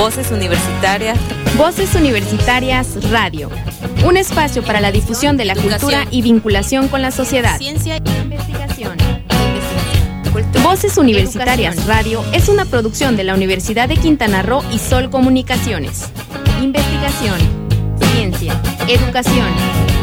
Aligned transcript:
Voces 0.00 0.30
Universitarias. 0.30 1.18
Voces 1.58 1.94
Universitarias 1.94 3.10
Radio. 3.10 3.50
Un 4.02 4.16
espacio 4.16 4.62
para 4.62 4.80
la 4.80 4.92
difusión 4.92 5.36
de 5.36 5.44
la 5.44 5.54
cultura 5.54 6.06
y 6.10 6.22
vinculación 6.22 6.88
con 6.88 7.02
la 7.02 7.10
sociedad. 7.10 7.58
Ciencia 7.58 7.96
e 7.96 8.22
investigación. 8.22 8.96
Voces 10.62 10.96
Universitarias 10.96 11.86
Radio 11.86 12.24
es 12.32 12.48
una 12.48 12.64
producción 12.64 13.14
de 13.14 13.24
la 13.24 13.34
Universidad 13.34 13.90
de 13.90 13.98
Quintana 13.98 14.40
Roo 14.40 14.64
y 14.72 14.78
Sol 14.78 15.10
Comunicaciones. 15.10 16.10
Investigación, 16.62 17.38
ciencia, 18.14 18.58
educación. 18.88 19.99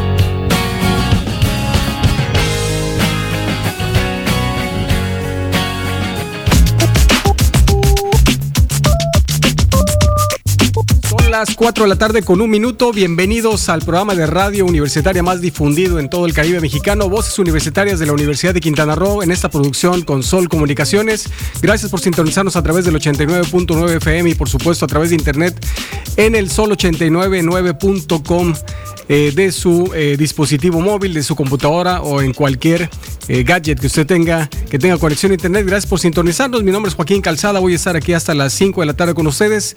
Las 11.30 11.54
4 11.54 11.84
de 11.84 11.88
la 11.88 11.96
tarde 11.96 12.22
con 12.22 12.40
un 12.40 12.48
minuto. 12.48 12.90
Bienvenidos 12.90 13.68
al 13.68 13.82
programa 13.82 14.14
de 14.14 14.26
radio 14.26 14.64
universitaria 14.64 15.22
más 15.22 15.42
difundido 15.42 15.98
en 15.98 16.08
todo 16.08 16.24
el 16.24 16.32
Caribe 16.32 16.58
mexicano, 16.60 17.10
Voces 17.10 17.38
Universitarias 17.38 17.98
de 17.98 18.06
la 18.06 18.14
Universidad 18.14 18.54
de 18.54 18.60
Quintana 18.60 18.94
Roo, 18.94 19.22
en 19.22 19.30
esta 19.30 19.50
producción 19.50 20.00
con 20.02 20.22
Sol 20.22 20.48
Comunicaciones. 20.48 21.28
Gracias 21.60 21.90
por 21.90 22.00
sintonizarnos 22.00 22.56
a 22.56 22.62
través 22.62 22.86
del 22.86 22.94
89.9 22.94 23.96
FM 23.96 24.30
y 24.30 24.34
por 24.34 24.48
supuesto 24.48 24.86
a 24.86 24.88
través 24.88 25.10
de 25.10 25.16
internet 25.16 25.54
en 26.16 26.34
el 26.34 26.48
sol899.com. 26.48 28.54
Eh, 29.10 29.32
de 29.34 29.52
su 29.52 29.90
eh, 29.94 30.16
dispositivo 30.18 30.82
móvil, 30.82 31.14
de 31.14 31.22
su 31.22 31.34
computadora 31.34 32.02
o 32.02 32.20
en 32.20 32.34
cualquier 32.34 32.90
eh, 33.28 33.42
gadget 33.42 33.80
que 33.80 33.86
usted 33.86 34.06
tenga, 34.06 34.50
que 34.68 34.78
tenga 34.78 34.98
conexión 34.98 35.32
a 35.32 35.36
internet. 35.36 35.64
Gracias 35.66 35.88
por 35.88 35.98
sintonizarnos. 35.98 36.62
Mi 36.62 36.72
nombre 36.72 36.90
es 36.90 36.94
Joaquín 36.94 37.22
Calzada. 37.22 37.58
Voy 37.58 37.72
a 37.72 37.76
estar 37.76 37.96
aquí 37.96 38.12
hasta 38.12 38.34
las 38.34 38.52
5 38.52 38.82
de 38.82 38.86
la 38.86 38.92
tarde 38.92 39.14
con 39.14 39.26
ustedes, 39.26 39.74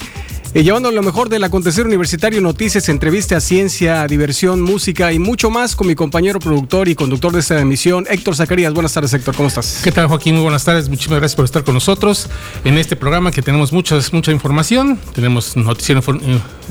llevando 0.54 0.92
lo 0.92 1.02
mejor 1.02 1.30
del 1.42 1.48
acontecer 1.48 1.88
universitario, 1.88 2.40
noticias, 2.40 2.88
entrevistas, 2.88 3.44
ciencia, 3.44 4.06
diversión, 4.06 4.62
música 4.62 5.12
y 5.12 5.18
mucho 5.18 5.50
más 5.50 5.76
con 5.76 5.88
mi 5.88 5.96
compañero 5.96 6.38
productor 6.38 6.88
y 6.88 6.94
conductor 6.94 7.34
de 7.34 7.40
esta 7.40 7.60
emisión, 7.60 8.06
Héctor 8.08 8.36
Zacarías. 8.36 8.72
Buenas 8.74 8.94
tardes, 8.94 9.12
Héctor. 9.16 9.36
¿Cómo 9.36 9.48
estás? 9.48 9.82
¿Qué 9.84 9.92
tal, 9.92 10.06
Joaquín? 10.06 10.36
Muy 10.36 10.44
buenas 10.44 10.64
tardes. 10.64 10.88
Muchísimas 10.88 11.18
gracias 11.18 11.36
por 11.36 11.46
estar 11.46 11.64
con 11.64 11.74
nosotros 11.74 12.30
en 12.64 12.78
este 12.78 12.96
programa 12.96 13.32
que 13.32 13.42
tenemos 13.42 13.74
muchas, 13.74 14.14
mucha 14.14 14.32
información. 14.32 15.00
Tenemos 15.16 15.58
noticiero 15.58 16.04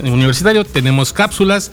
universitario, 0.05 0.65
tenemos 0.65 1.13
cápsulas. 1.13 1.73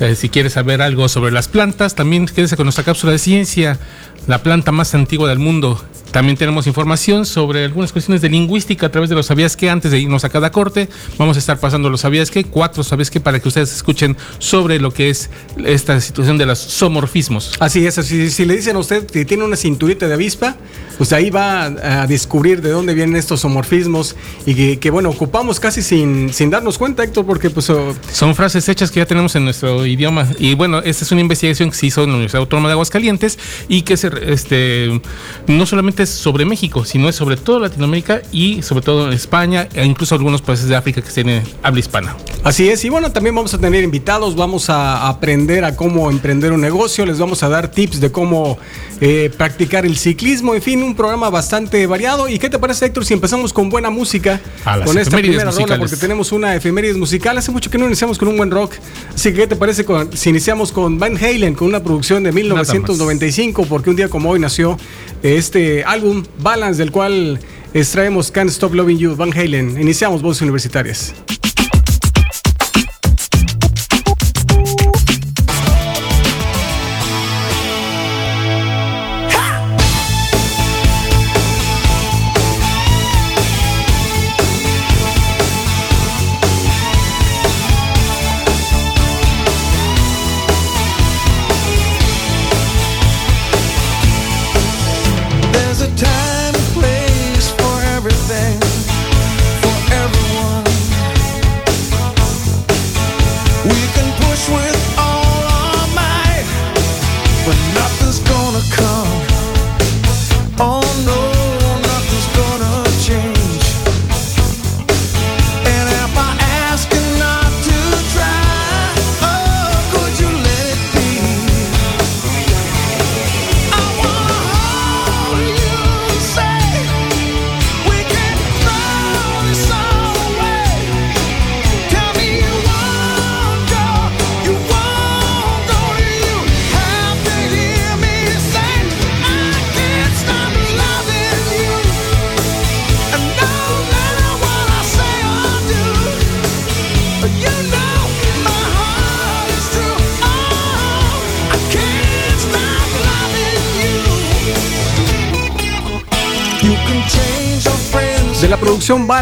Eh, 0.00 0.14
si 0.14 0.30
quieres 0.30 0.54
saber 0.54 0.80
algo 0.80 1.10
sobre 1.10 1.32
las 1.32 1.46
plantas, 1.46 1.94
también 1.94 2.24
quédese 2.24 2.56
con 2.56 2.64
nuestra 2.64 2.84
cápsula 2.84 3.12
de 3.12 3.18
ciencia, 3.18 3.78
la 4.26 4.42
planta 4.42 4.72
más 4.72 4.94
antigua 4.94 5.28
del 5.28 5.40
mundo. 5.40 5.84
También 6.12 6.36
tenemos 6.36 6.66
información 6.66 7.26
sobre 7.26 7.64
algunas 7.64 7.92
cuestiones 7.92 8.20
de 8.22 8.28
lingüística 8.28 8.86
a 8.86 8.90
través 8.90 9.10
de 9.10 9.16
los 9.16 9.26
sabías 9.26 9.56
que 9.56 9.70
antes 9.70 9.90
de 9.90 9.98
irnos 9.98 10.24
a 10.24 10.28
cada 10.28 10.50
corte. 10.50 10.88
Vamos 11.18 11.36
a 11.36 11.38
estar 11.40 11.58
pasando 11.58 11.90
los 11.90 12.00
sabías 12.00 12.30
que, 12.30 12.44
cuatro 12.44 12.82
sabías 12.82 13.10
que 13.10 13.20
para 13.20 13.40
que 13.40 13.48
ustedes 13.48 13.72
escuchen 13.72 14.16
sobre 14.38 14.80
lo 14.80 14.92
que 14.92 15.10
es 15.10 15.30
esta 15.64 16.00
situación 16.00 16.38
de 16.38 16.46
los 16.46 16.58
somorfismos. 16.58 17.52
Así 17.60 17.86
es, 17.86 17.94
si, 17.94 18.30
si 18.30 18.44
le 18.44 18.56
dicen 18.56 18.76
a 18.76 18.78
usted 18.80 19.06
que 19.06 19.24
tiene 19.24 19.44
una 19.44 19.56
cinturita 19.56 20.08
de 20.08 20.14
avispa, 20.14 20.56
pues 20.98 21.12
ahí 21.12 21.30
va 21.30 21.64
a 21.64 22.06
descubrir 22.06 22.60
de 22.60 22.70
dónde 22.70 22.92
vienen 22.92 23.16
estos 23.16 23.40
somorfismos 23.40 24.16
y 24.44 24.76
que, 24.76 24.90
bueno, 24.90 25.08
ocupamos 25.08 25.58
casi 25.58 25.82
sin, 25.82 26.32
sin 26.32 26.50
darnos 26.50 26.76
cuenta, 26.76 27.02
Héctor, 27.02 27.24
porque 27.24 27.48
pues... 27.48 27.70
Oh, 27.70 27.94
Son 28.12 28.34
frases 28.34 28.68
hechas 28.68 28.90
que 28.90 29.00
ya 29.00 29.06
tenemos 29.06 29.34
en 29.36 29.44
nuestro 29.44 29.86
idioma. 29.86 30.28
Y 30.38 30.54
bueno, 30.54 30.80
esta 30.80 31.04
es 31.04 31.12
una 31.12 31.22
investigación 31.22 31.70
que 31.70 31.76
se 31.76 31.86
hizo 31.86 32.02
en 32.02 32.08
la 32.10 32.14
Universidad 32.16 32.40
Autónoma 32.40 32.68
de 32.68 32.72
Aguascalientes 32.72 33.38
y 33.68 33.82
que 33.82 33.96
se, 33.96 34.10
este, 34.26 35.00
no 35.46 35.64
solamente 35.64 35.99
es 36.02 36.10
sobre 36.10 36.44
México, 36.44 36.84
sino 36.84 37.08
es 37.08 37.16
sobre 37.16 37.36
toda 37.36 37.60
Latinoamérica 37.60 38.22
y 38.32 38.62
sobre 38.62 38.82
todo 38.82 39.10
España 39.12 39.68
e 39.74 39.84
incluso 39.84 40.14
algunos 40.14 40.42
países 40.42 40.68
de 40.68 40.76
África 40.76 41.02
que 41.02 41.10
tienen 41.10 41.42
habla 41.62 41.80
hispana. 41.80 42.16
Así 42.44 42.68
es, 42.68 42.84
y 42.84 42.88
bueno, 42.88 43.12
también 43.12 43.34
vamos 43.34 43.52
a 43.54 43.58
tener 43.58 43.84
invitados, 43.84 44.34
vamos 44.34 44.70
a 44.70 45.08
aprender 45.08 45.64
a 45.64 45.76
cómo 45.76 46.10
emprender 46.10 46.52
un 46.52 46.60
negocio, 46.60 47.04
les 47.06 47.18
vamos 47.18 47.42
a 47.42 47.48
dar 47.48 47.70
tips 47.70 48.00
de 48.00 48.10
cómo 48.10 48.58
eh, 49.00 49.30
practicar 49.36 49.86
el 49.86 49.96
ciclismo, 49.96 50.54
en 50.54 50.62
fin, 50.62 50.82
un 50.82 50.94
programa 50.94 51.30
bastante 51.30 51.86
variado. 51.86 52.28
¿Y 52.28 52.38
qué 52.38 52.50
te 52.50 52.58
parece, 52.58 52.86
Héctor, 52.86 53.04
si 53.04 53.14
empezamos 53.14 53.52
con 53.52 53.68
buena 53.68 53.90
música? 53.90 54.40
con 54.84 54.98
esta 54.98 55.16
primera 55.16 55.50
rola, 55.50 55.78
porque 55.78 55.96
tenemos 55.96 56.32
una 56.32 56.54
efemérides 56.54 56.96
musical. 56.96 57.36
Hace 57.38 57.50
mucho 57.50 57.70
que 57.70 57.78
no 57.78 57.86
iniciamos 57.86 58.18
con 58.18 58.28
un 58.28 58.36
buen 58.36 58.50
rock. 58.50 58.74
Así 59.14 59.30
que, 59.30 59.40
¿qué 59.40 59.46
te 59.46 59.56
parece 59.56 59.84
si 60.14 60.30
iniciamos 60.30 60.72
con 60.72 60.98
Van 60.98 61.16
Halen, 61.16 61.54
con 61.54 61.68
una 61.68 61.82
producción 61.82 62.22
de 62.22 62.32
1995? 62.32 63.66
Porque 63.66 63.90
un 63.90 63.96
día 63.96 64.08
como 64.08 64.30
hoy 64.30 64.40
nació 64.40 64.76
este 65.22 65.84
álbum, 65.90 66.22
Balance, 66.38 66.78
del 66.78 66.92
cual 66.92 67.40
extraemos 67.74 68.30
Can't 68.30 68.48
Stop 68.50 68.74
Loving 68.74 68.98
You, 68.98 69.16
Van 69.16 69.32
Halen. 69.32 69.80
Iniciamos 69.80 70.22
Voces 70.22 70.42
Universitarias. 70.42 71.14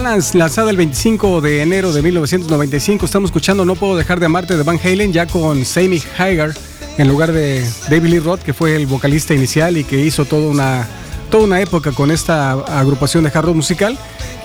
Lanzada 0.09 0.71
el 0.71 0.79
25 0.79 1.43
de 1.43 1.61
enero 1.61 1.93
de 1.93 2.01
1995. 2.01 3.05
Estamos 3.05 3.29
escuchando 3.29 3.67
No 3.67 3.75
Puedo 3.75 3.95
Dejar 3.95 4.19
de 4.19 4.25
Amarte 4.25 4.57
de 4.57 4.63
Van 4.63 4.81
Halen, 4.83 5.13
ya 5.13 5.27
con 5.27 5.67
Sammy 5.67 6.03
Hagar 6.17 6.55
en 6.97 7.09
lugar 7.09 7.31
de 7.33 7.63
David 7.91 8.09
Lee 8.09 8.19
Roth, 8.19 8.41
que 8.41 8.55
fue 8.55 8.75
el 8.75 8.87
vocalista 8.87 9.35
inicial 9.35 9.77
y 9.77 9.85
que 9.85 10.01
hizo 10.01 10.25
toda 10.25 10.49
una, 10.49 10.89
toda 11.31 11.45
una 11.45 11.61
época 11.61 11.93
con 11.93 12.11
esta 12.11 12.53
agrupación 12.53 13.23
de 13.23 13.31
hard 13.35 13.45
rock 13.45 13.57
musical. 13.57 13.99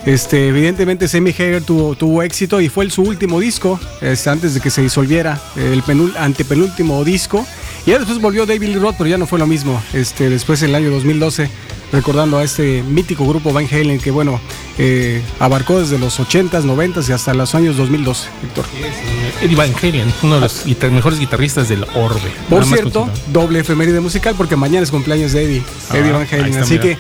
Este, 0.06 0.50
evidentemente 0.50 1.08
Sammy 1.08 1.32
Hagar 1.32 1.62
tuvo, 1.62 1.96
tuvo 1.96 2.24
éxito 2.24 2.60
y 2.60 2.68
fue 2.68 2.90
su 2.90 3.02
último 3.02 3.40
disco, 3.40 3.80
este, 4.02 4.30
antes 4.30 4.56
de 4.56 4.60
que 4.60 4.70
se 4.70 4.82
disolviera, 4.82 5.40
el 5.56 5.82
antepenúltimo 6.18 7.06
disco. 7.06 7.48
Y 7.86 7.92
después 7.92 8.20
volvió 8.20 8.46
David 8.46 8.70
Lee 8.70 8.76
Roth, 8.76 8.96
pero 8.98 9.10
ya 9.10 9.18
no 9.18 9.28
fue 9.28 9.40
lo 9.40 9.48
mismo. 9.48 9.82
Este, 9.94 10.30
después 10.30 10.62
en 10.64 10.70
el 10.70 10.76
año 10.76 10.90
2012 10.92 11.50
recordando 11.94 12.40
a 12.40 12.44
este 12.44 12.82
mítico 12.82 13.26
grupo 13.26 13.54
Van 13.54 13.68
Halen 13.72 14.00
que, 14.00 14.10
bueno, 14.10 14.42
eh, 14.80 15.22
abarcó 15.40 15.80
desde 15.80 16.00
los 16.00 16.20
80s, 16.20 16.64
90s 16.64 17.08
y 17.08 17.12
hasta 17.12 17.34
los 17.36 17.54
años 17.54 17.78
2012, 17.78 18.30
Héctor. 18.44 18.66
Eddie 19.42 19.56
Van 19.56 19.72
Halen, 19.76 20.12
uno 20.24 20.36
de 20.36 20.42
los 20.42 20.66
mejores 20.92 21.20
guitarristas 21.20 21.70
del 21.70 21.84
orbe. 21.96 22.32
Por 22.50 22.66
cierto, 22.66 23.08
doble 23.32 23.60
efeméride 23.60 24.00
musical 24.00 24.34
porque 24.36 24.56
mañana 24.56 24.84
es 24.84 24.92
cumpleaños 24.92 25.34
de 25.34 25.44
Eddie, 25.44 25.64
ah, 25.92 25.98
Eddie 25.98 26.12
Van 26.12 26.28
Halen. 26.30 26.58
Así 26.58 26.80
que 26.80 26.98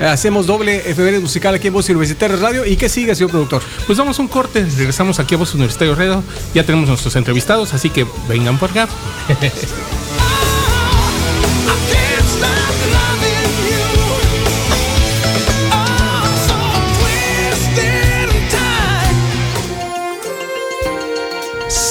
eh, 0.00 0.04
hacemos 0.04 0.46
doble 0.46 0.90
efeméride 0.90 1.20
musical 1.20 1.54
aquí 1.54 1.68
en 1.68 1.72
Voz 1.72 1.88
Universitaria 1.88 2.36
Radio. 2.36 2.66
¿Y 2.66 2.76
qué 2.76 2.90
sigue, 2.90 3.14
señor 3.14 3.30
productor? 3.30 3.62
Pues 3.86 3.96
vamos 3.96 4.18
a 4.18 4.22
un 4.22 4.28
corte, 4.28 4.66
regresamos 4.76 5.18
aquí 5.20 5.36
a 5.36 5.38
Voz 5.38 5.54
Universitaria 5.54 5.94
Radio. 5.94 6.22
Ya 6.52 6.64
tenemos 6.64 6.86
nuestros 6.86 7.16
entrevistados, 7.16 7.72
así 7.72 7.88
que 7.88 8.06
vengan 8.28 8.58
por 8.58 8.70
acá. 8.70 8.88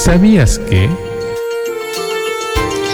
¿Sabías 0.04 0.58
que? 0.58 0.90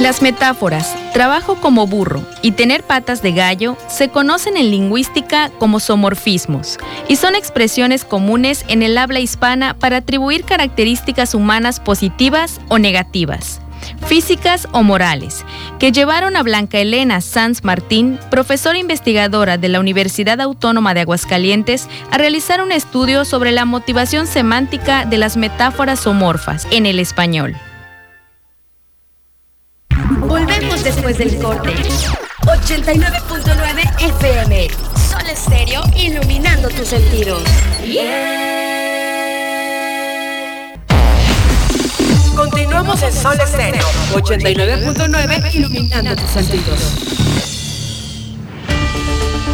Las 0.01 0.23
metáforas, 0.23 0.95
trabajo 1.13 1.57
como 1.57 1.89
burro 1.89 2.23
y 2.41 2.53
tener 2.53 2.85
patas 2.85 3.21
de 3.21 3.33
gallo 3.33 3.77
se 3.89 4.11
conocen 4.11 4.57
en 4.57 4.71
lingüística 4.71 5.51
como 5.59 5.81
somorfismos 5.81 6.79
y 7.09 7.17
son 7.17 7.35
expresiones 7.35 8.05
comunes 8.05 8.65
en 8.69 8.85
el 8.85 8.97
habla 8.97 9.19
hispana 9.19 9.75
para 9.75 9.97
atribuir 9.97 10.45
características 10.45 11.35
humanas 11.35 11.81
positivas 11.81 12.61
o 12.69 12.79
negativas 12.79 13.61
físicas 14.07 14.69
o 14.73 14.83
morales, 14.83 15.45
que 15.79 15.93
llevaron 15.93 16.37
a 16.37 16.43
Blanca 16.43 16.79
Elena 16.79 17.21
Sanz 17.21 17.65
Martín, 17.65 18.19
profesora 18.31 18.79
investigadora 18.79 19.59
de 19.59 19.69
la 19.69 19.81
Universidad 19.81 20.41
Autónoma 20.41 20.95
de 20.95 21.01
Aguascalientes, 21.01 21.89
a 22.11 22.19
realizar 22.19 22.63
un 22.63 22.73
estudio 22.73 23.25
sobre 23.25 23.53
la 23.53 23.65
motivación 23.65 24.27
semántica 24.27 25.05
de 25.05 25.19
las 25.19 25.37
metáforas 25.37 26.01
somorfas 26.01 26.67
en 26.71 26.87
el 26.87 26.99
español. 26.99 27.57
Volvemos 30.21 30.85
después 30.85 31.19
del 31.19 31.37
corte. 31.39 31.75
89.9 32.43 34.19
FM. 34.19 34.69
Sol 35.09 35.29
Estéreo, 35.31 35.83
iluminando 35.97 36.69
tus 36.69 36.89
sentidos. 36.89 37.43
Continuamos 42.37 43.03
en 43.03 43.13
Sol 43.13 43.39
Estéreo. 43.41 43.83
89.9, 44.15 45.55
iluminando 45.55 46.17
tus 46.17 46.31
sentidos. 46.31 46.95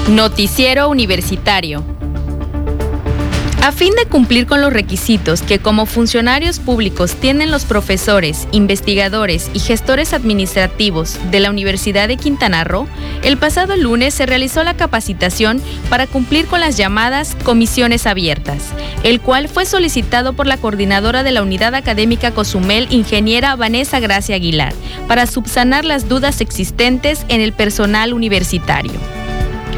Noticiero 0.08 0.88
Universitario 0.88 1.96
a 3.67 3.73
fin 3.73 3.93
de 3.97 4.07
cumplir 4.07 4.47
con 4.47 4.61
los 4.61 4.73
requisitos 4.73 5.43
que 5.43 5.59
como 5.59 5.87
funcionarios 5.87 6.61
públicos 6.61 7.17
tienen 7.17 7.51
los 7.51 7.65
profesores, 7.65 8.47
investigadores 8.53 9.51
y 9.55 9.59
gestores 9.59 10.13
administrativos 10.13 11.19
de 11.33 11.41
la 11.41 11.51
Universidad 11.51 12.07
de 12.07 12.17
Quintana 12.17 12.63
Roo, 12.63 12.87
el 13.25 13.39
pasado 13.39 13.75
lunes 13.75 14.15
se 14.15 14.25
realizó 14.25 14.63
la 14.63 14.77
capacitación 14.77 15.61
para 15.91 16.07
cumplir 16.07 16.47
con 16.47 16.61
las 16.61 16.77
llamadas 16.77 17.37
comisiones 17.43 18.07
abiertas, 18.07 18.63
el 19.03 19.21
cual 19.21 19.49
fue 19.49 19.67
solicitado 19.67 20.35
por 20.35 20.47
la 20.47 20.59
coordinadora 20.59 21.25
de 21.25 21.33
la 21.33 21.43
Unidad 21.43 21.75
Académica 21.75 22.31
Cozumel, 22.31 22.87
ingeniera 22.91 23.57
Vanessa 23.57 23.99
Gracia 23.99 24.37
Aguilar, 24.37 24.75
para 25.09 25.27
subsanar 25.27 25.85
las 25.85 26.09
dudas 26.09 26.41
existentes 26.41 27.27
en 27.29 27.41
el 27.41 27.53
personal 27.53 28.12
universitario. 28.15 29.16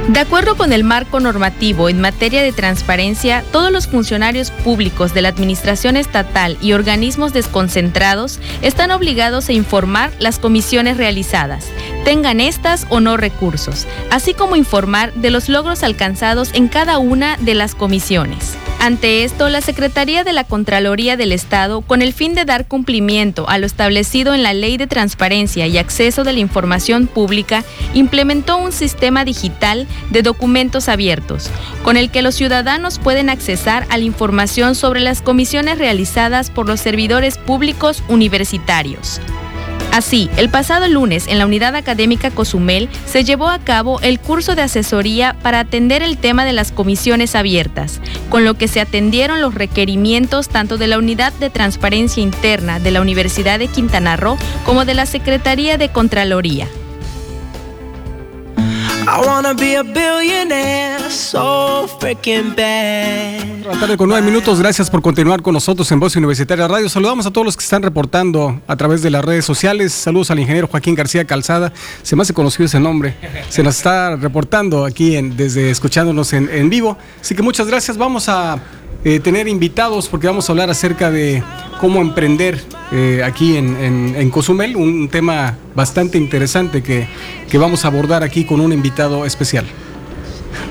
De 0.09 0.21
acuerdo 0.21 0.57
con 0.57 0.73
el 0.73 0.85
marco 0.85 1.21
normativo 1.21 1.91
en 1.91 2.01
materia 2.01 2.43
de 2.43 2.53
transparencia, 2.53 3.45
todos 3.53 3.71
los 3.71 3.89
funcionarios 3.89 4.51
públicos 4.51 5.13
de 5.13 5.21
la 5.21 5.29
Administración 5.29 5.99
Estatal 5.99 6.57
y 6.63 6.73
organismos 6.73 7.35
desconcentrados 7.35 8.41
están 8.63 8.91
obligados 8.91 9.51
a 9.51 9.53
informar 9.53 10.11
las 10.19 10.39
comisiones 10.39 10.97
realizadas, 10.97 11.67
tengan 12.07 12.41
estas 12.41 12.87
o 12.89 13.01
no 13.01 13.19
recursos, 13.19 13.87
así 14.11 14.33
como 14.33 14.57
informar 14.57 15.13
de 15.13 15.31
los 15.31 15.51
logros 15.51 15.83
alcanzados 15.83 16.55
en 16.55 16.69
cada 16.69 16.99
una 16.99 17.37
de 17.37 17.55
las 17.55 17.75
comisiones. 17.75 18.57
Ante 18.81 19.25
esto, 19.25 19.49
la 19.49 19.61
Secretaría 19.61 20.23
de 20.23 20.33
la 20.33 20.45
Contraloría 20.45 21.17
del 21.17 21.33
Estado, 21.33 21.81
con 21.81 22.01
el 22.01 22.13
fin 22.13 22.35
de 22.35 22.45
dar 22.45 22.67
cumplimiento 22.69 23.49
a 23.49 23.59
lo 23.59 23.67
establecido 23.67 24.35
en 24.35 24.45
la 24.45 24.55
Ley 24.55 24.77
de 24.77 24.87
Transparencia 24.87 25.67
y 25.67 25.79
Acceso 25.79 26.23
de 26.23 26.33
la 26.33 26.39
Información 26.39 27.09
Pública, 27.09 27.65
implementó 27.93 28.57
un 28.57 28.71
sistema 28.71 29.25
digital 29.25 29.89
de 30.11 30.23
documentos 30.23 30.89
abiertos, 30.89 31.51
con 31.83 31.97
el 31.97 32.11
que 32.11 32.23
los 32.23 32.35
ciudadanos 32.35 32.99
pueden 32.99 33.31
accesar 33.31 33.87
a 33.91 33.99
la 33.99 34.05
información 34.05 34.75
sobre 34.75 35.01
las 35.01 35.23
comisiones 35.23 35.79
realizadas 35.79 36.51
por 36.51 36.67
los 36.67 36.81
servidores 36.81 37.39
públicos 37.39 38.03
universitarios. 38.09 39.21
Así, 39.93 40.29
el 40.37 40.51
pasado 40.51 40.87
lunes 40.87 41.27
en 41.29 41.39
la 41.39 41.47
Unidad 41.47 41.75
Académica 41.75 42.31
Cozumel 42.31 42.89
se 43.07 43.25
llevó 43.25 43.49
a 43.49 43.59
cabo 43.59 44.01
el 44.01 44.21
curso 44.21 44.55
de 44.55 44.63
asesoría 44.63 45.35
para 45.43 45.61
atender 45.61 46.03
el 46.03 46.19
tema 46.19 46.45
de 46.45 46.53
las 46.53 46.73
comisiones 46.73 47.35
abiertas, 47.35 48.01
con 48.29 48.45
lo 48.45 48.55
que 48.55 48.69
se 48.69 48.81
atendieron 48.81 49.41
los 49.41 49.55
requerimientos 49.55 50.49
tanto 50.51 50.77
de 50.77 50.89
la 50.89 50.99
Unidad 50.99 51.33
de 51.35 51.51
Transparencia 51.51 52.23
Interna 52.23 52.81
de 52.81 52.91
la 52.91 53.01
Universidad 53.01 53.59
de 53.59 53.69
Quintana 53.69 54.17
Roo 54.17 54.37
como 54.65 54.85
de 54.85 54.95
la 54.95 55.07
Secretaría 55.07 55.79
de 55.79 55.89
Contraloría. 55.89 56.69
I 59.11 59.27
wanna 59.27 59.55
be 59.55 59.75
a 59.75 59.83
billionaire, 59.83 61.11
so 61.11 61.89
freaking 61.99 62.55
bad. 62.55 63.81
tarde 63.81 63.97
con 63.97 64.07
nueve 64.11 64.23
minutos, 64.23 64.61
gracias 64.61 64.91
por 64.91 65.01
continuar 65.01 65.41
con 65.41 65.55
nosotros 65.55 65.91
en 65.93 65.99
Voz 65.99 66.15
Universitaria 66.15 66.69
Radio. 66.69 66.91
Saludamos 66.91 67.25
a 67.25 67.31
todos 67.31 67.47
los 67.47 67.57
que 67.57 67.65
están 67.65 67.83
reportando 67.83 68.61
a 68.67 68.77
través 68.77 69.01
de 69.01 69.09
las 69.09 69.25
redes 69.25 69.47
sociales. 69.47 69.95
Saludos 69.95 70.31
al 70.31 70.41
ingeniero 70.41 70.69
Joaquín 70.69 70.95
García 70.95 71.25
Calzada. 71.25 71.73
Se 72.03 72.17
me 72.17 72.23
hace 72.23 72.35
conocido 72.35 72.67
ese 72.67 72.81
nombre. 72.81 73.15
Se 73.49 73.63
nos 73.63 73.77
está 73.77 74.15
reportando 74.15 74.85
aquí 74.85 75.19
desde 75.23 75.71
escuchándonos 75.71 76.35
en 76.35 76.69
vivo. 76.69 76.99
Así 77.19 77.35
que 77.35 77.43
muchas 77.43 77.67
gracias. 77.67 77.97
Vamos 77.97 78.29
a 78.29 78.59
eh, 79.05 79.21
tener 79.21 79.49
invitados 79.49 80.09
porque 80.09 80.27
vamos 80.27 80.49
a 80.49 80.53
hablar 80.53 80.71
acerca 80.71 81.11
de 81.11 81.43
cómo 81.81 82.01
emprender 82.01 82.63
eh, 82.91 83.23
aquí 83.25 83.57
en, 83.57 84.31
Cozumel, 84.31 84.77
un 84.77 85.09
tema 85.09 85.57
bastante 85.75 86.19
interesante 86.19 86.83
que, 86.83 87.07
vamos 87.59 87.85
a 87.85 87.89
abordar 87.89 88.23
aquí 88.23 88.45
con 88.45 88.61
un 88.61 88.73
invitado 88.73 89.25
especial. 89.25 89.67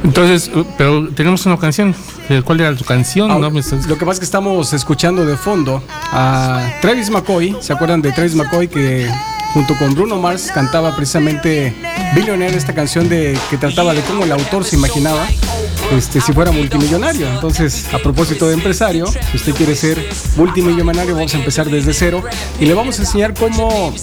Entonces, 0.03 0.51
uh, 0.53 0.65
pero 0.77 1.09
tenemos 1.09 1.45
una 1.45 1.57
canción. 1.57 1.95
¿Cuál 2.43 2.59
era 2.59 2.75
tu 2.75 2.83
canción? 2.83 3.31
Ah, 3.31 3.39
lo 3.39 3.51
que 3.51 3.61
pasa 3.61 4.11
es 4.13 4.19
que 4.19 4.25
estamos 4.25 4.73
escuchando 4.73 5.25
de 5.25 5.37
fondo 5.37 5.81
a 6.11 6.69
Travis 6.81 7.09
McCoy. 7.09 7.55
¿Se 7.61 7.71
acuerdan 7.71 8.01
de 8.01 8.11
Travis 8.11 8.35
McCoy 8.35 8.67
que 8.67 9.09
junto 9.53 9.75
con 9.77 9.95
Bruno 9.95 10.17
Mars 10.17 10.51
cantaba 10.53 10.95
precisamente 10.95 11.73
Billionaire, 12.13 12.57
esta 12.57 12.75
canción 12.75 13.07
de 13.07 13.37
que 13.49 13.57
trataba 13.57 13.93
de 13.93 14.01
cómo 14.01 14.23
el 14.23 14.31
autor 14.31 14.65
se 14.65 14.75
imaginaba 14.75 15.25
este, 15.91 16.21
si 16.21 16.33
fuera 16.33 16.51
multimillonario. 16.51 17.27
Entonces, 17.27 17.93
a 17.93 17.99
propósito 17.99 18.47
de 18.47 18.53
empresario, 18.53 19.05
si 19.07 19.37
usted 19.37 19.53
quiere 19.53 19.75
ser 19.75 20.03
multimillonario, 20.35 21.15
vamos 21.15 21.33
a 21.33 21.37
empezar 21.37 21.69
desde 21.69 21.93
cero 21.93 22.23
y 22.59 22.65
le 22.65 22.73
vamos 22.73 22.99
a 22.99 23.03
enseñar 23.03 23.33
cómo, 23.33 23.93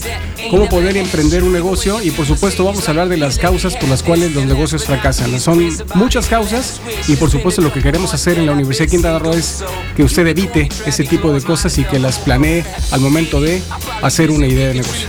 cómo 0.51 0.69
poder 0.69 0.97
emprender 0.97 1.43
un 1.43 1.53
negocio 1.53 2.03
y 2.03 2.11
por 2.11 2.27
supuesto 2.27 2.65
vamos 2.65 2.87
a 2.89 2.91
hablar 2.91 3.09
de 3.09 3.17
las 3.17 3.39
causas 3.39 3.77
por 3.77 3.89
las 3.89 4.03
cuales 4.03 4.35
los 4.35 4.45
negocios 4.47 4.85
fracasan. 4.85 5.39
Son 5.41 5.61
muchas 5.95 6.27
causas 6.27 6.81
y 7.09 7.17
por 7.17 7.31
supuesto 7.31 7.63
lo 7.63 7.73
que 7.73 7.83
queremos 7.83 8.15
hacer 8.15 8.39
en 8.39 8.47
la 8.47 8.53
Universidad 8.53 8.87
de 8.87 8.91
Quintana 8.91 9.19
Roo 9.19 9.33
es 9.33 9.65
que 9.97 10.03
usted 10.03 10.27
evite 10.27 10.69
ese 10.87 11.05
tipo 11.05 11.33
de 11.33 11.41
cosas 11.43 11.77
y 11.79 11.85
que 11.85 11.99
las 11.99 12.19
planee 12.19 12.65
al 12.91 13.01
momento 13.01 13.41
de 13.41 13.63
hacer 14.03 14.31
una 14.31 14.47
idea 14.47 14.69
de 14.69 14.75
negocio. 14.75 15.09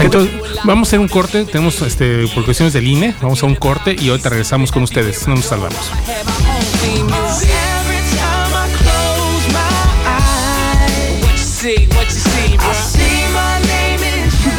Entonces, 0.00 0.34
vamos 0.64 0.88
a 0.88 0.90
hacer 0.90 1.00
un 1.00 1.08
corte, 1.08 1.44
tenemos 1.44 1.80
este, 1.82 2.26
por 2.28 2.44
cuestiones 2.44 2.72
del 2.72 2.86
INE, 2.86 3.14
vamos 3.22 3.42
a 3.42 3.46
un 3.46 3.54
corte 3.54 3.96
y 3.98 4.10
ahorita 4.10 4.28
regresamos 4.28 4.70
con 4.70 4.82
ustedes, 4.82 5.26
no 5.26 5.36
nos 5.36 5.46
salvamos. 5.46 5.90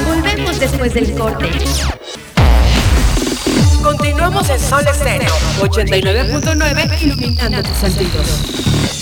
Volvemos 0.08 0.60
después 0.60 0.94
del 0.94 1.14
corte. 1.14 1.50
Continuamos 3.84 4.50
en 4.50 4.60
Sol 4.60 4.86
Estéreo 4.86 5.34
89.9 5.60 7.02
iluminando 7.04 7.64
tus 7.64 7.78
sentidos. 7.78 8.97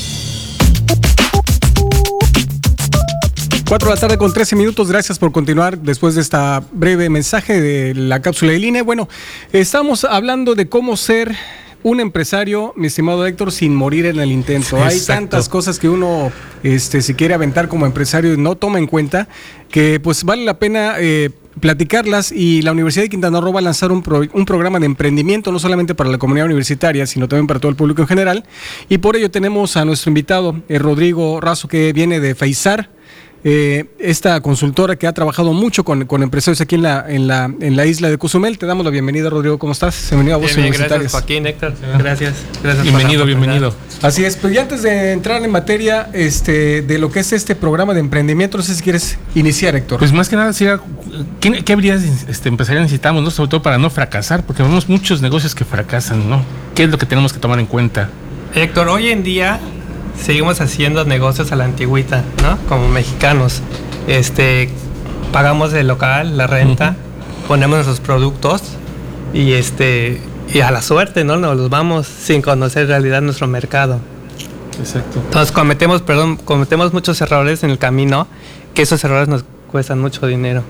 4 3.67 3.89
de 3.89 3.95
la 3.95 3.99
tarde 3.99 4.17
con 4.19 4.31
13 4.31 4.55
minutos. 4.55 4.89
Gracias 4.89 5.17
por 5.17 5.31
continuar 5.31 5.79
después 5.79 6.13
de 6.13 6.21
esta 6.21 6.61
breve 6.71 7.09
mensaje 7.09 7.59
de 7.59 7.95
la 7.95 8.21
cápsula 8.21 8.51
de 8.51 8.59
línea. 8.59 8.83
Bueno, 8.83 9.09
estamos 9.53 10.03
hablando 10.03 10.53
de 10.53 10.69
cómo 10.69 10.95
ser 10.95 11.35
un 11.81 11.99
empresario, 11.99 12.73
mi 12.75 12.87
estimado 12.87 13.25
Héctor, 13.25 13.51
sin 13.51 13.73
morir 13.73 14.05
en 14.05 14.19
el 14.19 14.31
intento. 14.31 14.83
Hay 14.83 14.99
tantas 14.99 15.49
cosas 15.49 15.79
que 15.79 15.89
uno 15.89 16.31
este, 16.61 17.01
si 17.01 17.15
quiere 17.15 17.33
aventar 17.33 17.67
como 17.67 17.87
empresario 17.87 18.35
y 18.35 18.37
no 18.37 18.55
toma 18.55 18.77
en 18.77 18.85
cuenta 18.85 19.27
que 19.71 19.99
pues 19.99 20.23
vale 20.23 20.45
la 20.45 20.59
pena 20.59 20.95
eh, 20.99 21.31
platicarlas 21.59 22.31
y 22.31 22.61
la 22.61 22.71
Universidad 22.71 23.05
de 23.05 23.09
Quintana 23.09 23.41
Roo 23.41 23.51
va 23.51 23.61
a 23.61 23.63
lanzar 23.63 23.91
un, 23.91 24.03
un, 24.31 24.45
programa 24.45 24.79
de 24.79 24.85
emprendimiento 24.85 25.51
no 25.51 25.57
solamente 25.57 25.95
para 25.95 26.11
la 26.11 26.19
comunidad 26.19 26.45
universitaria, 26.45 27.07
sino 27.07 27.27
también 27.27 27.47
para 27.47 27.59
todo 27.59 27.71
el 27.71 27.75
público 27.75 28.03
en 28.03 28.07
general. 28.07 28.45
Y 28.89 28.99
por 28.99 29.15
ello 29.15 29.31
tenemos 29.31 29.75
a 29.75 29.85
nuestro 29.85 30.11
invitado, 30.11 30.61
eh, 30.69 30.77
Rodrigo 30.77 31.41
Razo, 31.41 31.67
que 31.67 31.93
viene 31.93 32.19
de 32.19 32.35
Feizar 32.35 32.94
eh, 33.47 33.85
esta 33.99 34.41
consultora 34.41 34.95
que 34.95 35.05
ha 35.05 35.13
trabajado 35.13 35.53
mucho 35.53 35.83
con, 35.83 36.01
empresarios 36.23 36.61
aquí 36.61 36.73
en 36.73 36.81
la, 36.81 37.05
en, 37.07 37.27
la, 37.27 37.45
en 37.45 37.75
la 37.75 37.85
isla 37.85 38.09
de 38.09 38.17
Cozumel. 38.17 38.57
Te 38.57 38.65
damos 38.65 38.83
la 38.83 38.89
bienvenida, 38.89 39.29
Rodrigo. 39.29 39.59
¿Cómo 39.59 39.71
estás? 39.71 40.07
Bienvenido 40.09 40.37
a 40.37 40.39
vos, 40.39 40.55
Gracias, 40.55 41.11
Joaquín, 41.11 41.45
Héctor. 41.45 41.75
Gracias. 41.99 42.33
gracias 42.63 42.83
bienvenido, 42.83 43.23
bienvenido. 43.23 43.75
Así 44.01 44.25
es, 44.25 44.35
pero 44.37 44.51
ya 44.51 44.63
antes 44.63 44.81
de 44.81 45.11
entrar 45.11 45.43
en 45.43 45.51
materia 45.51 46.09
este, 46.13 46.81
de 46.81 46.97
lo 46.97 47.11
que 47.11 47.19
es 47.19 47.33
este 47.33 47.53
programa 47.53 47.93
de 47.93 47.99
emprendimiento, 47.99 48.57
no 48.57 48.63
sé 48.63 48.73
si 48.73 48.81
quieres 48.81 49.19
iniciar, 49.35 49.75
Héctor. 49.75 49.99
Pues 49.99 50.11
más 50.11 50.27
que 50.27 50.37
nada, 50.37 50.51
¿qué, 51.39 51.63
qué 51.63 51.73
habilidades 51.73 52.25
este, 52.27 52.49
empresariales 52.49 52.87
necesitamos, 52.87 53.21
¿no? 53.21 53.29
sobre 53.29 53.51
todo 53.51 53.61
para 53.61 53.77
no 53.77 53.91
fracasar? 53.91 54.43
Porque 54.43 54.63
vemos 54.63 54.89
muchos 54.89 55.21
negocios 55.21 55.53
que 55.53 55.65
fracasan, 55.65 56.27
¿no? 56.27 56.43
¿Qué 56.73 56.85
es 56.85 56.89
lo 56.89 56.97
que 56.97 57.05
tenemos 57.05 57.31
que 57.31 57.39
tomar 57.39 57.59
en 57.59 57.67
cuenta? 57.67 58.09
Héctor, 58.55 58.89
hoy 58.89 59.09
en 59.09 59.21
día 59.21 59.59
seguimos 60.19 60.61
haciendo 60.61 61.05
negocios 61.05 61.51
a 61.51 61.55
la 61.55 61.65
antigüita, 61.65 62.23
¿no? 62.41 62.57
Como 62.67 62.87
mexicanos. 62.87 63.61
Este, 64.07 64.69
pagamos 65.31 65.73
el 65.73 65.87
local, 65.87 66.37
la 66.37 66.47
renta, 66.47 66.95
ponemos 67.47 67.75
nuestros 67.77 67.99
productos 67.99 68.61
y 69.33 69.53
este 69.53 70.21
y 70.53 70.59
a 70.59 70.71
la 70.71 70.81
suerte, 70.81 71.23
¿no? 71.23 71.37
Nos 71.37 71.57
los 71.57 71.69
vamos 71.69 72.07
sin 72.07 72.41
conocer 72.41 72.83
en 72.83 72.89
realidad 72.89 73.21
nuestro 73.21 73.47
mercado. 73.47 73.99
Exacto. 74.79 75.19
Entonces 75.23 75.51
cometemos, 75.51 76.01
perdón, 76.01 76.37
cometemos 76.37 76.93
muchos 76.93 77.19
errores 77.21 77.63
en 77.63 77.69
el 77.69 77.77
camino, 77.77 78.27
que 78.73 78.83
esos 78.83 79.03
errores 79.03 79.27
nos 79.27 79.43
cuestan 79.71 79.99
mucho 79.99 80.27
dinero. 80.27 80.63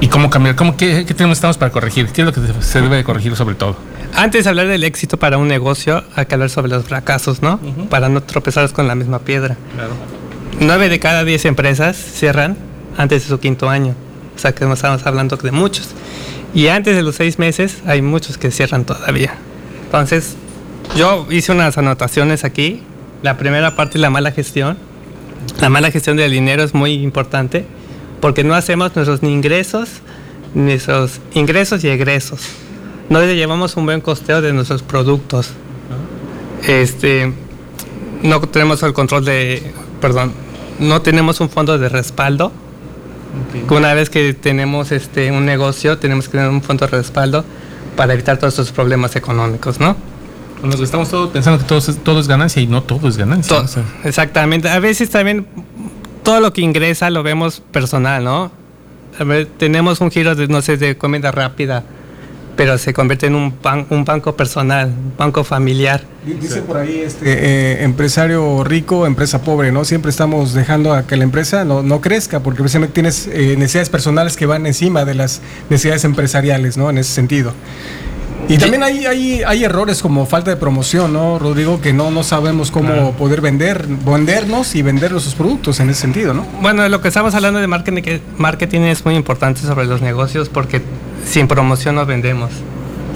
¿Y 0.00 0.08
cómo 0.08 0.28
cambiar? 0.28 0.56
¿Cómo, 0.56 0.76
qué, 0.76 1.04
qué 1.06 1.14
tenemos 1.14 1.40
para 1.40 1.70
corregir? 1.70 2.08
¿Qué 2.08 2.22
es 2.22 2.26
lo 2.26 2.32
que 2.32 2.40
se 2.60 2.80
debe 2.82 2.96
de 2.96 3.04
corregir 3.04 3.36
sobre 3.36 3.54
todo? 3.54 3.76
Antes 4.14 4.44
de 4.44 4.50
hablar 4.50 4.68
del 4.68 4.84
éxito 4.84 5.18
para 5.18 5.38
un 5.38 5.48
negocio, 5.48 6.04
hay 6.14 6.26
que 6.26 6.34
hablar 6.34 6.48
sobre 6.48 6.68
los 6.68 6.84
fracasos, 6.84 7.42
¿no? 7.42 7.58
Para 7.90 8.08
no 8.08 8.22
tropezar 8.22 8.70
con 8.72 8.86
la 8.86 8.94
misma 8.94 9.18
piedra. 9.18 9.56
Claro. 9.74 9.92
Nueve 10.60 10.88
de 10.88 11.00
cada 11.00 11.24
diez 11.24 11.44
empresas 11.46 11.96
cierran 11.96 12.56
antes 12.96 13.24
de 13.24 13.28
su 13.28 13.40
quinto 13.40 13.68
año. 13.68 13.94
O 14.36 14.38
sea 14.38 14.54
que 14.54 14.64
no 14.64 14.74
estamos 14.74 15.04
hablando 15.04 15.36
de 15.36 15.50
muchos. 15.50 15.90
Y 16.54 16.68
antes 16.68 16.94
de 16.94 17.02
los 17.02 17.16
seis 17.16 17.40
meses 17.40 17.78
hay 17.86 18.02
muchos 18.02 18.38
que 18.38 18.52
cierran 18.52 18.84
todavía. 18.84 19.34
Entonces, 19.86 20.36
yo 20.96 21.26
hice 21.30 21.50
unas 21.50 21.76
anotaciones 21.76 22.44
aquí. 22.44 22.82
La 23.22 23.36
primera 23.36 23.74
parte 23.74 23.98
es 23.98 24.00
la 24.00 24.10
mala 24.10 24.30
gestión. 24.30 24.78
La 25.60 25.70
mala 25.70 25.90
gestión 25.90 26.16
del 26.16 26.30
dinero 26.30 26.62
es 26.62 26.72
muy 26.72 26.92
importante 26.92 27.66
porque 28.20 28.44
no 28.44 28.54
hacemos 28.54 28.94
nuestros 28.94 29.22
ni 29.22 29.32
ingresos, 29.32 29.88
nuestros 30.54 31.20
ingresos 31.34 31.82
y 31.82 31.88
egresos. 31.88 32.42
No 33.08 33.22
llevamos 33.22 33.76
un 33.76 33.84
buen 33.84 34.00
costeo 34.00 34.40
de 34.40 34.52
nuestros 34.52 34.82
productos. 34.82 35.50
Este, 36.66 37.32
no 38.22 38.40
tenemos 38.40 38.82
el 38.82 38.92
control 38.92 39.24
de, 39.24 39.72
perdón, 40.00 40.32
no 40.78 41.02
tenemos 41.02 41.40
un 41.40 41.50
fondo 41.50 41.78
de 41.78 41.88
respaldo 41.88 42.52
una 43.70 43.94
vez 43.94 44.10
que 44.10 44.34
tenemos 44.34 44.92
este, 44.92 45.30
un 45.32 45.44
negocio, 45.44 45.98
tenemos 45.98 46.26
que 46.26 46.32
tener 46.32 46.48
un 46.48 46.62
fondo 46.62 46.86
de 46.86 46.96
respaldo 46.96 47.44
para 47.96 48.14
evitar 48.14 48.38
todos 48.38 48.54
estos 48.54 48.72
problemas 48.72 49.16
económicos, 49.16 49.80
¿no? 49.80 49.96
Nos 50.62 50.80
estamos 50.80 51.10
todos 51.10 51.30
pensando 51.30 51.58
que 51.58 51.64
todo 51.64 51.78
es, 51.78 51.98
todo 52.02 52.20
es 52.20 52.28
ganancia 52.28 52.62
y 52.62 52.66
no 52.66 52.82
todo 52.82 53.08
es 53.08 53.16
ganancia. 53.16 53.64
Exactamente. 54.04 54.68
A 54.68 54.78
veces 54.78 55.10
también 55.10 55.46
todo 56.22 56.40
lo 56.40 56.52
que 56.52 56.62
ingresa 56.62 57.10
lo 57.10 57.22
vemos 57.22 57.60
personal, 57.60 58.24
¿no? 58.24 58.50
A 59.18 59.24
ver, 59.24 59.46
tenemos 59.58 60.00
un 60.00 60.10
giro 60.10 60.34
de, 60.34 60.48
no 60.48 60.62
sé, 60.62 60.76
de 60.76 60.96
comida 60.96 61.30
rápida 61.30 61.84
pero 62.56 62.78
se 62.78 62.92
convierte 62.92 63.26
en 63.26 63.34
un, 63.34 63.54
un 63.90 64.04
banco 64.04 64.36
personal, 64.36 64.88
un 64.88 65.12
banco 65.16 65.44
familiar. 65.44 66.02
Dice 66.40 66.62
por 66.62 66.78
ahí 66.78 67.00
este 67.04 67.24
eh, 67.26 67.84
empresario 67.84 68.64
rico, 68.64 69.06
empresa 69.06 69.42
pobre, 69.42 69.72
¿no? 69.72 69.84
Siempre 69.84 70.10
estamos 70.10 70.54
dejando 70.54 70.94
a 70.94 71.06
que 71.06 71.16
la 71.16 71.24
empresa 71.24 71.64
no, 71.64 71.82
no 71.82 72.00
crezca, 72.00 72.40
porque 72.40 72.60
precisamente 72.60 72.94
tienes 72.94 73.26
eh, 73.26 73.56
necesidades 73.58 73.90
personales 73.90 74.36
que 74.36 74.46
van 74.46 74.66
encima 74.66 75.04
de 75.04 75.14
las 75.14 75.42
necesidades 75.68 76.04
empresariales, 76.04 76.76
¿no? 76.76 76.88
En 76.90 76.98
ese 76.98 77.12
sentido. 77.12 77.52
Y 78.48 78.58
también 78.58 78.82
hay, 78.82 79.06
hay, 79.06 79.42
hay, 79.42 79.64
errores 79.64 80.02
como 80.02 80.26
falta 80.26 80.50
de 80.50 80.56
promoción, 80.56 81.14
¿no, 81.14 81.38
Rodrigo? 81.38 81.80
Que 81.80 81.92
no, 81.94 82.10
no 82.10 82.22
sabemos 82.22 82.70
cómo 82.70 83.12
poder 83.12 83.40
vender, 83.40 83.86
vendernos 83.86 84.74
y 84.74 84.82
vender 84.82 85.12
nuestros 85.12 85.34
productos 85.34 85.80
en 85.80 85.88
ese 85.88 86.02
sentido, 86.02 86.34
¿no? 86.34 86.46
Bueno, 86.60 86.86
lo 86.88 87.00
que 87.00 87.08
estamos 87.08 87.34
hablando 87.34 87.60
de 87.60 87.66
marketing, 87.66 88.18
marketing 88.36 88.80
es 88.80 89.04
muy 89.04 89.14
importante 89.14 89.62
sobre 89.62 89.86
los 89.86 90.02
negocios 90.02 90.50
porque 90.50 90.82
sin 91.26 91.48
promoción 91.48 91.94
no 91.94 92.06
vendemos. 92.06 92.50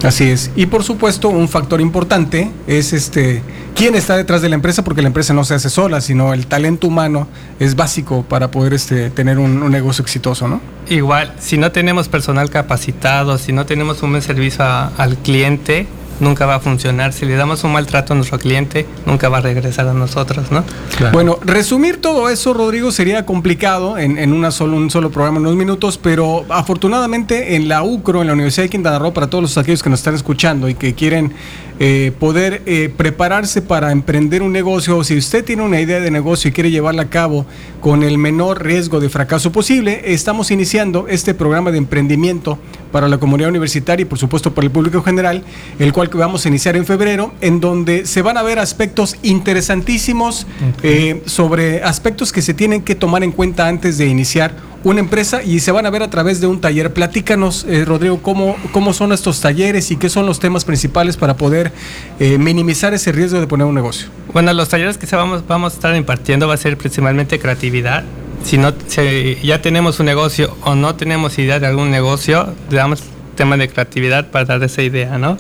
Así 0.03 0.31
es. 0.31 0.51
Y 0.55 0.67
por 0.67 0.85
supuesto, 0.85 1.29
un 1.29 1.49
factor 1.49 1.81
importante 1.81 2.51
es 2.67 2.93
este 2.93 3.43
quién 3.75 3.95
está 3.95 4.17
detrás 4.17 4.43
de 4.43 4.49
la 4.49 4.55
empresa, 4.55 4.83
porque 4.83 5.03
la 5.03 5.09
empresa 5.09 5.35
no 5.35 5.45
se 5.45 5.55
hace 5.55 5.71
sola, 5.71 6.01
sino 6.01 6.35
el 6.35 6.47
talento 6.47 6.87
humano 6.89 7.29
es 7.59 7.77
básico 7.77 8.25
para 8.29 8.51
poder 8.51 8.75
este, 8.75 9.11
tener 9.11 9.39
un, 9.39 9.71
negocio 9.71 10.03
exitoso, 10.03 10.49
¿no? 10.49 10.61
Igual, 10.89 11.33
si 11.39 11.59
no 11.59 11.71
tenemos 11.71 12.09
personal 12.09 12.51
capacitado, 12.51 13.39
si 13.39 13.53
no 13.53 13.67
tenemos 13.67 14.03
un 14.03 14.11
buen 14.11 14.23
servicio 14.23 14.65
al 14.65 15.17
cliente, 15.19 15.87
nunca 16.21 16.47
va 16.47 16.57
a 16.57 16.61
funcionar. 16.61 17.13
Si 17.13 17.27
le 17.27 17.37
damos 17.37 17.65
un 17.65 17.73
maltrato 17.73 18.13
a 18.13 18.17
nuestro 18.17 18.39
cliente, 18.39 18.87
nunca 19.07 19.29
va 19.29 19.39
a 19.39 19.41
regresar 19.41 19.89
a 19.89 19.95
nosotros, 19.95 20.51
¿no? 20.51 20.65
Bueno, 21.13 21.39
resumir 21.45 22.01
todo 22.01 22.29
eso, 22.29 22.55
Rodrigo, 22.55 22.91
sería 22.91 23.25
complicado 23.27 23.99
en, 23.99 24.19
en 24.19 24.33
una 24.33 24.51
solo, 24.51 24.77
un 24.77 24.91
solo 24.91 25.11
programa 25.11 25.39
en 25.39 25.47
unos 25.47 25.57
minutos, 25.57 25.99
pero 25.99 26.45
afortunadamente 26.49 27.57
en 27.57 27.69
la 27.69 27.83
UCRO, 27.83 28.21
en 28.21 28.29
la 28.29 28.33
Universidad 28.33 28.65
de 28.65 28.71
Quintana 28.71 28.99
Roo, 28.99 29.13
para 29.13 29.29
todos 29.29 29.43
los 29.43 29.59
aquellos 29.59 29.83
que 29.83 29.91
nos 29.91 30.01
están 30.01 30.15
escuchando 30.15 30.69
y 30.69 30.75
que 30.75 30.95
quieren 30.95 31.33
eh, 31.81 32.11
poder 32.19 32.63
eh, 32.67 32.93
prepararse 32.97 33.63
para 33.63 33.93
emprender 33.93 34.43
un 34.43 34.53
negocio, 34.53 34.97
o 34.97 35.05
si 35.05 35.17
usted 35.17 35.45
tiene 35.45 35.63
una 35.63 35.81
idea 35.81 36.01
de 36.01 36.11
negocio 36.11 36.49
y 36.49 36.53
quiere 36.53 36.73
llevarla 36.73 37.03
a 37.03 37.11
cabo 37.11 37.47
con 37.81 38.03
el 38.03 38.19
menor 38.19 38.65
riesgo 38.65 38.99
de 38.99 39.09
fracaso 39.09 39.53
posible, 39.53 40.03
estamos 40.07 40.51
iniciando 40.51 41.07
este 41.09 41.35
programa 41.35 41.71
de 41.71 41.79
emprendimiento 41.79 42.59
para 42.91 43.07
la 43.07 43.19
comunidad 43.19 43.51
universitaria 43.51 44.03
y 44.03 44.07
por 44.07 44.19
supuesto 44.19 44.55
para 44.55 44.65
el 44.65 44.73
público 44.73 45.03
general, 45.03 45.45
el 45.79 45.93
cual 45.93 46.08
vamos 46.17 46.45
a 46.45 46.49
iniciar 46.49 46.77
en 46.77 46.87
febrero, 46.87 47.33
en 47.41 47.61
donde 47.61 48.07
se 48.07 48.23
van 48.23 48.39
a 48.39 48.43
ver 48.43 48.59
aspectos 48.59 49.17
interesantísimos 49.23 50.47
eh, 50.83 51.23
sobre 51.27 51.83
aspectos 51.83 52.33
que 52.33 52.43
se 52.43 52.55
tienen 52.55 52.83
que 52.83 52.95
tomar 52.95 53.23
en 53.23 53.33
cuenta 53.33 53.69
antes 53.69 53.99
de 53.99 54.07
iniciar 54.07 54.53
una 54.85 55.01
empresa 55.01 55.43
y 55.43 55.61
se 55.61 55.73
van 55.73 55.87
a 55.87 55.91
ver 55.91 56.03
a 56.03 56.11
través 56.11 56.41
de 56.41 56.47
un 56.47 56.61
taller. 56.61 56.93
Platícanos, 56.93 57.67
eh, 57.69 57.85
Rodrigo, 57.85 58.23
cómo, 58.23 58.57
cómo 58.73 58.93
son 58.93 59.13
estos 59.13 59.41
talleres 59.41 59.91
y 59.91 59.97
qué 59.97 60.09
son 60.09 60.25
los 60.25 60.39
temas 60.41 60.65
principales 60.65 61.17
para 61.17 61.37
poder 61.37 61.73
eh, 62.21 62.39
minimizar 62.39 62.95
ese 62.95 63.13
riesgo 63.13 63.41
de 63.41 63.47
poner 63.47 63.67
un 63.67 63.75
negocio. 63.75 64.09
Bueno, 64.33 64.53
los 64.53 64.69
talleres 64.69 64.97
que 64.97 65.07
se 65.07 65.17
vamos, 65.17 65.47
vamos 65.47 65.73
a 65.73 65.77
estar 65.77 65.97
impartiendo 65.97 66.47
va 66.49 66.55
a 66.55 66.59
ser 66.59 66.79
principalmente 66.79 67.39
creatividad. 67.39 68.05
Si, 68.45 68.57
no, 68.57 68.73
si 68.87 69.37
ya 69.43 69.61
tenemos 69.61 69.99
un 69.99 70.07
negocio 70.07 70.57
o 70.63 70.75
no 70.77 70.95
tenemos 70.95 71.39
idea 71.39 71.59
de 71.59 71.67
algún 71.67 71.91
negocio, 71.91 72.55
le 72.71 72.77
damos 72.77 73.03
tema 73.39 73.57
de 73.57 73.69
creatividad 73.69 74.31
para 74.31 74.45
dar 74.45 74.63
esa 74.65 74.83
idea, 74.83 75.17
¿no? 75.17 75.39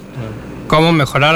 Cómo 0.69 0.93
mejorar 0.93 1.35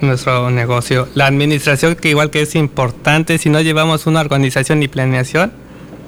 nuestro 0.00 0.50
negocio. 0.50 1.08
La 1.14 1.26
administración, 1.26 1.96
que 1.96 2.10
igual 2.10 2.30
que 2.30 2.42
es 2.42 2.54
importante, 2.54 3.38
si 3.38 3.50
no 3.50 3.60
llevamos 3.60 4.06
una 4.06 4.20
organización 4.20 4.82
y 4.82 4.88
planeación, 4.88 5.52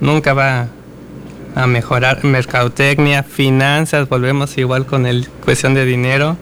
nunca 0.01 0.35
va 0.35 0.69
a 1.57 1.67
mejorar 1.67 2.25
mercadotecnia, 2.25 3.25
finanzas, 3.25 4.09
volvemos 4.09 4.57
igual 4.59 4.87
con 4.87 5.07
el 5.07 5.29
cuestión 5.45 5.75
de 5.75 5.85
dinero, 5.85 6.37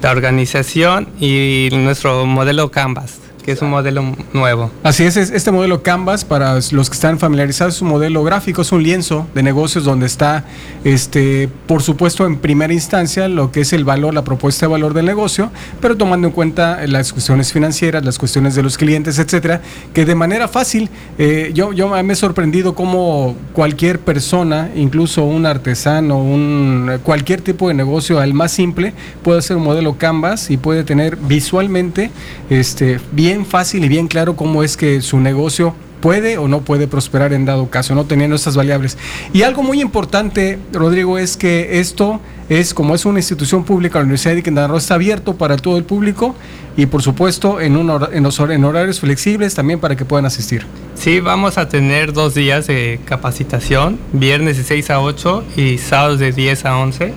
la 0.00 0.12
organización 0.12 1.08
y 1.20 1.68
nuestro 1.72 2.24
modelo 2.24 2.70
Canvas 2.70 3.18
que 3.44 3.52
es 3.52 3.62
un 3.62 3.70
modelo 3.70 4.04
nuevo. 4.32 4.70
Así 4.82 5.04
es, 5.04 5.16
este 5.16 5.50
modelo 5.50 5.82
Canvas, 5.82 6.24
para 6.24 6.54
los 6.54 6.90
que 6.90 6.94
están 6.94 7.18
familiarizados, 7.18 7.76
es 7.76 7.82
un 7.82 7.88
modelo 7.88 8.22
gráfico, 8.24 8.62
es 8.62 8.72
un 8.72 8.82
lienzo 8.82 9.26
de 9.34 9.42
negocios 9.42 9.84
donde 9.84 10.06
está, 10.06 10.44
este, 10.84 11.48
por 11.66 11.82
supuesto, 11.82 12.26
en 12.26 12.38
primera 12.38 12.72
instancia 12.72 13.28
lo 13.28 13.50
que 13.50 13.60
es 13.60 13.72
el 13.72 13.84
valor, 13.84 14.14
la 14.14 14.24
propuesta 14.24 14.66
de 14.66 14.72
valor 14.72 14.94
del 14.94 15.06
negocio, 15.06 15.50
pero 15.80 15.96
tomando 15.96 16.28
en 16.28 16.32
cuenta 16.32 16.86
las 16.86 17.12
cuestiones 17.12 17.52
financieras, 17.52 18.04
las 18.04 18.18
cuestiones 18.18 18.54
de 18.54 18.62
los 18.62 18.78
clientes, 18.78 19.18
etcétera, 19.18 19.60
que 19.92 20.04
de 20.04 20.14
manera 20.14 20.48
fácil, 20.48 20.88
eh, 21.18 21.50
yo, 21.54 21.72
yo 21.72 21.88
me 21.88 22.12
he 22.12 22.16
sorprendido 22.16 22.74
cómo 22.74 23.36
cualquier 23.52 23.98
persona, 24.00 24.70
incluso 24.74 25.24
un 25.24 25.46
artesano, 25.46 26.18
un, 26.18 27.00
cualquier 27.02 27.40
tipo 27.40 27.68
de 27.68 27.74
negocio, 27.74 28.20
al 28.20 28.34
más 28.34 28.52
simple, 28.52 28.92
puede 29.22 29.38
hacer 29.38 29.56
un 29.56 29.64
modelo 29.64 29.96
Canvas 29.98 30.50
y 30.50 30.56
puede 30.56 30.84
tener 30.84 31.16
visualmente 31.16 32.10
este, 32.50 33.00
bien 33.12 33.31
fácil 33.46 33.84
y 33.84 33.88
bien 33.88 34.08
claro 34.08 34.36
cómo 34.36 34.62
es 34.62 34.76
que 34.76 35.00
su 35.00 35.20
negocio 35.20 35.74
puede 36.02 36.36
o 36.36 36.48
no 36.48 36.60
puede 36.60 36.86
prosperar 36.88 37.32
en 37.32 37.46
dado 37.46 37.70
caso, 37.70 37.94
no 37.94 38.04
teniendo 38.04 38.36
estas 38.36 38.56
variables. 38.56 38.98
Y 39.32 39.42
algo 39.42 39.62
muy 39.62 39.80
importante, 39.80 40.58
Rodrigo, 40.72 41.16
es 41.16 41.38
que 41.38 41.80
esto 41.80 42.20
es, 42.50 42.74
como 42.74 42.94
es 42.94 43.06
una 43.06 43.20
institución 43.20 43.64
pública, 43.64 43.98
la 43.98 44.04
Universidad 44.04 44.34
de 44.34 44.42
Quintana 44.42 44.66
Roo 44.66 44.76
está 44.76 44.94
abierto 44.94 45.36
para 45.36 45.56
todo 45.56 45.78
el 45.78 45.84
público 45.84 46.34
y 46.76 46.86
por 46.86 47.02
supuesto 47.02 47.60
en, 47.60 47.76
un 47.76 47.90
en, 48.12 48.22
los, 48.22 48.40
horarios 48.40 49.00
flexibles 49.00 49.54
también 49.54 49.78
para 49.78 49.96
que 49.96 50.04
puedan 50.04 50.26
asistir. 50.26 50.66
Sí, 50.94 51.20
vamos 51.20 51.56
a 51.56 51.68
tener 51.68 52.12
dos 52.12 52.34
días 52.34 52.66
de 52.66 53.00
capacitación, 53.06 53.98
viernes 54.12 54.58
de 54.58 54.64
6 54.64 54.90
a 54.90 55.00
8 55.00 55.44
y 55.56 55.78
sábados 55.78 56.18
de 56.18 56.32
10 56.32 56.64
a 56.66 56.78
11, 56.78 57.14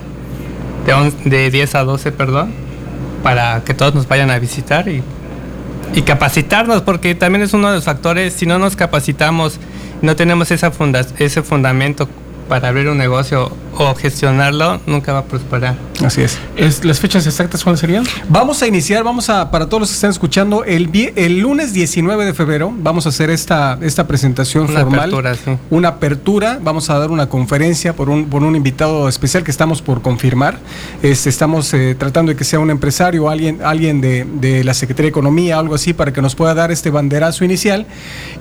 de, 1.24 1.30
de 1.30 1.50
10 1.50 1.74
a 1.74 1.84
12, 1.84 2.12
perdón, 2.12 2.52
para 3.22 3.64
que 3.64 3.74
todos 3.74 3.94
nos 3.94 4.06
vayan 4.06 4.30
a 4.30 4.38
visitar 4.38 4.88
y 4.88 5.02
y 5.94 6.02
capacitarnos, 6.02 6.82
porque 6.82 7.14
también 7.14 7.42
es 7.42 7.52
uno 7.52 7.68
de 7.68 7.76
los 7.76 7.84
factores, 7.84 8.34
si 8.34 8.46
no 8.46 8.58
nos 8.58 8.76
capacitamos, 8.76 9.58
no 10.02 10.16
tenemos 10.16 10.50
esa 10.50 10.70
funda 10.70 11.06
ese 11.18 11.42
fundamento 11.42 12.08
para 12.48 12.68
abrir 12.68 12.88
un 12.88 12.98
negocio 12.98 13.50
o 13.76 13.94
gestionarlo, 13.94 14.80
nunca 14.86 15.12
va 15.12 15.20
a 15.20 15.24
prosperar. 15.24 15.74
Así 16.06 16.22
es. 16.22 16.38
es. 16.56 16.84
¿Las 16.84 17.00
fechas 17.00 17.26
exactas 17.26 17.64
cuáles 17.64 17.80
serían? 17.80 18.04
Vamos 18.28 18.62
a 18.62 18.68
iniciar, 18.68 19.02
vamos 19.02 19.28
a, 19.28 19.50
para 19.50 19.66
todos 19.68 19.80
los 19.80 19.88
que 19.88 19.94
están 19.96 20.10
escuchando, 20.10 20.62
el, 20.62 20.88
el 21.16 21.40
lunes 21.40 21.72
19 21.72 22.24
de 22.24 22.32
febrero 22.32 22.72
vamos 22.72 23.06
a 23.06 23.08
hacer 23.08 23.28
esta, 23.28 23.76
esta 23.82 24.06
presentación 24.06 24.70
una 24.70 24.80
formal. 24.82 25.00
Apertura, 25.00 25.34
sí. 25.34 25.50
Una 25.68 25.88
apertura, 25.88 26.60
vamos 26.62 26.90
a 26.90 26.98
dar 27.00 27.10
una 27.10 27.28
conferencia 27.28 27.96
por 27.96 28.08
un, 28.08 28.26
por 28.26 28.44
un 28.44 28.54
invitado 28.54 29.08
especial 29.08 29.42
que 29.42 29.50
estamos 29.50 29.82
por 29.82 30.00
confirmar. 30.00 30.60
Este, 31.02 31.28
estamos 31.28 31.74
eh, 31.74 31.96
tratando 31.98 32.30
de 32.30 32.36
que 32.36 32.44
sea 32.44 32.60
un 32.60 32.70
empresario, 32.70 33.28
alguien, 33.28 33.58
alguien 33.64 34.00
de, 34.00 34.24
de, 34.24 34.62
la 34.62 34.74
Secretaría 34.74 35.06
de 35.06 35.10
Economía, 35.10 35.58
algo 35.58 35.74
así, 35.74 35.92
para 35.92 36.12
que 36.12 36.22
nos 36.22 36.36
pueda 36.36 36.54
dar 36.54 36.70
este 36.70 36.90
banderazo 36.90 37.44
inicial. 37.44 37.84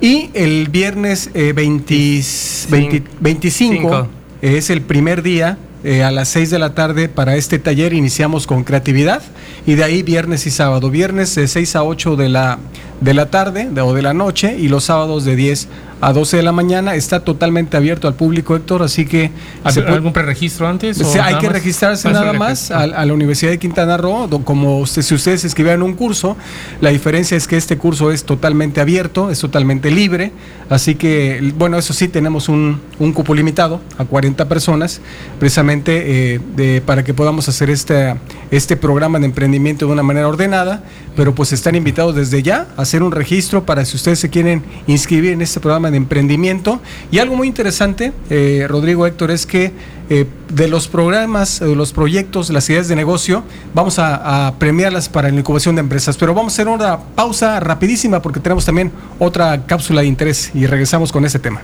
Y 0.01 0.29
el 0.35 0.67
viernes 0.69 1.31
eh, 1.33 1.51
20, 1.55 2.21
20, 2.69 3.03
25 3.21 3.75
Cinco. 3.75 4.07
es 4.43 4.69
el 4.69 4.81
primer 4.81 5.23
día 5.23 5.57
eh, 5.85 6.03
a 6.03 6.09
las 6.09 6.29
6 6.29 6.49
de 6.49 6.57
la 6.57 6.73
tarde 6.73 7.09
para 7.09 7.35
este 7.35 7.59
taller 7.59 7.93
iniciamos 7.93 8.47
con 8.47 8.63
creatividad 8.63 9.21
y 9.67 9.75
de 9.75 9.83
ahí 9.83 10.01
viernes 10.01 10.47
y 10.47 10.49
sábado. 10.49 10.89
Viernes 10.89 11.35
de 11.35 11.47
6 11.47 11.75
a 11.75 11.83
8 11.83 12.15
de 12.15 12.27
la, 12.27 12.57
de 13.05 13.13
la 13.13 13.27
tarde 13.27 13.69
de, 13.71 13.81
o 13.81 13.93
de 13.93 14.01
la 14.01 14.15
noche 14.15 14.57
y 14.57 14.67
los 14.67 14.85
sábados 14.85 15.25
de 15.25 15.35
10 15.35 15.67
a 16.01 16.11
12 16.11 16.37
de 16.37 16.43
la 16.43 16.51
mañana. 16.51 16.95
Está 16.95 17.19
totalmente 17.19 17.77
abierto 17.77 18.07
al 18.07 18.15
público, 18.15 18.55
Héctor, 18.55 18.81
así 18.81 19.05
que... 19.05 19.29
¿Algún 19.63 19.85
puede, 19.85 20.11
preregistro 20.11 20.67
antes? 20.67 20.99
O 21.01 21.21
hay 21.21 21.37
que 21.37 21.47
registrarse 21.47 22.11
nada 22.11 22.33
más 22.33 22.71
a, 22.71 22.81
a, 22.81 23.05
la 23.05 23.13
Universidad 23.13 23.51
de 23.51 23.59
Quintana 23.59 23.95
Roo. 23.97 24.27
Como 24.43 24.79
usted, 24.79 25.03
si 25.03 25.13
ustedes 25.13 25.41
se 25.41 25.47
inscribieran 25.47 25.83
un 25.83 25.93
curso, 25.93 26.35
la 26.81 26.89
diferencia 26.89 27.37
es 27.37 27.47
que 27.47 27.57
este 27.57 27.77
curso 27.77 28.11
es 28.11 28.23
totalmente 28.23 28.81
abierto, 28.81 29.29
es 29.29 29.39
totalmente 29.39 29.91
libre. 29.91 30.31
Así 30.69 30.95
que, 30.95 31.53
bueno, 31.55 31.77
eso 31.77 31.93
sí, 31.93 32.07
tenemos 32.07 32.49
un, 32.49 32.81
un 32.97 33.13
cupo 33.13 33.35
limitado 33.35 33.81
a 33.99 34.05
40 34.05 34.47
personas, 34.49 34.99
precisamente 35.39 36.33
eh, 36.33 36.39
de, 36.55 36.81
para 36.81 37.03
que 37.03 37.13
podamos 37.13 37.47
hacer 37.49 37.69
este, 37.69 38.15
este 38.49 38.75
programa 38.75 39.19
de 39.19 39.25
emprendimiento 39.25 39.85
de 39.85 39.91
una 39.91 40.03
manera 40.03 40.27
ordenada. 40.27 40.83
Pero 41.15 41.33
pues 41.33 41.53
están 41.53 41.75
invitados 41.75 42.15
desde 42.15 42.43
ya 42.43 42.67
a 42.75 42.81
hacer 42.81 42.94
un 43.03 43.11
registro 43.11 43.65
para 43.65 43.85
si 43.85 43.95
ustedes 43.95 44.19
se 44.19 44.29
quieren 44.29 44.63
inscribir 44.87 45.33
en 45.33 45.41
este 45.41 45.59
programa 45.59 45.91
de 45.91 45.97
emprendimiento. 45.97 46.81
Y 47.11 47.19
algo 47.19 47.35
muy 47.35 47.47
interesante, 47.47 48.13
eh, 48.29 48.65
Rodrigo 48.67 49.05
Héctor, 49.05 49.31
es 49.31 49.45
que 49.45 49.71
eh, 50.09 50.25
de 50.49 50.67
los 50.67 50.87
programas, 50.87 51.59
de 51.59 51.75
los 51.75 51.93
proyectos, 51.93 52.49
las 52.49 52.69
ideas 52.69 52.87
de 52.87 52.95
negocio, 52.95 53.43
vamos 53.73 53.97
a, 53.99 54.47
a, 54.47 54.55
premiarlas 54.59 55.09
para 55.09 55.29
la 55.29 55.39
incubación 55.39 55.75
de 55.75 55.81
empresas. 55.81 56.17
Pero 56.17 56.33
vamos 56.33 56.53
a 56.53 56.55
hacer 56.55 56.67
una 56.67 56.99
pausa 56.99 57.59
rapidísima 57.59 58.21
porque 58.21 58.39
tenemos 58.39 58.65
también 58.65 58.91
otra 59.19 59.65
cápsula 59.65 60.01
de 60.01 60.07
interés 60.07 60.51
y 60.53 60.65
regresamos 60.67 61.11
con 61.11 61.25
ese 61.25 61.39
tema. 61.39 61.61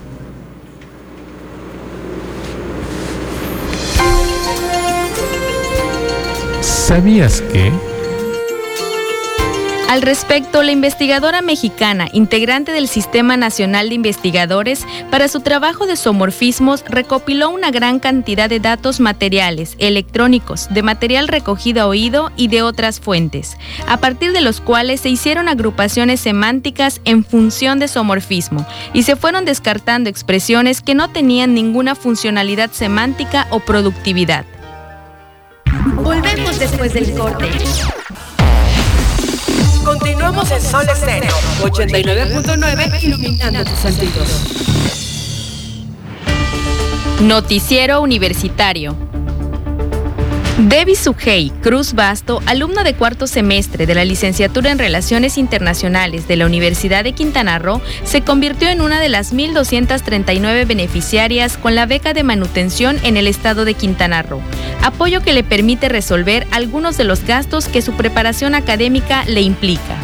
¿Sabías 6.60 7.40
que? 7.40 7.91
Al 9.92 10.00
respecto, 10.00 10.62
la 10.62 10.72
investigadora 10.72 11.42
mexicana, 11.42 12.08
integrante 12.14 12.72
del 12.72 12.88
Sistema 12.88 13.36
Nacional 13.36 13.90
de 13.90 13.96
Investigadores, 13.96 14.86
para 15.10 15.28
su 15.28 15.40
trabajo 15.40 15.84
de 15.84 15.98
zoomorfismos 15.98 16.82
recopiló 16.88 17.50
una 17.50 17.70
gran 17.70 17.98
cantidad 17.98 18.48
de 18.48 18.58
datos 18.58 19.00
materiales, 19.00 19.76
electrónicos, 19.76 20.72
de 20.72 20.82
material 20.82 21.28
recogido 21.28 21.82
a 21.82 21.88
oído 21.88 22.32
y 22.38 22.48
de 22.48 22.62
otras 22.62 23.00
fuentes, 23.00 23.58
a 23.86 23.98
partir 23.98 24.32
de 24.32 24.40
los 24.40 24.62
cuales 24.62 25.02
se 25.02 25.10
hicieron 25.10 25.46
agrupaciones 25.50 26.20
semánticas 26.20 27.02
en 27.04 27.22
función 27.22 27.78
de 27.78 27.86
zoomorfismo 27.86 28.66
y 28.94 29.02
se 29.02 29.16
fueron 29.16 29.44
descartando 29.44 30.08
expresiones 30.08 30.80
que 30.80 30.94
no 30.94 31.10
tenían 31.10 31.52
ninguna 31.52 31.96
funcionalidad 31.96 32.70
semántica 32.70 33.46
o 33.50 33.60
productividad. 33.60 34.46
Volvemos 35.96 36.58
después 36.58 36.94
del 36.94 37.12
corte. 37.12 37.50
Continuamos 40.22 40.52
en 40.52 40.62
Sol 40.62 40.86
Estéreo 40.88 41.34
89.9 41.62 43.02
iluminando 43.02 43.64
tus 43.64 43.76
sentidos. 43.80 44.28
Noticiero 47.22 48.00
Universitario. 48.00 48.96
Debbie 50.58 50.94
Sugey 50.94 51.50
Cruz 51.60 51.94
Basto, 51.94 52.40
alumna 52.46 52.84
de 52.84 52.94
cuarto 52.94 53.26
semestre 53.26 53.84
de 53.84 53.96
la 53.96 54.04
licenciatura 54.04 54.70
en 54.70 54.78
Relaciones 54.78 55.38
Internacionales 55.38 56.28
de 56.28 56.36
la 56.36 56.46
Universidad 56.46 57.02
de 57.02 57.14
Quintana 57.14 57.58
Roo, 57.58 57.80
se 58.04 58.20
convirtió 58.20 58.68
en 58.68 58.80
una 58.80 59.00
de 59.00 59.08
las 59.08 59.34
1.239 59.34 60.68
beneficiarias 60.68 61.56
con 61.56 61.74
la 61.74 61.86
beca 61.86 62.12
de 62.12 62.22
manutención 62.22 62.96
en 63.02 63.16
el 63.16 63.26
estado 63.26 63.64
de 63.64 63.74
Quintana 63.74 64.22
Roo, 64.22 64.40
apoyo 64.84 65.20
que 65.20 65.32
le 65.32 65.42
permite 65.42 65.88
resolver 65.88 66.46
algunos 66.52 66.96
de 66.96 67.04
los 67.04 67.24
gastos 67.24 67.66
que 67.66 67.82
su 67.82 67.94
preparación 67.94 68.54
académica 68.54 69.24
le 69.24 69.40
implica. 69.40 69.96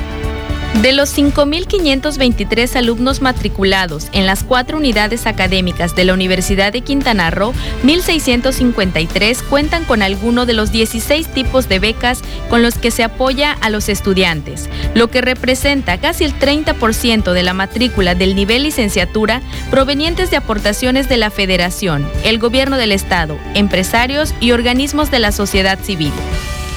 De 0.82 0.92
los 0.92 1.16
5.523 1.18 2.76
alumnos 2.76 3.20
matriculados 3.20 4.06
en 4.12 4.26
las 4.26 4.44
cuatro 4.44 4.76
unidades 4.76 5.26
académicas 5.26 5.96
de 5.96 6.04
la 6.04 6.14
Universidad 6.14 6.72
de 6.72 6.82
Quintana 6.82 7.30
Roo, 7.30 7.52
1.653 7.82 9.42
cuentan 9.42 9.84
con 9.84 10.02
alguno 10.02 10.46
de 10.46 10.52
los 10.52 10.70
16 10.70 11.26
tipos 11.34 11.68
de 11.68 11.80
becas 11.80 12.20
con 12.48 12.62
los 12.62 12.78
que 12.78 12.92
se 12.92 13.02
apoya 13.02 13.56
a 13.60 13.70
los 13.70 13.88
estudiantes, 13.88 14.70
lo 14.94 15.08
que 15.08 15.20
representa 15.20 15.98
casi 15.98 16.22
el 16.22 16.38
30% 16.38 17.32
de 17.32 17.42
la 17.42 17.54
matrícula 17.54 18.14
del 18.14 18.36
nivel 18.36 18.62
licenciatura 18.62 19.42
provenientes 19.72 20.30
de 20.30 20.36
aportaciones 20.36 21.08
de 21.08 21.16
la 21.16 21.32
Federación, 21.32 22.08
el 22.22 22.38
Gobierno 22.38 22.76
del 22.76 22.92
Estado, 22.92 23.36
empresarios 23.54 24.32
y 24.38 24.52
organismos 24.52 25.10
de 25.10 25.18
la 25.18 25.32
sociedad 25.32 25.80
civil. 25.82 26.12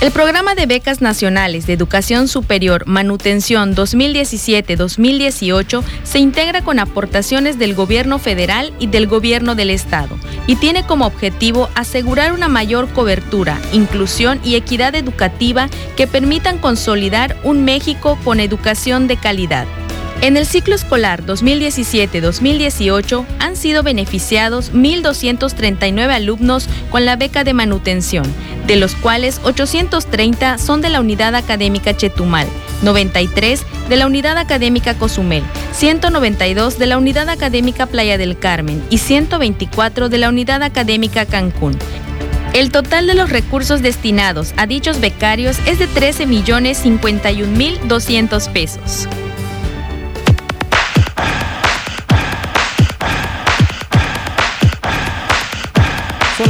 El 0.01 0.11
programa 0.11 0.55
de 0.55 0.65
becas 0.65 0.99
nacionales 0.99 1.65
de 1.67 1.73
educación 1.73 2.27
superior 2.27 2.87
Manutención 2.87 3.75
2017-2018 3.75 5.83
se 6.03 6.17
integra 6.17 6.63
con 6.63 6.79
aportaciones 6.79 7.59
del 7.59 7.75
gobierno 7.75 8.17
federal 8.17 8.73
y 8.79 8.87
del 8.87 9.05
gobierno 9.05 9.53
del 9.53 9.69
estado 9.69 10.17
y 10.47 10.55
tiene 10.55 10.87
como 10.87 11.05
objetivo 11.05 11.69
asegurar 11.75 12.33
una 12.33 12.47
mayor 12.47 12.89
cobertura, 12.89 13.61
inclusión 13.73 14.41
y 14.43 14.55
equidad 14.55 14.95
educativa 14.95 15.69
que 15.95 16.07
permitan 16.07 16.57
consolidar 16.57 17.37
un 17.43 17.63
México 17.63 18.17
con 18.23 18.39
educación 18.39 19.07
de 19.07 19.17
calidad. 19.17 19.67
En 20.21 20.37
el 20.37 20.45
ciclo 20.45 20.75
escolar 20.75 21.25
2017-2018 21.25 23.25
han 23.39 23.55
sido 23.55 23.81
beneficiados 23.81 24.71
1.239 24.71 26.11
alumnos 26.11 26.67
con 26.91 27.05
la 27.05 27.15
beca 27.15 27.43
de 27.43 27.55
manutención, 27.55 28.31
de 28.67 28.75
los 28.75 28.93
cuales 28.93 29.41
830 29.43 30.59
son 30.59 30.81
de 30.81 30.89
la 30.89 30.99
Unidad 30.99 31.33
Académica 31.33 31.97
Chetumal, 31.97 32.45
93 32.83 33.63
de 33.89 33.95
la 33.95 34.05
Unidad 34.05 34.37
Académica 34.37 34.93
Cozumel, 34.93 35.41
192 35.71 36.77
de 36.77 36.85
la 36.85 36.99
Unidad 36.99 37.27
Académica 37.27 37.87
Playa 37.87 38.19
del 38.19 38.37
Carmen 38.37 38.83
y 38.91 38.99
124 38.99 40.09
de 40.09 40.17
la 40.19 40.29
Unidad 40.29 40.61
Académica 40.61 41.25
Cancún. 41.25 41.75
El 42.53 42.69
total 42.69 43.07
de 43.07 43.15
los 43.15 43.31
recursos 43.31 43.81
destinados 43.81 44.53
a 44.57 44.67
dichos 44.67 44.99
becarios 44.99 45.57
es 45.65 45.79
de 45.79 45.87
13 45.87 46.27
millones 46.27 46.77
51 46.77 47.57
mil 47.57 47.79
200 47.87 48.47
pesos. 48.49 49.07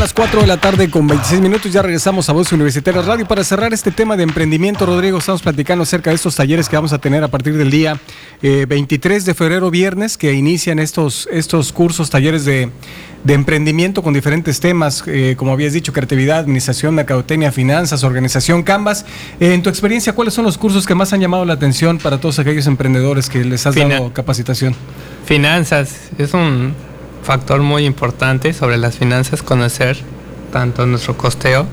Las 0.02 0.14
4 0.14 0.42
de 0.42 0.48
la 0.48 0.58
tarde 0.58 0.90
con 0.90 1.06
26 1.06 1.42
minutos. 1.42 1.72
Ya 1.72 1.84
regresamos 1.84 2.28
a 2.28 2.34
Voz 2.34 2.52
Universitaria 2.52 3.04
Radio. 3.04 3.28
Para 3.28 3.44
cerrar 3.44 3.72
este 3.72 3.92
tema 3.92 4.18
de 4.18 4.24
emprendimiento, 4.24 4.88
Rodrigo, 4.88 5.20
estamos 5.20 5.44
platicando 5.44 5.84
acerca 5.84 6.10
de 6.10 6.16
estos 6.16 6.36
talleres 6.36 6.68
que 6.68 6.76
vamos 6.76 6.92
a 6.92 6.98
tener 6.98 7.24
a 7.24 7.28
partir 7.28 7.56
del 7.56 7.70
día 7.70 8.00
eh, 8.42 8.66
23 8.68 9.26
de 9.26 9.36
febrero, 9.36 9.70
viernes, 9.70 10.18
que 10.18 10.34
inician 10.34 10.80
estos, 10.80 11.30
estos 11.32 11.72
cursos, 11.72 12.10
talleres 12.10 12.46
de, 12.46 12.72
de 13.24 13.34
emprendimiento 13.36 14.02
con 14.02 14.16
diferentes 14.16 14.60
temas, 14.60 15.04
eh, 15.06 15.36
como 15.38 15.52
habías 15.52 15.74
dicho, 15.74 15.94
creatividad, 15.94 16.40
administración, 16.40 16.96
mercadotecnia, 16.96 17.52
finanzas, 17.52 18.04
organización, 18.04 18.64
Canvas. 18.64 19.06
Eh, 19.40 19.54
en 19.54 19.62
tu 19.62 19.70
experiencia, 19.70 20.14
¿cuáles 20.14 20.34
son 20.34 20.46
los 20.46 20.58
cursos 20.58 20.88
que 20.88 20.96
más 20.96 21.14
han 21.14 21.22
llamado 21.22 21.46
la 21.46 21.54
atención 21.54 22.00
para 22.00 22.20
todos 22.20 22.40
aquellos 22.40 22.66
emprendedores 22.66 23.30
que 23.30 23.46
les 23.46 23.68
has 23.68 23.76
Fina 23.76 23.90
dado 24.00 24.12
capacitación? 24.14 24.74
Finanzas 25.26 26.10
es 26.18 26.34
un 26.34 26.74
factor 27.24 27.62
muy 27.62 27.86
importante 27.86 28.54
sobre 28.54 28.78
las 28.78 28.98
finanzas, 28.98 29.44
conocer 29.44 29.98
tanto 30.52 30.86
nuestro 30.86 31.18
costeo 31.18 31.66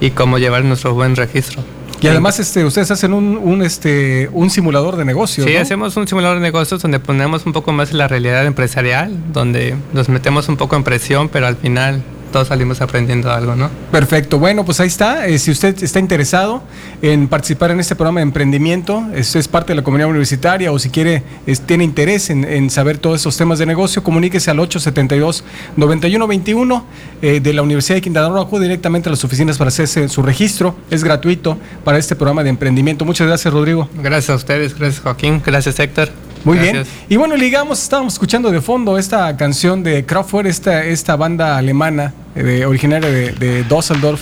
y 0.00 0.10
cómo 0.10 0.38
llevar 0.38 0.64
nuestro 0.64 0.94
buen 0.94 1.16
registro. 1.16 1.62
Y 2.00 2.08
además, 2.08 2.38
este, 2.38 2.64
ustedes 2.64 2.90
hacen 2.90 3.14
un, 3.14 3.38
un, 3.38 3.62
este, 3.62 4.28
un 4.32 4.50
simulador 4.50 4.96
de 4.96 5.04
negocios. 5.04 5.46
Sí, 5.46 5.54
¿no? 5.54 5.60
hacemos 5.60 5.96
un 5.96 6.06
simulador 6.06 6.36
de 6.36 6.42
negocios 6.42 6.82
donde 6.82 7.00
ponemos 7.00 7.46
un 7.46 7.52
poco 7.52 7.72
más 7.72 7.92
la 7.92 8.06
realidad 8.06 8.44
empresarial, 8.44 9.16
donde 9.32 9.74
nos 9.92 10.08
metemos 10.08 10.48
un 10.48 10.56
poco 10.56 10.76
en 10.76 10.84
presión, 10.84 11.28
pero 11.30 11.46
al 11.46 11.56
final 11.56 12.02
todos 12.32 12.48
salimos 12.48 12.80
aprendiendo 12.80 13.30
algo, 13.30 13.54
¿no? 13.54 13.70
Perfecto, 13.90 14.38
bueno, 14.38 14.64
pues 14.64 14.80
ahí 14.80 14.88
está. 14.88 15.26
Eh, 15.26 15.38
si 15.38 15.50
usted 15.50 15.82
está 15.82 15.98
interesado 15.98 16.62
en 17.02 17.28
participar 17.28 17.70
en 17.70 17.80
este 17.80 17.94
programa 17.94 18.20
de 18.20 18.24
emprendimiento, 18.24 19.04
es, 19.14 19.36
es 19.36 19.48
parte 19.48 19.72
de 19.72 19.76
la 19.76 19.82
comunidad 19.82 20.08
universitaria 20.08 20.72
o 20.72 20.78
si 20.78 20.88
quiere, 20.90 21.22
tiene 21.66 21.84
interés 21.84 22.30
en, 22.30 22.70
saber 22.70 22.98
todos 22.98 23.20
esos 23.20 23.36
temas 23.36 23.58
de 23.58 23.66
negocio, 23.66 24.02
comuníquese 24.02 24.50
al 24.50 24.58
872-9121 24.58 26.82
eh, 27.22 27.40
de 27.40 27.52
la 27.52 27.62
Universidad 27.62 27.96
de 27.96 28.02
Quintana 28.02 28.28
Roo, 28.28 28.40
acude 28.40 28.64
directamente 28.64 29.08
a 29.08 29.12
las 29.12 29.24
oficinas 29.24 29.58
para 29.58 29.68
hacerse 29.68 30.08
su 30.08 30.22
registro, 30.22 30.76
es 30.90 31.04
gratuito 31.04 31.58
para 31.84 31.98
este 31.98 32.16
programa 32.16 32.42
de 32.42 32.50
emprendimiento. 32.50 33.04
Muchas 33.04 33.26
gracias, 33.26 33.52
Rodrigo. 33.52 33.88
Gracias 34.02 34.30
a 34.30 34.34
ustedes, 34.34 34.78
gracias 34.78 35.02
Joaquín, 35.02 35.42
gracias 35.44 35.78
Héctor. 35.78 36.25
Muy 36.46 36.58
bien. 36.58 36.84
Y 37.08 37.16
bueno, 37.16 37.36
ligamos, 37.36 37.82
estábamos 37.82 38.12
escuchando 38.14 38.52
de 38.52 38.60
fondo 38.60 38.96
esta 38.98 39.36
canción 39.36 39.82
de 39.82 40.06
Kraftwerk, 40.06 40.48
esta, 40.48 40.84
esta 40.84 41.16
banda 41.16 41.58
alemana 41.58 42.14
eh, 42.36 42.64
originaria 42.64 43.10
de, 43.10 43.32
de 43.32 43.64
Düsseldorf, 43.64 44.20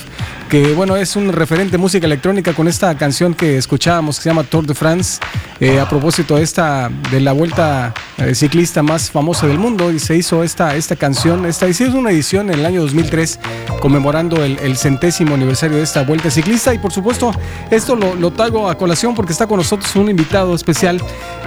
que 0.49 0.73
bueno, 0.73 0.95
es 0.95 1.15
un 1.15 1.33
referente 1.33 1.73
de 1.73 1.77
música 1.77 2.05
electrónica 2.05 2.53
con 2.53 2.67
esta 2.67 2.95
canción 2.97 3.33
que 3.33 3.57
escuchábamos 3.57 4.17
que 4.17 4.23
se 4.23 4.29
llama 4.29 4.43
Tour 4.43 4.65
de 4.65 4.73
France, 4.73 5.19
eh, 5.59 5.79
a 5.79 5.89
propósito 5.89 6.35
de 6.35 6.43
esta 6.43 6.89
de 7.11 7.19
la 7.19 7.31
vuelta 7.31 7.93
eh, 8.17 8.35
ciclista 8.35 8.83
más 8.83 9.09
famosa 9.09 9.47
del 9.47 9.57
mundo 9.57 9.91
y 9.91 9.99
se 9.99 10.15
hizo 10.15 10.43
esta, 10.43 10.75
esta 10.75 10.95
canción, 10.95 11.45
esta 11.45 11.67
hizo 11.67 11.85
una 11.97 12.11
edición 12.11 12.49
en 12.51 12.59
el 12.59 12.65
año 12.65 12.81
2003 12.81 13.39
conmemorando 13.81 14.43
el, 14.43 14.77
centésimo 14.77 15.35
aniversario 15.35 15.77
de 15.77 15.83
esta 15.83 16.03
vuelta 16.03 16.29
ciclista. 16.29 16.73
Y 16.73 16.79
por 16.79 16.91
supuesto 16.91 17.31
esto 17.71 17.95
lo, 17.95 18.15
lo 18.15 18.31
traigo 18.31 18.69
a 18.69 18.77
colación 18.77 19.15
porque 19.15 19.31
está 19.31 19.47
con 19.47 19.57
nosotros 19.57 19.95
un 19.95 20.09
invitado 20.09 20.55
especial, 20.55 21.01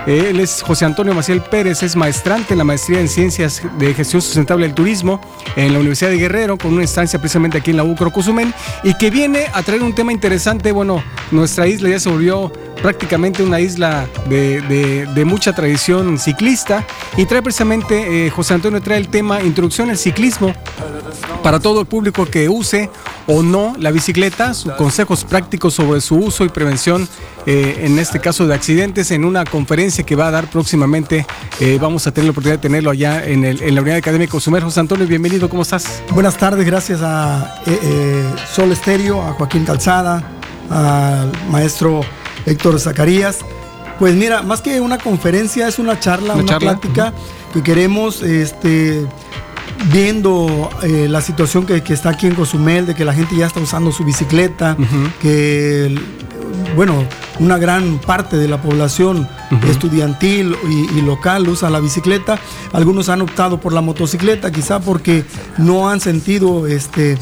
eh, 0.06 0.28
él 0.30 0.40
es 0.40 0.62
José 0.62 0.84
Antonio 0.84 1.14
Maciel 1.14 1.40
Pérez, 1.40 1.82
es 1.82 1.96
maestrante 1.96 2.54
en 2.54 2.58
la 2.58 2.64
maestría 2.64 3.00
en 3.00 3.08
Ciencias 3.08 3.62
de 3.78 3.94
Gestión 3.94 4.22
Sustentable 4.22 4.66
del 4.66 4.74
Turismo 4.74 5.20
en 5.56 5.72
la 5.72 5.78
Universidad 5.78 6.10
de 6.10 6.18
Guerrero 6.18 6.57
con 6.58 6.72
una 6.74 6.82
instancia 6.82 7.18
precisamente 7.18 7.58
aquí 7.58 7.70
en 7.70 7.76
la 7.76 7.84
UCRO 7.84 8.10
Cozumel 8.10 8.52
y 8.82 8.94
que 8.94 9.10
viene 9.10 9.46
a 9.52 9.62
traer 9.62 9.82
un 9.82 9.94
tema 9.94 10.12
interesante. 10.12 10.72
Bueno, 10.72 11.02
nuestra 11.30 11.66
isla 11.66 11.88
ya 11.88 12.00
se 12.00 12.08
volvió 12.08 12.52
prácticamente 12.82 13.42
una 13.42 13.60
isla 13.60 14.06
de, 14.28 15.24
mucha 15.26 15.52
tradición 15.54 16.18
ciclista 16.18 16.86
y 17.16 17.26
trae 17.26 17.42
precisamente, 17.42 18.26
eh, 18.26 18.30
José 18.30 18.54
Antonio 18.54 18.80
trae 18.80 18.98
el 18.98 19.08
tema 19.08 19.42
Introducción 19.42 19.90
al 19.90 19.98
ciclismo 19.98 20.54
para 21.42 21.60
todo 21.60 21.80
el 21.80 21.86
público 21.86 22.26
que 22.26 22.48
use 22.48 22.90
o 23.26 23.42
no 23.42 23.74
la 23.78 23.90
bicicleta, 23.90 24.54
sus 24.54 24.72
consejos 24.72 25.24
prácticos 25.24 25.74
sobre 25.74 26.00
su 26.00 26.16
uso 26.16 26.44
y 26.44 26.48
prevención, 26.48 27.08
eh, 27.50 27.86
en 27.86 27.98
este 27.98 28.20
caso 28.20 28.46
de 28.46 28.54
accidentes, 28.54 29.10
en 29.10 29.24
una 29.24 29.44
conferencia 29.46 30.04
que 30.04 30.14
va 30.14 30.28
a 30.28 30.30
dar 30.30 30.50
próximamente. 30.50 31.26
Eh, 31.60 31.78
vamos 31.80 32.06
a 32.06 32.12
tener 32.12 32.26
la 32.26 32.32
oportunidad 32.32 32.58
de 32.58 32.62
tenerlo 32.62 32.90
allá 32.90 33.24
en, 33.24 33.42
la 33.74 33.80
Unidad 33.80 33.96
Académica 33.96 34.38
Sumer. 34.38 34.62
José 34.62 34.80
Antonio, 34.80 35.06
bienvenido, 35.06 35.48
¿cómo 35.48 35.62
estás? 35.62 36.02
Buenas 36.12 36.36
tardes, 36.36 36.66
gracias 36.66 37.00
a 37.02 37.62
Sol 38.52 38.70
Estéreo, 38.70 39.22
a 39.22 39.32
Joaquín 39.32 39.64
Calzada, 39.64 40.22
al 40.68 41.32
maestro 41.50 42.02
Héctor 42.44 42.78
Zacarías. 42.78 43.38
Pues 43.98 44.14
mira, 44.14 44.42
más 44.42 44.60
que 44.60 44.82
una 44.82 44.98
conferencia, 44.98 45.68
es 45.68 45.78
una 45.78 45.98
charla, 45.98 46.34
una, 46.34 46.58
plática 46.58 47.14
que 47.54 47.62
queremos, 47.62 48.22
este, 48.22 49.06
viendo 49.92 50.70
eh, 50.82 51.06
la 51.08 51.20
situación 51.20 51.66
que, 51.66 51.82
está 51.88 52.10
aquí 52.10 52.26
en 52.26 52.34
Cozumel, 52.34 52.86
de 52.86 52.94
que 52.94 53.04
la 53.04 53.14
gente 53.14 53.36
ya 53.36 53.46
está 53.46 53.60
usando 53.60 53.90
su 53.90 54.04
bicicleta, 54.04 54.76
que, 55.20 55.98
bueno, 56.76 57.04
una 57.38 57.58
gran 57.58 57.98
parte 57.98 58.36
de 58.36 58.48
la 58.48 58.60
población 58.60 59.28
estudiantil 59.68 60.56
y, 60.68 60.98
y, 60.98 61.02
local 61.02 61.48
usa 61.48 61.70
la 61.70 61.80
bicicleta. 61.80 62.38
Algunos 62.72 63.08
han 63.08 63.22
optado 63.22 63.60
por 63.60 63.72
la 63.72 63.80
motocicleta, 63.80 64.50
quizá 64.50 64.80
porque 64.80 65.24
no 65.58 65.88
han 65.88 66.00
sentido 66.00 66.66
este 66.66 67.18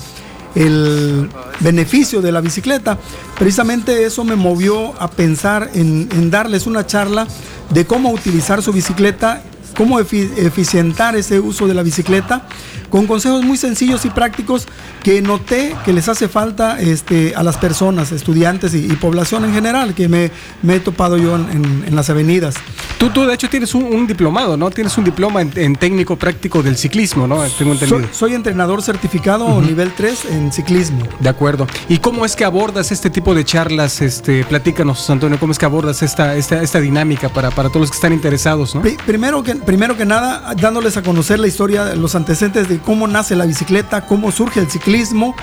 el 0.56 1.28
beneficio 1.60 2.22
de 2.22 2.32
la 2.32 2.40
bicicleta. 2.40 2.98
Precisamente 3.38 4.04
eso 4.04 4.24
me 4.24 4.36
movió 4.36 5.00
a 5.00 5.08
pensar 5.10 5.70
en, 5.74 6.30
darles 6.30 6.66
una 6.66 6.86
charla 6.86 7.28
de 7.70 7.86
cómo 7.86 8.10
utilizar 8.10 8.62
su 8.62 8.72
bicicleta, 8.72 9.42
cómo 9.76 10.00
eficientar 10.00 11.16
ese 11.16 11.38
uso 11.38 11.66
de 11.66 11.74
la 11.74 11.82
bicicleta 11.82 12.46
con 12.90 13.06
consejos 13.06 13.44
muy 13.44 13.56
sencillos 13.56 14.04
y 14.04 14.10
prácticos 14.10 14.66
que 15.02 15.22
noté 15.22 15.76
que 15.84 15.92
les 15.92 16.08
hace 16.08 16.28
falta 16.28 16.80
este, 16.80 17.34
a 17.36 17.42
las 17.42 17.56
personas, 17.56 18.10
estudiantes 18.12 18.74
y, 18.74 18.88
población 18.96 19.44
en 19.44 19.52
general, 19.52 19.94
que 19.94 20.08
me, 20.08 20.30
he 20.66 20.80
topado 20.80 21.16
yo 21.16 21.36
en, 21.36 21.94
las 21.94 22.10
avenidas. 22.10 22.54
Tú, 22.98 23.10
tú, 23.10 23.24
de 23.24 23.34
hecho, 23.34 23.48
tienes 23.48 23.74
un, 23.74 24.06
diplomado, 24.06 24.56
¿no? 24.56 24.70
Tienes 24.70 24.96
un 24.98 25.04
diploma 25.04 25.42
en, 25.42 25.76
técnico 25.76 26.16
práctico 26.16 26.62
del 26.62 26.76
ciclismo, 26.76 27.26
¿no? 27.26 27.42
Tengo 27.58 27.72
entendido. 27.72 28.08
Soy, 28.12 28.34
entrenador 28.34 28.82
certificado 28.82 29.60
nivel 29.60 29.92
3 29.92 30.24
en 30.30 30.52
ciclismo. 30.52 31.06
De 31.20 31.28
acuerdo. 31.28 31.66
¿Y 31.88 31.98
cómo 31.98 32.24
es 32.24 32.34
que 32.34 32.44
abordas 32.44 32.90
este 32.90 33.10
tipo 33.10 33.34
de 33.34 33.44
charlas? 33.44 34.00
Este, 34.00 34.44
platícanos, 34.44 35.08
Antonio, 35.08 35.38
¿cómo 35.38 35.52
es 35.52 35.58
que 35.58 35.66
abordas 35.66 36.02
esta, 36.02 36.34
esta, 36.34 36.62
esta 36.62 36.80
dinámica 36.80 37.28
para, 37.28 37.50
para 37.50 37.68
todos 37.68 37.82
los 37.82 37.90
que 37.90 37.96
están 37.96 38.12
interesados, 38.12 38.74
¿no? 38.74 38.82
Primero 39.06 39.42
que, 39.42 39.54
primero 39.66 39.96
que 39.96 40.06
nada, 40.06 40.54
dándoles 40.56 40.96
a 40.96 41.02
conocer 41.02 41.38
la 41.38 41.48
historia, 41.48 41.94
los 41.94 42.14
antecedentes 42.14 42.68
de 42.68 42.78
cómo 42.78 43.06
nace 43.08 43.34
la 43.36 43.44
bicicleta, 43.44 44.06
cómo 44.06 44.32
surge 44.32 44.60
el 44.60 44.70
ciclismo 44.70 45.34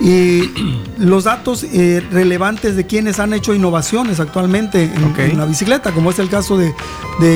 y 0.00 0.50
los 0.98 1.24
datos 1.24 1.62
eh, 1.64 2.02
relevantes 2.10 2.74
de 2.74 2.86
quienes 2.86 3.20
han 3.20 3.34
hecho 3.34 3.54
innovaciones 3.54 4.18
actualmente 4.18 4.90
en, 5.18 5.38
la 5.38 5.44
bicicleta, 5.44 5.92
como 5.92 6.10
es 6.10 6.18
el 6.18 6.28
caso 6.28 6.58
de, 6.58 6.74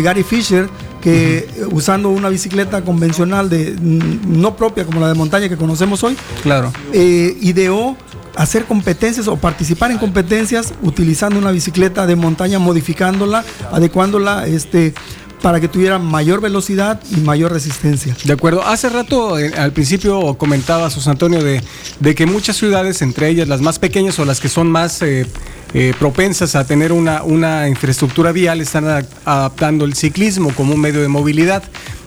Gary 0.02 0.24
Fisher, 0.24 0.68
que 1.00 1.48
usando 1.70 2.10
una 2.10 2.28
bicicleta 2.28 2.82
convencional 2.82 3.48
de 3.48 3.76
no 3.80 4.56
propia 4.56 4.84
como 4.84 5.00
la 5.00 5.08
de 5.08 5.14
montaña 5.14 5.48
que 5.48 5.56
conocemos 5.56 6.02
hoy, 6.02 6.16
claro. 6.42 6.72
Eh, 6.92 7.36
ideó 7.40 7.96
hacer 8.36 8.64
competencias 8.64 9.26
o 9.28 9.36
participar 9.36 9.90
en 9.90 9.98
competencias 9.98 10.72
utilizando 10.82 11.38
una 11.38 11.50
bicicleta 11.50 12.06
de 12.06 12.16
montaña, 12.16 12.58
modificándola, 12.58 13.44
adecuándola 13.72 14.46
este, 14.46 14.94
para 15.42 15.60
que 15.60 15.68
tuviera 15.68 15.98
mayor 15.98 16.40
velocidad 16.40 17.00
y 17.10 17.20
mayor 17.20 17.52
resistencia. 17.52 18.16
De 18.24 18.32
acuerdo. 18.32 18.64
Hace 18.64 18.88
rato, 18.88 19.38
eh, 19.38 19.52
al 19.56 19.72
principio 19.72 20.34
comentaba 20.34 20.90
José 20.90 21.10
Antonio 21.10 21.42
de, 21.42 21.62
de, 21.98 22.14
que 22.14 22.26
muchas 22.26 22.56
ciudades, 22.56 23.02
entre 23.02 23.28
ellas 23.28 23.48
las 23.48 23.60
más 23.60 23.78
pequeñas 23.78 24.18
o 24.18 24.24
las 24.24 24.40
que 24.40 24.48
son 24.48 24.70
más 24.70 25.02
eh, 25.02 25.26
eh, 25.72 25.94
propensas 25.98 26.56
a 26.56 26.66
tener 26.66 26.92
una, 26.92 27.22
una 27.22 27.68
infraestructura 27.68 28.32
vial, 28.32 28.60
están 28.60 29.06
adaptando 29.24 29.84
el 29.84 29.94
ciclismo 29.94 30.52
como 30.54 30.74
un 30.74 30.80
medio 30.80 31.00
de 31.00 31.08
movilidad. 31.08 31.62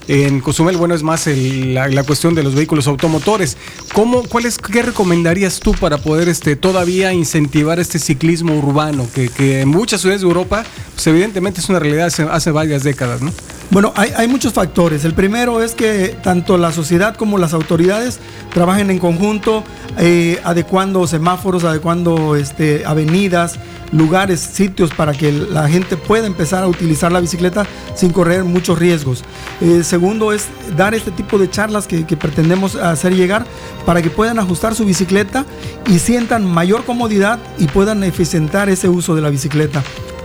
En 0.07 0.41
Cozumel, 0.41 0.75
bueno, 0.77 0.95
es 0.95 1.03
más 1.03 1.27
la, 1.27 2.03
cuestión 2.03 2.35
de 2.35 2.43
los 2.43 2.55
vehículos 2.55 2.87
automotores. 2.87 3.57
¿Cómo, 3.93 4.23
cuál 4.23 4.45
es, 4.45 4.57
¿Qué 4.57 4.81
recomendarías 4.81 5.59
tú 5.59 5.73
para 5.73 5.97
poder 5.97 6.27
este, 6.27 6.55
todavía 6.55 7.13
incentivar 7.13 7.79
este 7.79 7.99
ciclismo 7.99 8.55
urbano? 8.55 9.07
Que, 9.13 9.61
en 9.61 9.69
muchas 9.69 10.01
ciudades 10.01 10.21
de 10.21 10.27
Europa, 10.27 10.65
pues 10.93 11.07
evidentemente 11.07 11.61
es 11.61 11.69
una 11.69 11.79
realidad 11.79 12.07
hace, 12.07 12.51
varias 12.51 12.83
décadas, 12.83 13.21
¿no? 13.21 13.31
Bueno, 13.73 13.91
hay, 13.95 14.27
muchos 14.27 14.53
factores. 14.53 15.03
El 15.03 15.15
primero 15.15 15.63
es 15.63 15.73
que 15.73 16.15
tanto 16.21 16.59
la 16.59 16.71
sociedad 16.71 17.15
como 17.15 17.39
las 17.39 17.55
autoridades 17.55 18.19
trabajen 18.53 18.91
en 18.91 18.99
conjunto, 18.99 19.63
eh, 19.97 20.39
adecuando 20.43 21.07
semáforos, 21.07 21.63
adecuando 21.63 22.35
este, 22.35 22.85
avenidas, 22.85 23.57
lugares, 23.91 24.41
sitios 24.41 24.91
para 24.93 25.13
que 25.13 25.31
la 25.31 25.67
gente 25.69 25.97
pueda 25.97 26.27
empezar 26.27 26.63
a 26.63 26.67
utilizar 26.67 27.11
la 27.11 27.19
bicicleta 27.19 27.65
sin 27.95 28.11
correr 28.11 28.43
muchos 28.43 28.77
riesgos. 28.77 29.23
Eh, 29.59 29.83
segundo 29.83 30.33
es 30.33 30.49
dar 30.77 30.93
este 30.93 31.09
tipo 31.09 31.39
de 31.39 31.49
charlas 31.49 31.87
que, 31.87 32.03
pretendemos 32.15 32.75
hacer 32.75 33.15
llegar 33.15 33.43
para 33.87 34.03
que 34.03 34.11
puedan 34.11 34.37
ajustar 34.37 34.75
su 34.75 34.85
bicicleta 34.85 35.45
y 35.87 35.97
sientan 35.97 36.45
mayor 36.45 36.85
comodidad 36.85 37.39
y 37.57 37.65
puedan 37.65 38.03
eficientar 38.03 38.69
ese 38.69 38.87
uso 38.87 39.15
de 39.15 39.23
la 39.23 39.31
bicicleta. 39.31 39.81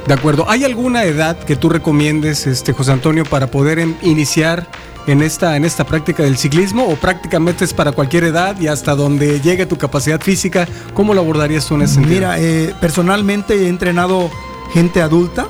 De 0.06 0.14
acuerdo. 0.14 0.48
¿Hay 0.48 0.64
alguna 0.64 1.04
edad 1.04 1.38
que 1.38 1.56
tú 1.56 1.68
recomiendes, 1.68 2.46
este, 2.46 2.72
José 2.72 2.92
Antonio, 2.92 3.24
para 3.24 3.48
poder 3.48 3.86
iniciar 4.02 4.66
en 5.06 5.22
esta, 5.22 5.56
en 5.56 5.64
esta 5.64 5.84
práctica 5.84 6.22
del 6.22 6.36
ciclismo 6.36 6.86
o 6.86 6.96
prácticamente 6.96 7.64
es 7.64 7.74
para 7.74 7.92
cualquier 7.92 8.24
edad 8.24 8.58
y 8.60 8.68
hasta 8.68 8.94
donde 8.94 9.40
llegue 9.40 9.66
tu 9.66 9.76
capacidad 9.76 10.20
física? 10.20 10.66
¿Cómo 10.94 11.14
lo 11.14 11.20
abordarías 11.20 11.66
tú 11.66 11.74
en 11.74 11.82
ese 11.82 11.94
sentido? 11.94 12.14
Mira, 12.14 12.38
eh, 12.38 12.74
personalmente 12.80 13.54
he 13.54 13.68
entrenado 13.68 14.30
gente 14.72 15.02
adulta. 15.02 15.46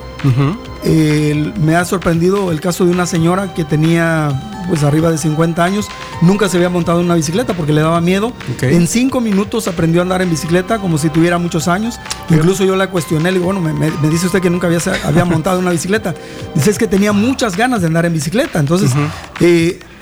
me 0.83 1.75
ha 1.75 1.85
sorprendido 1.85 2.51
el 2.51 2.61
caso 2.61 2.85
de 2.85 2.91
una 2.91 3.05
señora 3.05 3.53
que 3.53 3.65
tenía 3.65 4.58
pues 4.69 4.83
arriba 4.83 5.11
de 5.11 5.17
50 5.17 5.63
años, 5.63 5.87
nunca 6.21 6.47
se 6.47 6.57
había 6.57 6.69
montado 6.69 6.99
en 6.99 7.05
una 7.05 7.15
bicicleta 7.15 7.53
porque 7.53 7.73
le 7.73 7.81
daba 7.81 7.99
miedo. 7.99 8.31
En 8.61 8.87
cinco 8.87 9.19
minutos 9.19 9.67
aprendió 9.67 10.01
a 10.01 10.03
andar 10.03 10.21
en 10.21 10.29
bicicleta 10.29 10.79
como 10.79 10.97
si 10.97 11.09
tuviera 11.09 11.37
muchos 11.37 11.67
años. 11.67 11.99
Incluso 12.29 12.63
yo 12.63 12.75
la 12.75 12.89
cuestioné, 12.89 13.31
le 13.31 13.39
digo, 13.39 13.51
bueno, 13.51 13.61
me, 13.61 14.09
dice 14.09 14.27
usted 14.27 14.41
que 14.41 14.49
nunca 14.49 14.67
había, 14.67 14.79
había 15.05 15.25
montado 15.25 15.57
en 15.57 15.63
una 15.63 15.71
bicicleta. 15.71 16.13
Dice, 16.55 16.71
es 16.71 16.77
que 16.77 16.87
tenía 16.87 17.11
muchas 17.11 17.57
ganas 17.57 17.81
de 17.81 17.87
andar 17.87 18.05
en 18.05 18.13
bicicleta. 18.13 18.59
Entonces, 18.59 18.91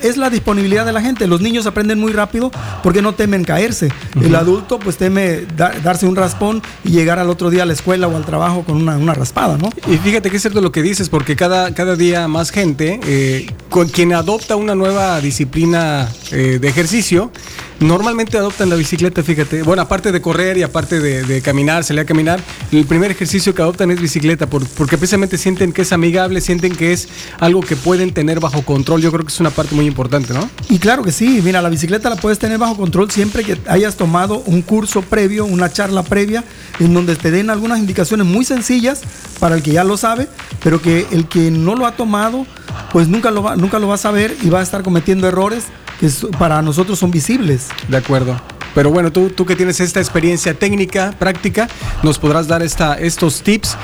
es 0.02 0.18
la 0.18 0.30
disponibilidad 0.30 0.86
de 0.86 0.94
la 0.94 1.02
gente. 1.02 1.28
Los 1.28 1.42
niños 1.42 1.66
aprenden 1.66 2.00
muy 2.00 2.14
rápido 2.14 2.52
porque 2.84 3.02
no 3.02 3.14
temen 3.14 3.44
caerse. 3.44 3.90
El 4.22 4.36
adulto 4.36 4.80
pues 4.80 4.98
teme 4.98 5.46
darse 5.56 6.08
un 6.08 6.16
raspón 6.16 6.62
y 6.84 6.92
llegar 6.92 7.20
al 7.20 7.30
otro 7.30 7.50
día 7.50 7.64
a 7.64 7.66
la 7.66 7.74
escuela 7.74 8.08
o 8.08 8.16
al 8.16 8.26
trabajo 8.26 8.64
con 8.64 8.78
una, 8.78 9.14
raspada, 9.14 9.58
¿no? 9.58 9.70
Y 9.92 9.98
fíjate 9.98 10.30
que 10.30 10.38
es 10.38 10.42
cierto 10.42 10.62
lo 10.62 10.72
que 10.72 10.82
dices, 10.82 11.10
porque 11.10 11.36
cada, 11.36 11.74
cada 11.74 11.96
día 11.96 12.28
más 12.28 12.52
gente, 12.52 13.00
eh, 13.06 13.52
con 13.70 13.88
quien 13.90 14.14
adopta 14.14 14.56
una 14.56 14.76
nueva 14.76 15.20
disciplina 15.22 16.10
eh, 16.32 16.60
de 16.60 16.68
ejercicio, 16.68 17.32
normalmente 17.80 18.38
adoptan 18.38 18.70
la 18.70 18.76
bicicleta, 18.76 19.24
fíjate. 19.24 19.64
Bueno, 19.64 19.82
aparte 19.82 20.12
de 20.12 20.22
correr 20.22 20.58
y 20.58 20.64
aparte 20.64 21.00
de, 21.00 21.42
caminar, 21.42 21.84
salir 21.84 22.02
a 22.02 22.06
caminar, 22.06 22.40
el 22.72 22.86
primer 22.86 23.12
ejercicio 23.12 23.54
que 23.54 23.62
adoptan 23.62 23.92
es 23.92 24.02
bicicleta, 24.02 24.48
porque 24.48 24.98
precisamente 24.98 25.38
sienten 25.38 25.72
que 25.72 25.84
es 25.84 25.92
amigable, 25.92 26.42
sienten 26.42 26.76
que 26.76 26.94
es 26.94 27.08
algo 27.40 27.62
que 27.62 27.76
pueden 27.76 28.14
tener 28.14 28.40
bajo 28.40 28.62
control. 28.64 29.02
Yo 29.02 29.12
creo 29.12 29.26
que 29.26 29.32
es 29.32 29.40
una 29.40 29.50
parte 29.50 29.76
muy 29.76 29.86
importante, 29.86 30.34
¿no? 30.34 30.50
Y 30.70 30.80
claro 30.80 31.04
que 31.04 31.12
sí, 31.12 31.42
mira, 31.44 31.62
la 31.62 31.70
bicicleta 31.70 32.10
la 32.10 32.16
puedes 32.16 32.40
tener 32.40 32.58
bajo 32.58 32.76
control 32.78 33.12
siempre 33.12 33.44
que 33.44 33.58
hayas 33.68 33.96
tomado 33.96 34.44
un 34.46 34.62
curso 34.62 35.02
previo, 35.02 35.46
una 35.46 35.72
charla 35.72 36.04
previa, 36.04 36.44
en 36.80 36.94
donde 36.94 37.16
te 37.16 37.32
den 37.32 37.50
algunas 37.50 37.80
indicaciones 37.80 38.26
muy 38.26 38.46
sencillas 38.46 39.02
para 39.40 39.56
el 39.56 39.64
que 39.64 39.72
ya 39.72 39.84
lo 39.84 39.98
sabe, 39.98 40.28
pero 40.64 40.82
que 40.82 41.08
el 41.12 41.28
que 41.28 41.52
no 41.52 41.76
lo 41.76 41.86
ha 41.86 41.96
tomado, 41.96 42.46
pues 42.92 43.08
nunca 43.08 43.32
lo 43.32 43.44
va, 43.44 43.56
nunca 43.56 43.80
lo 43.80 43.88
va 43.88 43.96
a 43.96 43.98
saber 43.98 44.36
y 44.42 44.50
va 44.50 44.60
a 44.60 44.64
estar 44.64 44.84
cometiendo 44.84 45.28
errores 45.28 45.66
que 46.00 46.10
para 46.38 46.62
nosotros 46.62 47.00
son 47.00 47.12
visibles. 47.12 47.68
De 47.88 47.98
acuerdo. 47.98 48.40
Pero 48.78 48.92
bueno, 48.92 49.12
tú, 49.12 49.32
tú 49.32 49.44
que 49.44 49.56
tienes 49.56 49.80
esta 49.80 50.00
experiencia 50.00 50.54
técnica, 50.54 51.12
práctica, 51.18 51.68
nos 52.04 52.20
podrás 52.20 52.48
dar 52.48 52.62
esta, 52.62 52.94
estos 52.94 53.42
tips. 53.42 53.76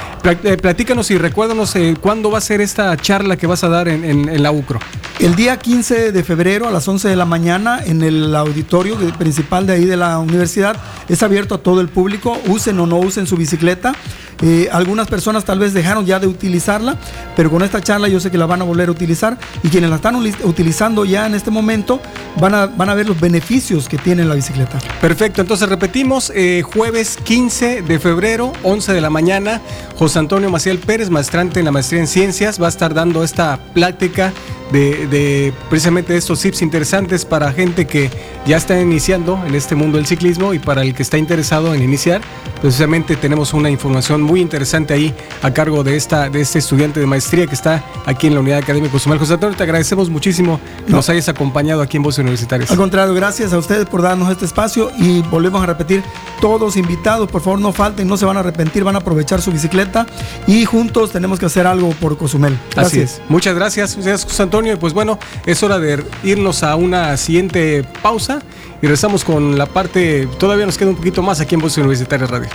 Eh, 0.43 0.55
platícanos 0.55 1.09
y 1.09 1.17
recuérdanos 1.17 1.75
eh, 1.75 1.95
cuándo 1.99 2.29
va 2.29 2.37
a 2.37 2.41
ser 2.41 2.61
esta 2.61 2.95
charla 2.95 3.35
que 3.35 3.47
vas 3.47 3.63
a 3.63 3.69
dar 3.69 3.87
en, 3.87 4.03
en, 4.05 4.43
la 4.43 4.51
UCRO. 4.51 4.77
El 5.19 5.35
día 5.35 5.57
15 5.57 6.11
de 6.11 6.23
febrero 6.23 6.67
a 6.67 6.71
las 6.71 6.87
11 6.87 7.09
de 7.09 7.15
la 7.15 7.25
mañana 7.25 7.81
en 7.83 8.03
el 8.03 8.35
auditorio 8.35 8.95
principal 9.17 9.65
de 9.65 9.73
ahí 9.73 9.85
de 9.85 9.97
la 9.97 10.19
universidad. 10.19 10.77
Es 11.09 11.23
abierto 11.23 11.55
a 11.55 11.57
todo 11.57 11.81
el 11.81 11.89
público, 11.89 12.37
usen 12.45 12.79
o 12.79 12.85
no 12.85 12.97
usen 12.97 13.25
su 13.25 13.35
bicicleta. 13.35 13.95
Eh, 14.41 14.67
algunas 14.71 15.07
personas 15.07 15.45
tal 15.45 15.59
vez 15.59 15.73
dejaron 15.73 16.05
ya 16.05 16.19
de 16.19 16.27
utilizarla, 16.27 16.97
pero 17.35 17.49
con 17.49 17.63
esta 17.63 17.81
charla 17.81 18.09
yo 18.09 18.19
sé 18.19 18.29
que 18.29 18.37
la 18.37 18.45
van 18.45 18.61
a 18.61 18.65
volver 18.65 18.89
a 18.89 18.91
utilizar 18.91 19.37
y 19.63 19.69
quienes 19.69 19.89
la 19.89 19.95
están 19.95 20.15
utilizando 20.15 21.05
ya 21.05 21.25
en 21.25 21.33
este 21.33 21.49
momento 21.49 22.01
van 22.41 22.53
a, 22.53 22.65
van 22.65 22.89
a 22.89 22.93
ver 22.93 23.07
los 23.07 23.19
beneficios 23.19 23.87
que 23.87 23.97
tiene 23.97 24.25
la 24.25 24.35
bicicleta. 24.35 24.79
Perfecto, 25.01 25.41
entonces 25.41 25.67
repetimos, 25.67 26.31
eh, 26.33 26.61
jueves 26.63 27.17
15 27.23 27.81
de 27.81 27.99
febrero, 27.99 28.53
11 28.63 28.93
de 28.93 29.01
la 29.01 29.09
mañana, 29.09 29.61
José 29.97 30.19
Antonio 30.19 30.49
Maciel 30.49 30.79
Pérez, 30.79 31.09
maestrante 31.09 31.59
en 31.59 31.65
la 31.65 31.71
maestría 31.71 31.99
en 31.99 32.07
ciencias, 32.07 32.61
va 32.61 32.67
a 32.67 32.69
estar 32.69 32.93
dando 32.93 33.23
esta 33.23 33.59
plática 33.73 34.31
de, 34.71 35.53
precisamente 35.69 36.17
estos 36.17 36.39
tips 36.39 36.61
interesantes 36.61 37.25
para 37.25 37.51
gente 37.51 37.85
que 37.85 38.09
ya 38.45 38.57
está 38.57 38.79
iniciando 38.79 39.39
en 39.45 39.55
este 39.55 39.75
mundo 39.75 39.97
del 39.97 40.07
ciclismo 40.07 40.53
y 40.53 40.59
para 40.59 40.81
el 40.81 40.95
que 40.95 41.03
está 41.03 41.17
interesado 41.17 41.73
en 41.75 41.83
iniciar. 41.83 42.21
Precisamente 42.61 43.15
tenemos 43.15 43.53
una 43.53 43.69
información 43.69 44.21
muy 44.21 44.41
interesante 44.41 44.93
ahí 44.93 45.13
a 45.41 45.51
cargo 45.51 45.83
de, 45.83 45.95
esta, 45.95 46.29
de 46.29 46.41
este 46.41 46.59
estudiante 46.59 46.99
de 46.99 47.05
maestría 47.05 47.45
que 47.45 47.53
está 47.53 47.83
aquí 48.05 48.27
en 48.27 48.33
la 48.33 48.39
Unidad 48.39 48.59
Académica 48.59 48.91
Cozumel. 48.91 49.19
José 49.19 49.33
Antonio, 49.33 49.55
te 49.55 49.63
agradecemos 49.63 50.09
muchísimo 50.09 50.59
que 50.85 50.91
nos 50.91 51.07
hayas 51.09 51.29
acompañado 51.29 51.81
aquí 51.81 51.97
en 51.97 52.03
Voces 52.03 52.19
Universitarias. 52.19 52.71
Al 52.71 52.77
contrario, 52.77 53.13
gracias 53.13 53.53
a 53.53 53.57
ustedes 53.57 53.85
por 53.85 54.01
darnos 54.01 54.31
este 54.31 54.45
espacio 54.45 54.72
y 54.97 55.21
volvemos 55.23 55.61
a 55.61 55.65
repetir, 55.65 56.03
todos 56.41 56.75
invitados, 56.77 57.29
por 57.29 57.41
favor 57.41 57.59
no 57.59 57.71
falten, 57.71 58.07
no 58.07 58.17
se 58.17 58.25
van 58.25 58.37
a 58.37 58.41
arrepentir, 58.41 58.83
van 58.83 58.95
a 58.95 58.99
aprovechar 58.99 59.41
su 59.41 59.51
bicicleta 59.51 60.05
y 60.47 60.65
juntos 60.65 61.11
tenemos 61.11 61.39
que 61.39 61.45
hacer 61.45 61.67
algo 61.67 61.91
por 61.91 62.17
Cozumel. 62.17 62.57
Gracias. 62.75 63.21
Muchas 63.29 63.55
gracias, 63.55 63.95
José 63.95 64.43
Antonio. 64.43 64.73
Y 64.73 64.75
pues 64.75 64.93
bueno, 64.93 65.19
es 65.45 65.61
hora 65.63 65.79
de 65.79 66.03
irnos 66.23 66.63
a 66.63 66.75
una 66.75 67.15
siguiente 67.17 67.85
pausa 68.01 68.41
y 68.81 68.81
regresamos 68.81 69.23
con 69.23 69.57
la 69.57 69.65
parte, 69.65 70.27
todavía 70.39 70.65
nos 70.65 70.77
queda 70.77 70.89
un 70.89 70.95
poquito 70.95 71.21
más 71.21 71.39
aquí 71.39 71.55
en 71.55 71.61
Voz 71.61 71.77
Universitaria 71.77 72.27
Radio. 72.27 72.49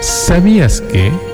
¿Sabías 0.00 0.80
que... 0.80 1.33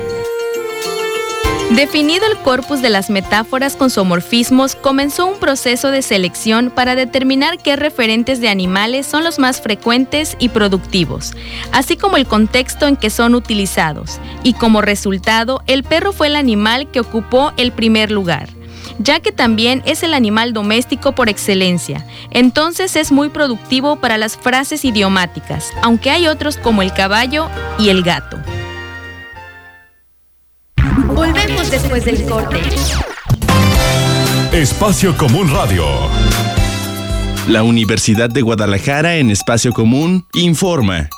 Definido 1.70 2.26
el 2.26 2.36
corpus 2.38 2.82
de 2.82 2.90
las 2.90 3.10
metáforas 3.10 3.76
con 3.76 3.90
somorfismos, 3.90 4.74
comenzó 4.74 5.26
un 5.26 5.38
proceso 5.38 5.92
de 5.92 6.02
selección 6.02 6.70
para 6.70 6.96
determinar 6.96 7.58
qué 7.58 7.76
referentes 7.76 8.40
de 8.40 8.48
animales 8.48 9.06
son 9.06 9.22
los 9.22 9.38
más 9.38 9.60
frecuentes 9.60 10.36
y 10.40 10.48
productivos, 10.48 11.32
así 11.70 11.96
como 11.96 12.16
el 12.16 12.26
contexto 12.26 12.88
en 12.88 12.96
que 12.96 13.08
son 13.08 13.36
utilizados, 13.36 14.18
y 14.42 14.54
como 14.54 14.82
resultado, 14.82 15.62
el 15.68 15.84
perro 15.84 16.12
fue 16.12 16.26
el 16.26 16.34
animal 16.34 16.90
que 16.90 17.00
ocupó 17.00 17.52
el 17.56 17.70
primer 17.70 18.10
lugar 18.10 18.48
ya 18.98 19.20
que 19.20 19.32
también 19.32 19.82
es 19.86 20.02
el 20.02 20.12
animal 20.12 20.52
doméstico 20.52 21.12
por 21.12 21.30
excelencia, 21.30 22.04
entonces 22.30 22.96
es 22.96 23.12
muy 23.12 23.30
productivo 23.30 23.96
para 23.96 24.18
las 24.18 24.36
frases 24.36 24.84
idiomáticas, 24.84 25.72
aunque 25.80 26.10
hay 26.10 26.26
otros 26.26 26.58
como 26.58 26.82
el 26.82 26.92
caballo 26.92 27.48
y 27.78 27.88
el 27.88 28.02
gato. 28.02 28.38
Volvemos 30.98 31.70
después 31.70 32.04
del 32.04 32.24
corte. 32.24 32.58
Espacio 34.52 35.16
Común 35.16 35.50
Radio. 35.52 35.84
La 37.48 37.62
Universidad 37.62 38.30
de 38.30 38.42
Guadalajara 38.42 39.16
en 39.16 39.30
Espacio 39.30 39.72
Común 39.72 40.26
informa. 40.34 41.08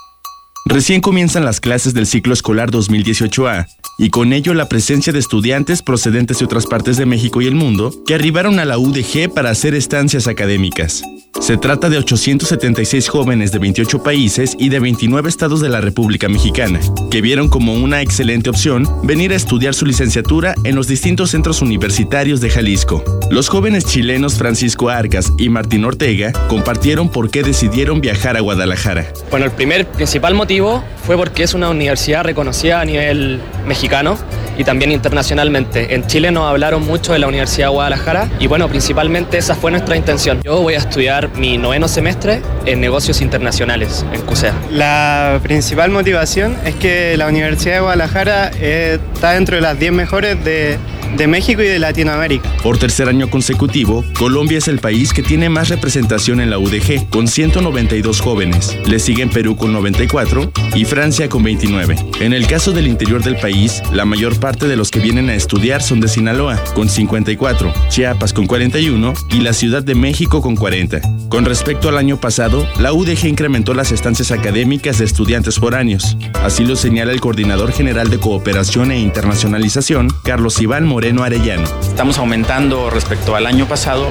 Recién 0.65 1.01
comienzan 1.01 1.45
las 1.45 1.61
clases 1.61 1.93
del 1.93 2.07
ciclo 2.07 2.33
escolar 2.33 2.71
2018A 2.71 3.67
y 3.99 4.11
con 4.11 4.33
ello 4.33 4.55
la 4.55 4.69
presencia 4.69 5.13
de 5.13 5.19
estudiantes 5.19 5.83
procedentes 5.83 6.39
de 6.39 6.45
otras 6.45 6.67
partes 6.67 6.97
de 6.97 7.05
México 7.05 7.43
y 7.43 7.47
el 7.47 7.57
mundo 7.57 7.93
que 8.07 8.15
arribaron 8.15 8.61
a 8.61 8.65
la 8.65 8.79
UDG 8.79 9.33
para 9.35 9.51
hacer 9.51 9.75
estancias 9.75 10.29
académicas. 10.29 11.03
Se 11.41 11.57
trata 11.57 11.89
de 11.89 11.99
876 11.99 13.09
jóvenes 13.09 13.51
de 13.51 13.59
28 13.59 14.03
países 14.03 14.55
y 14.59 14.69
de 14.69 14.79
29 14.79 15.29
estados 15.29 15.61
de 15.61 15.69
la 15.69 15.81
República 15.81 16.29
Mexicana, 16.29 16.79
que 17.11 17.21
vieron 17.21 17.49
como 17.49 17.75
una 17.75 18.01
excelente 18.01 18.49
opción 18.51 18.87
venir 19.03 19.33
a 19.33 19.37
estudiar 19.37 19.75
su 19.75 19.85
licenciatura 19.85 20.55
en 20.63 20.77
los 20.77 20.87
distintos 20.87 21.31
centros 21.31 21.61
universitarios 21.61 22.41
de 22.41 22.51
Jalisco. 22.51 23.03
Los 23.31 23.49
jóvenes 23.49 23.85
chilenos 23.87 24.37
Francisco 24.37 24.89
Arcas 24.89 25.33
y 25.37 25.49
Martín 25.49 25.85
Ortega 25.85 26.33
compartieron 26.49 27.09
por 27.09 27.31
qué 27.31 27.43
decidieron 27.43 28.01
viajar 28.01 28.37
a 28.37 28.41
Guadalajara. 28.41 29.13
Bueno, 29.31 29.47
el 29.47 29.53
primer 29.53 29.89
principal 29.89 30.35
motivo 30.35 30.52
fue 30.61 31.17
porque 31.17 31.45
es 31.45 31.55
una 31.55 31.71
universidad 31.71 32.25
reconocida 32.25 32.81
a 32.81 32.85
nivel 32.85 33.41
mexicano 33.67 34.19
y 34.57 34.65
también 34.65 34.93
internacionalmente. 34.93 35.95
En 35.95 36.07
Chile 36.07 36.31
nos 36.31 36.49
hablaron 36.49 36.85
mucho 36.85 37.13
de 37.13 37.19
la 37.19 37.29
Universidad 37.29 37.69
de 37.69 37.73
Guadalajara 37.73 38.31
y 38.39 38.47
bueno, 38.47 38.69
principalmente 38.69 39.39
esa 39.39 39.55
fue 39.55 39.71
nuestra 39.71 39.97
intención. 39.97 40.41
Yo 40.43 40.61
voy 40.61 40.75
a 40.75 40.79
estudiar 40.79 41.31
mi 41.37 41.59
noveno 41.59 41.89
semestre 41.89 42.43
en 42.67 42.81
negocios 42.81 43.21
internacionales 43.21 44.05
en 44.13 44.21
CUSEA. 44.23 44.55
La 44.71 45.41
principal 45.43 45.91
motivación 45.91 46.57
es 46.65 46.75
que 46.75 47.17
la 47.17 47.27
Universidad 47.27 47.75
de 47.75 47.81
Guadalajara 47.81 48.51
eh, 48.55 48.99
está 49.15 49.33
dentro 49.33 49.57
de 49.57 49.63
las 49.63 49.79
10 49.79 49.93
mejores 49.93 50.45
de 50.45 50.79
de 51.17 51.27
México 51.27 51.63
y 51.63 51.67
de 51.67 51.79
Latinoamérica. 51.79 52.49
Por 52.63 52.79
tercer 52.79 53.09
año 53.09 53.29
consecutivo, 53.29 54.05
Colombia 54.19 54.59
es 54.59 54.69
el 54.69 54.79
país 54.79 55.13
que 55.13 55.23
tiene 55.23 55.49
más 55.49 55.69
representación 55.69 56.41
en 56.41 56.51
la 56.51 56.59
UDG, 56.59 57.09
con 57.11 57.29
192 57.29 58.21
jóvenes. 58.21 58.79
Le 58.87 58.99
siguen 58.99 59.31
Perú 59.31 59.57
con 59.57 59.73
94 59.73 60.51
y 60.75 60.85
Francia 60.85 61.29
con 61.29 61.43
29. 61.43 61.97
En 62.21 62.33
el 62.33 62.47
caso 62.47 62.73
del 62.73 62.87
interior 62.87 63.23
del 63.23 63.37
país, 63.37 63.83
la 63.93 64.05
mayor 64.05 64.39
parte 64.39 64.52
de 64.59 64.77
los 64.77 64.91
que 64.91 65.01
vienen 65.01 65.29
a 65.31 65.35
estudiar 65.35 65.83
son 65.83 66.01
de 66.01 66.09
Sinaloa, 66.09 66.63
con 66.75 66.89
54, 66.89 67.73
Chiapas 67.89 68.33
con 68.33 68.47
41 68.47 69.15
y 69.31 69.41
la 69.41 69.53
Ciudad 69.53 69.83
de 69.83 69.95
México 69.95 70.41
con 70.41 70.57
40. 70.57 71.01
Con 71.29 71.45
respecto 71.45 71.89
al 71.89 71.99
año 71.99 72.19
pasado, 72.19 72.67
la 72.79 72.93
UDG 72.93 73.27
incrementó 73.27 73.75
las 73.75 73.93
estancias 73.93 74.31
académicas 74.31 74.99
de 74.99 75.05
estudiantes 75.05 75.59
foráneos. 75.59 76.17
Así 76.45 76.65
lo 76.65 76.77
señala 76.77 77.13
el 77.13 77.21
coordinador 77.21 77.73
general 77.73 78.11
de 78.11 78.19
cooperación 78.19 78.91
e 78.91 79.01
internacionalización, 79.01 80.09
Carlos 80.23 80.61
Iván 80.61 80.85
Moreno 80.87 81.23
Arellano. 81.23 81.65
Estamos 81.83 82.19
aumentando 82.19 82.91
respecto 82.91 83.35
al 83.35 83.47
año 83.47 83.67
pasado 83.67 84.11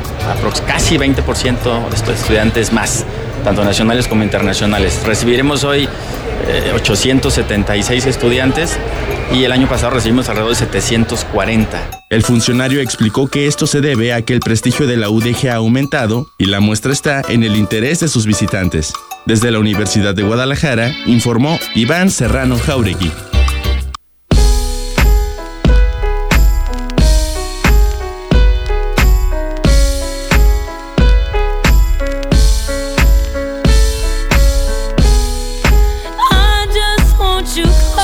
casi 0.65 0.97
20% 0.97 1.89
de 1.89 1.95
estos 1.95 2.19
estudiantes 2.19 2.73
más, 2.73 3.05
tanto 3.43 3.63
nacionales 3.63 4.07
como 4.07 4.23
internacionales. 4.23 5.01
Recibiremos 5.05 5.63
hoy 5.63 5.87
876 6.73 8.05
eh, 8.05 8.09
estudiantes 8.09 8.77
y 9.33 9.43
el 9.43 9.51
año 9.51 9.67
pasado 9.67 9.91
recibimos 9.91 10.29
alrededor 10.29 10.51
de 10.51 10.59
740. 10.59 12.03
El 12.09 12.23
funcionario 12.23 12.81
explicó 12.81 13.27
que 13.27 13.47
esto 13.47 13.67
se 13.67 13.81
debe 13.81 14.13
a 14.13 14.21
que 14.23 14.33
el 14.33 14.39
prestigio 14.39 14.87
de 14.87 14.97
la 14.97 15.09
UDG 15.09 15.49
ha 15.49 15.55
aumentado 15.55 16.27
y 16.37 16.45
la 16.45 16.59
muestra 16.59 16.91
está 16.91 17.21
en 17.29 17.43
el 17.43 17.55
interés 17.55 17.99
de 18.01 18.07
sus 18.07 18.25
visitantes. 18.25 18.93
Desde 19.25 19.51
la 19.51 19.59
Universidad 19.59 20.15
de 20.15 20.23
Guadalajara, 20.23 20.91
informó 21.05 21.59
Iván 21.75 22.09
Serrano 22.09 22.57
Jauregui. 22.57 23.11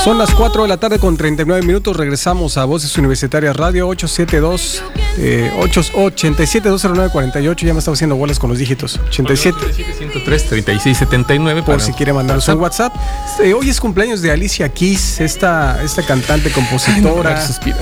Son 0.04 0.16
las 0.16 0.32
4 0.34 0.62
de 0.62 0.68
la 0.68 0.76
tarde 0.76 0.98
con 0.98 1.16
39 1.16 1.66
minutos. 1.66 1.96
Regresamos 1.96 2.56
a 2.56 2.64
Voces 2.64 2.96
Universitarias 2.96 3.54
Radio 3.56 3.88
872 3.88 4.82
Eh, 5.20 5.50
87 5.94 6.68
209 6.68 7.10
48, 7.10 7.66
ya 7.66 7.72
me 7.72 7.80
estaba 7.80 7.94
haciendo 7.94 8.14
bolas 8.16 8.38
con 8.38 8.48
los 8.50 8.58
dígitos. 8.58 9.00
87 9.08 9.58
103 9.74 10.44
36 10.48 10.96
79. 10.96 11.62
Por 11.64 11.80
si 11.80 11.92
quiere 11.92 12.12
mandarnos 12.12 12.46
un 12.48 12.60
WhatsApp. 12.60 12.94
Eh, 13.42 13.52
hoy 13.52 13.68
es 13.68 13.80
cumpleaños 13.80 14.22
de 14.22 14.30
Alicia 14.30 14.68
Keys, 14.68 15.20
esta, 15.20 15.82
esta 15.82 16.02
cantante, 16.04 16.50
compositora. 16.52 17.44
Ay, 17.44 17.74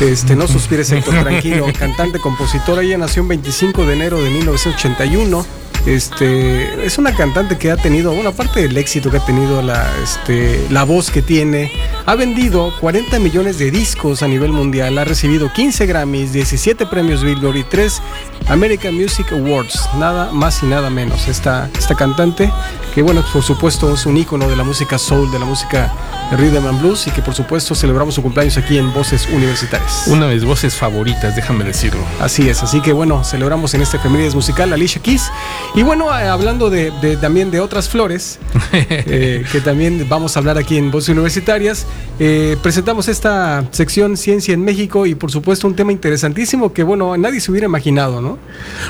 no, 0.00 0.06
este, 0.06 0.34
no 0.34 0.48
suspires, 0.48 0.90
Héctor, 0.90 1.20
tranquilo. 1.22 1.66
cantante, 1.78 2.18
compositora. 2.18 2.82
Ella 2.82 2.96
nació 2.98 3.22
el 3.22 3.28
25 3.28 3.84
de 3.84 3.92
enero 3.92 4.20
de 4.22 4.30
1981 4.30 5.63
este, 5.86 6.84
es 6.84 6.98
una 6.98 7.14
cantante 7.14 7.58
que 7.58 7.70
ha 7.70 7.76
tenido, 7.76 8.12
bueno, 8.12 8.30
aparte 8.30 8.62
del 8.62 8.76
éxito 8.76 9.10
que 9.10 9.18
ha 9.18 9.24
tenido, 9.24 9.62
la, 9.62 9.86
este, 10.02 10.66
la 10.70 10.84
voz 10.84 11.10
que 11.10 11.22
tiene, 11.22 11.70
ha 12.06 12.14
vendido 12.14 12.72
40 12.80 13.18
millones 13.18 13.58
de 13.58 13.70
discos 13.70 14.22
a 14.22 14.28
nivel 14.28 14.52
mundial, 14.52 14.96
ha 14.98 15.04
recibido 15.04 15.52
15 15.52 15.86
Grammys, 15.86 16.32
17 16.32 16.86
premios 16.86 17.22
Billboard 17.22 17.56
y 17.56 17.64
3 17.64 18.00
American 18.48 18.94
Music 18.94 19.32
Awards, 19.32 19.88
nada 19.98 20.32
más 20.32 20.62
y 20.62 20.66
nada 20.66 20.90
menos. 20.90 21.28
Esta, 21.28 21.68
esta 21.78 21.94
cantante, 21.94 22.50
que 22.94 23.02
bueno, 23.02 23.22
por 23.32 23.42
supuesto 23.42 23.92
es 23.92 24.06
un 24.06 24.16
ícono 24.16 24.48
de 24.48 24.56
la 24.56 24.64
música 24.64 24.98
soul, 24.98 25.30
de 25.30 25.38
la 25.38 25.44
música 25.46 25.92
rhythm 26.32 26.66
and 26.66 26.80
blues 26.80 27.06
y 27.06 27.10
que 27.10 27.22
por 27.22 27.34
supuesto 27.34 27.74
celebramos 27.74 28.14
su 28.14 28.22
cumpleaños 28.22 28.56
aquí 28.56 28.78
en 28.78 28.92
Voces 28.92 29.28
Universitarias. 29.32 30.04
Una 30.06 30.26
de 30.26 30.34
mis 30.34 30.44
voces 30.44 30.74
favoritas, 30.74 31.36
déjame 31.36 31.64
decirlo. 31.64 32.00
Así 32.20 32.48
es, 32.48 32.62
así 32.62 32.80
que 32.80 32.92
bueno, 32.92 33.24
celebramos 33.24 33.74
en 33.74 33.82
este 33.82 33.96
efemérides 33.96 34.34
musical 34.34 34.72
Alicia 34.72 35.00
Keys. 35.00 35.30
Y 35.74 35.82
bueno, 35.82 36.06
eh, 36.18 36.28
hablando 36.28 36.70
de, 36.70 36.90
también 37.20 37.50
de 37.50 37.60
otras 37.60 37.88
flores, 37.88 38.38
eh, 38.72 39.44
que 39.50 39.60
también 39.60 40.06
vamos 40.08 40.36
a 40.36 40.40
hablar 40.40 40.58
aquí 40.58 40.76
en 40.76 40.90
Voces 40.90 41.10
Universitarias, 41.10 41.86
eh, 42.18 42.56
presentamos 42.62 43.08
esta 43.08 43.64
sección 43.70 44.16
Ciencia 44.16 44.54
en 44.54 44.64
México 44.64 45.06
y 45.06 45.14
por 45.14 45.30
supuesto 45.30 45.66
un 45.66 45.74
tema 45.74 45.92
interesantísimo 45.92 46.72
que 46.72 46.82
bueno, 46.82 47.16
nadie 47.16 47.40
se 47.40 47.50
hubiera 47.50 47.66
imaginado, 47.66 48.20
¿no? 48.20 48.38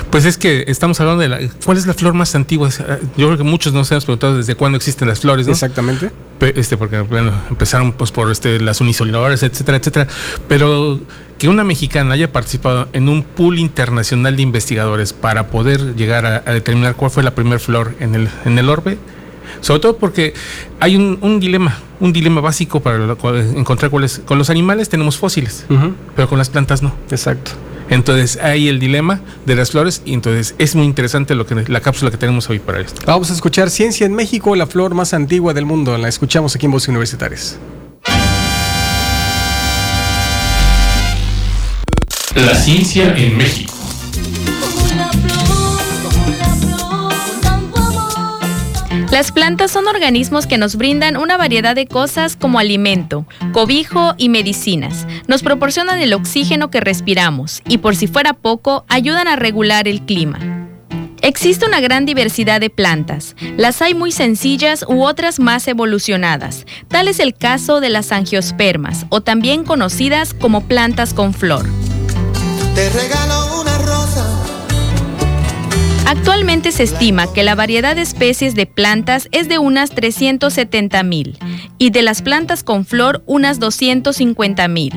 Pues 0.09 0.25
es 0.25 0.37
que 0.37 0.65
estamos 0.67 0.99
hablando 0.99 1.21
de 1.21 1.29
la, 1.29 1.39
cuál 1.63 1.77
es 1.77 1.85
la 1.85 1.93
flor 1.93 2.13
más 2.13 2.35
antigua. 2.35 2.69
Yo 3.17 3.27
creo 3.27 3.37
que 3.37 3.43
muchos 3.43 3.73
nos 3.73 3.91
hemos 3.91 4.05
preguntado 4.05 4.37
desde 4.37 4.55
cuándo 4.55 4.77
existen 4.77 5.07
las 5.07 5.19
flores, 5.19 5.47
¿no? 5.47 5.53
Exactamente. 5.53 6.11
Este, 6.39 6.77
porque 6.77 6.97
bueno, 7.25 7.43
empezaron 7.49 7.93
pues 7.93 8.11
por 8.11 8.31
este, 8.31 8.59
las 8.59 8.81
unicelulares, 8.81 9.43
etcétera, 9.43 9.77
etcétera. 9.77 10.07
Pero 10.47 10.99
que 11.37 11.49
una 11.49 11.63
mexicana 11.63 12.13
haya 12.13 12.31
participado 12.31 12.87
en 12.93 13.09
un 13.09 13.23
pool 13.23 13.59
internacional 13.59 14.35
de 14.35 14.41
investigadores 14.41 15.13
para 15.13 15.47
poder 15.47 15.95
llegar 15.95 16.25
a, 16.25 16.39
determinar 16.53 16.95
cuál 16.95 17.11
fue 17.11 17.23
la 17.23 17.35
primera 17.35 17.59
flor 17.59 17.95
en 17.99 18.15
el, 18.15 18.29
en 18.45 18.57
el 18.57 18.69
orbe, 18.69 18.97
sobre 19.61 19.79
todo 19.79 19.97
porque 19.97 20.33
hay 20.79 20.95
un, 20.95 21.39
dilema, 21.39 21.79
un 21.99 22.13
dilema 22.13 22.41
básico 22.41 22.79
para 22.79 22.97
encontrar 23.55 23.91
cuáles. 23.91 24.21
Con 24.25 24.37
los 24.37 24.49
animales 24.49 24.89
tenemos 24.89 25.17
fósiles, 25.17 25.65
pero 26.15 26.27
con 26.27 26.37
las 26.37 26.49
plantas 26.49 26.81
no. 26.81 26.93
Exacto. 27.09 27.51
Entonces 27.89 28.39
hay 28.41 28.67
el 28.67 28.79
dilema 28.79 29.21
de 29.45 29.55
las 29.55 29.71
flores 29.71 30.01
y 30.05 30.13
entonces 30.13 30.55
es 30.57 30.75
muy 30.75 30.85
interesante 30.85 31.35
lo 31.35 31.45
que 31.45 31.55
la 31.67 31.81
cápsula 31.81 32.09
que 32.11 32.17
tenemos 32.17 32.49
hoy 32.49 32.59
para 32.59 32.79
esto. 32.79 33.01
Vamos 33.05 33.29
a 33.29 33.33
escuchar 33.33 33.69
Ciencia 33.69 34.05
en 34.05 34.15
México, 34.15 34.55
la 34.55 34.65
flor 34.65 34.95
más 34.95 35.13
antigua 35.13 35.53
del 35.53 35.65
mundo. 35.65 35.97
La 35.97 36.07
escuchamos 36.07 36.55
aquí 36.55 36.65
en 36.65 36.71
Voces 36.71 36.89
Universitarias. 36.89 37.59
La 42.35 42.53
ciencia 42.55 43.15
en 43.15 43.37
México. 43.37 43.74
Las 49.15 49.31
plantas 49.31 49.71
son 49.71 49.87
organismos 49.87 50.45
que 50.45 50.57
nos 50.57 50.75
brindan 50.75 51.15
una 51.15 51.37
variedad 51.37 51.73
de 51.73 51.87
cosas 51.87 52.35
como 52.35 52.59
alimento, 52.59 53.25
cobijo 53.53 54.13
y 54.17 54.27
medicinas. 54.27 55.07
Nos 55.29 55.41
proporcionan 55.41 55.99
el 55.99 56.11
oxígeno 56.11 56.69
que 56.69 56.81
respiramos 56.81 57.61
y 57.65 57.77
por 57.77 57.95
si 57.95 58.07
fuera 58.07 58.33
poco, 58.33 58.83
ayudan 58.89 59.29
a 59.29 59.37
regular 59.37 59.87
el 59.87 60.01
clima. 60.01 60.67
Existe 61.21 61.65
una 61.65 61.79
gran 61.79 62.05
diversidad 62.05 62.59
de 62.59 62.69
plantas. 62.69 63.37
Las 63.55 63.81
hay 63.81 63.93
muy 63.93 64.11
sencillas 64.11 64.83
u 64.85 65.05
otras 65.05 65.39
más 65.39 65.65
evolucionadas. 65.69 66.65
Tal 66.89 67.07
es 67.07 67.21
el 67.21 67.33
caso 67.33 67.79
de 67.79 67.91
las 67.91 68.11
angiospermas, 68.11 69.05
o 69.07 69.21
también 69.21 69.63
conocidas 69.63 70.33
como 70.33 70.67
plantas 70.67 71.13
con 71.13 71.33
flor. 71.33 71.65
Te 72.75 72.89
regalo 72.89 73.44
Actualmente 76.05 76.71
se 76.71 76.83
estima 76.83 77.31
que 77.33 77.43
la 77.43 77.55
variedad 77.55 77.95
de 77.95 78.03
especies 78.03 78.53
de 78.53 78.67
plantas 78.67 79.27
es 79.31 79.49
de 79.49 79.57
unas 79.57 79.89
370 79.89 81.01
mil 81.01 81.37
y 81.79 81.89
de 81.89 82.03
las 82.03 82.21
plantas 82.21 82.63
con 82.63 82.85
flor 82.85 83.23
unas 83.25 83.59
250 83.59 84.67
mil. 84.67 84.93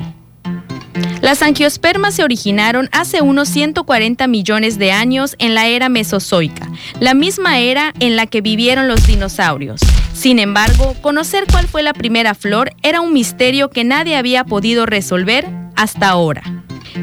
Las 1.21 1.41
angiospermas 1.41 2.13
se 2.13 2.23
originaron 2.23 2.89
hace 2.91 3.21
unos 3.21 3.49
140 3.49 4.27
millones 4.27 4.77
de 4.77 4.91
años 4.91 5.35
en 5.39 5.55
la 5.55 5.67
era 5.67 5.89
mesozoica, 5.89 6.69
la 6.99 7.13
misma 7.13 7.59
era 7.59 7.93
en 7.99 8.15
la 8.15 8.27
que 8.27 8.41
vivieron 8.41 8.87
los 8.87 9.05
dinosaurios. 9.05 9.81
Sin 10.13 10.37
embargo, 10.37 10.95
conocer 11.01 11.45
cuál 11.51 11.67
fue 11.67 11.81
la 11.81 11.93
primera 11.93 12.35
flor 12.35 12.71
era 12.83 13.01
un 13.01 13.13
misterio 13.13 13.69
que 13.69 13.83
nadie 13.83 14.15
había 14.15 14.43
podido 14.43 14.85
resolver 14.85 15.47
hasta 15.79 16.09
ahora. 16.09 16.43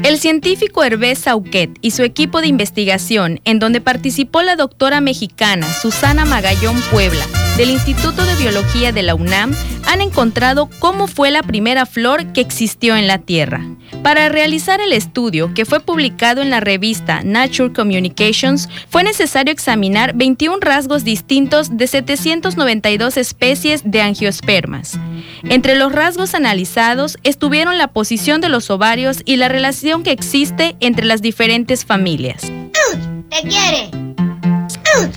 El 0.03 0.19
científico 0.19 0.83
Hervé 0.83 1.15
Sauquet 1.15 1.71
y 1.81 1.91
su 1.91 2.03
equipo 2.03 2.41
de 2.41 2.47
investigación, 2.47 3.41
en 3.43 3.57
donde 3.57 3.81
participó 3.81 4.43
la 4.43 4.55
doctora 4.55 5.01
mexicana 5.01 5.67
Susana 5.67 6.25
Magallón 6.25 6.79
Puebla, 6.91 7.25
del 7.57 7.71
Instituto 7.71 8.23
de 8.23 8.35
Biología 8.35 8.91
de 8.91 9.01
la 9.01 9.15
UNAM, 9.15 9.51
han 9.87 10.01
encontrado 10.01 10.69
cómo 10.77 11.07
fue 11.07 11.31
la 11.31 11.41
primera 11.41 11.87
flor 11.87 12.31
que 12.31 12.41
existió 12.41 12.95
en 12.95 13.07
la 13.07 13.17
Tierra. 13.17 13.65
Para 14.03 14.29
realizar 14.29 14.79
el 14.79 14.93
estudio, 14.93 15.53
que 15.55 15.65
fue 15.65 15.79
publicado 15.79 16.43
en 16.43 16.51
la 16.51 16.59
revista 16.59 17.21
Nature 17.23 17.73
Communications, 17.73 18.69
fue 18.89 19.03
necesario 19.03 19.51
examinar 19.51 20.13
21 20.13 20.59
rasgos 20.61 21.03
distintos 21.03 21.75
de 21.75 21.87
792 21.87 23.17
especies 23.17 23.81
de 23.83 24.01
angiospermas. 24.01 24.99
Entre 25.43 25.75
los 25.75 25.91
rasgos 25.91 26.35
analizados 26.35 27.17
estuvieron 27.23 27.79
la 27.79 27.87
posición 27.87 28.39
de 28.39 28.49
los 28.49 28.69
ovarios 28.69 29.23
y 29.25 29.37
la 29.37 29.47
relación 29.47 30.03
que 30.03 30.11
existe 30.11 30.75
entre 30.79 31.05
las 31.05 31.23
diferentes 31.23 31.85
familias. 31.85 32.43
¡Te 33.29 33.41
quiere! 33.41 34.07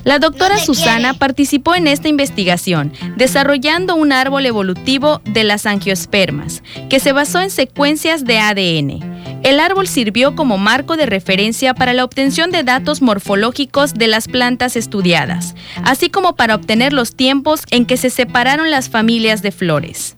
La 0.05 0.19
doctora 0.19 0.59
Susana 0.59 1.15
participó 1.15 1.75
en 1.75 1.87
esta 1.87 2.09
investigación, 2.09 2.93
desarrollando 3.17 3.95
un 3.95 4.13
árbol 4.13 4.47
evolutivo 4.47 5.21
de 5.25 5.45
las 5.45 5.67
angiospermas, 5.67 6.63
que 6.89 7.01
se 7.01 7.13
basó 7.13 7.41
en 7.41 7.51
secuencias 7.51 8.25
de 8.25 8.39
ADN. 8.39 9.11
El 9.43 9.59
árbol 9.59 9.89
sirvió 9.89 10.37
como 10.37 10.59
marco 10.59 10.97
de 10.97 11.07
referencia 11.07 11.75
para 11.75 11.95
la 11.95 12.05
obtención 12.05 12.51
de 12.51 12.63
datos 12.63 13.01
morfológicos 13.01 13.95
de 13.95 14.07
las 14.07 14.29
plantas 14.29 14.77
estudiadas, 14.77 15.55
así 15.83 16.11
como 16.11 16.37
para 16.37 16.55
obtener 16.55 16.93
los 16.93 17.15
tiempos 17.15 17.63
en 17.71 17.87
que 17.87 17.97
se 17.97 18.11
separaron 18.11 18.71
las 18.71 18.91
familias 18.91 19.41
de 19.43 19.53
flores. 19.53 20.17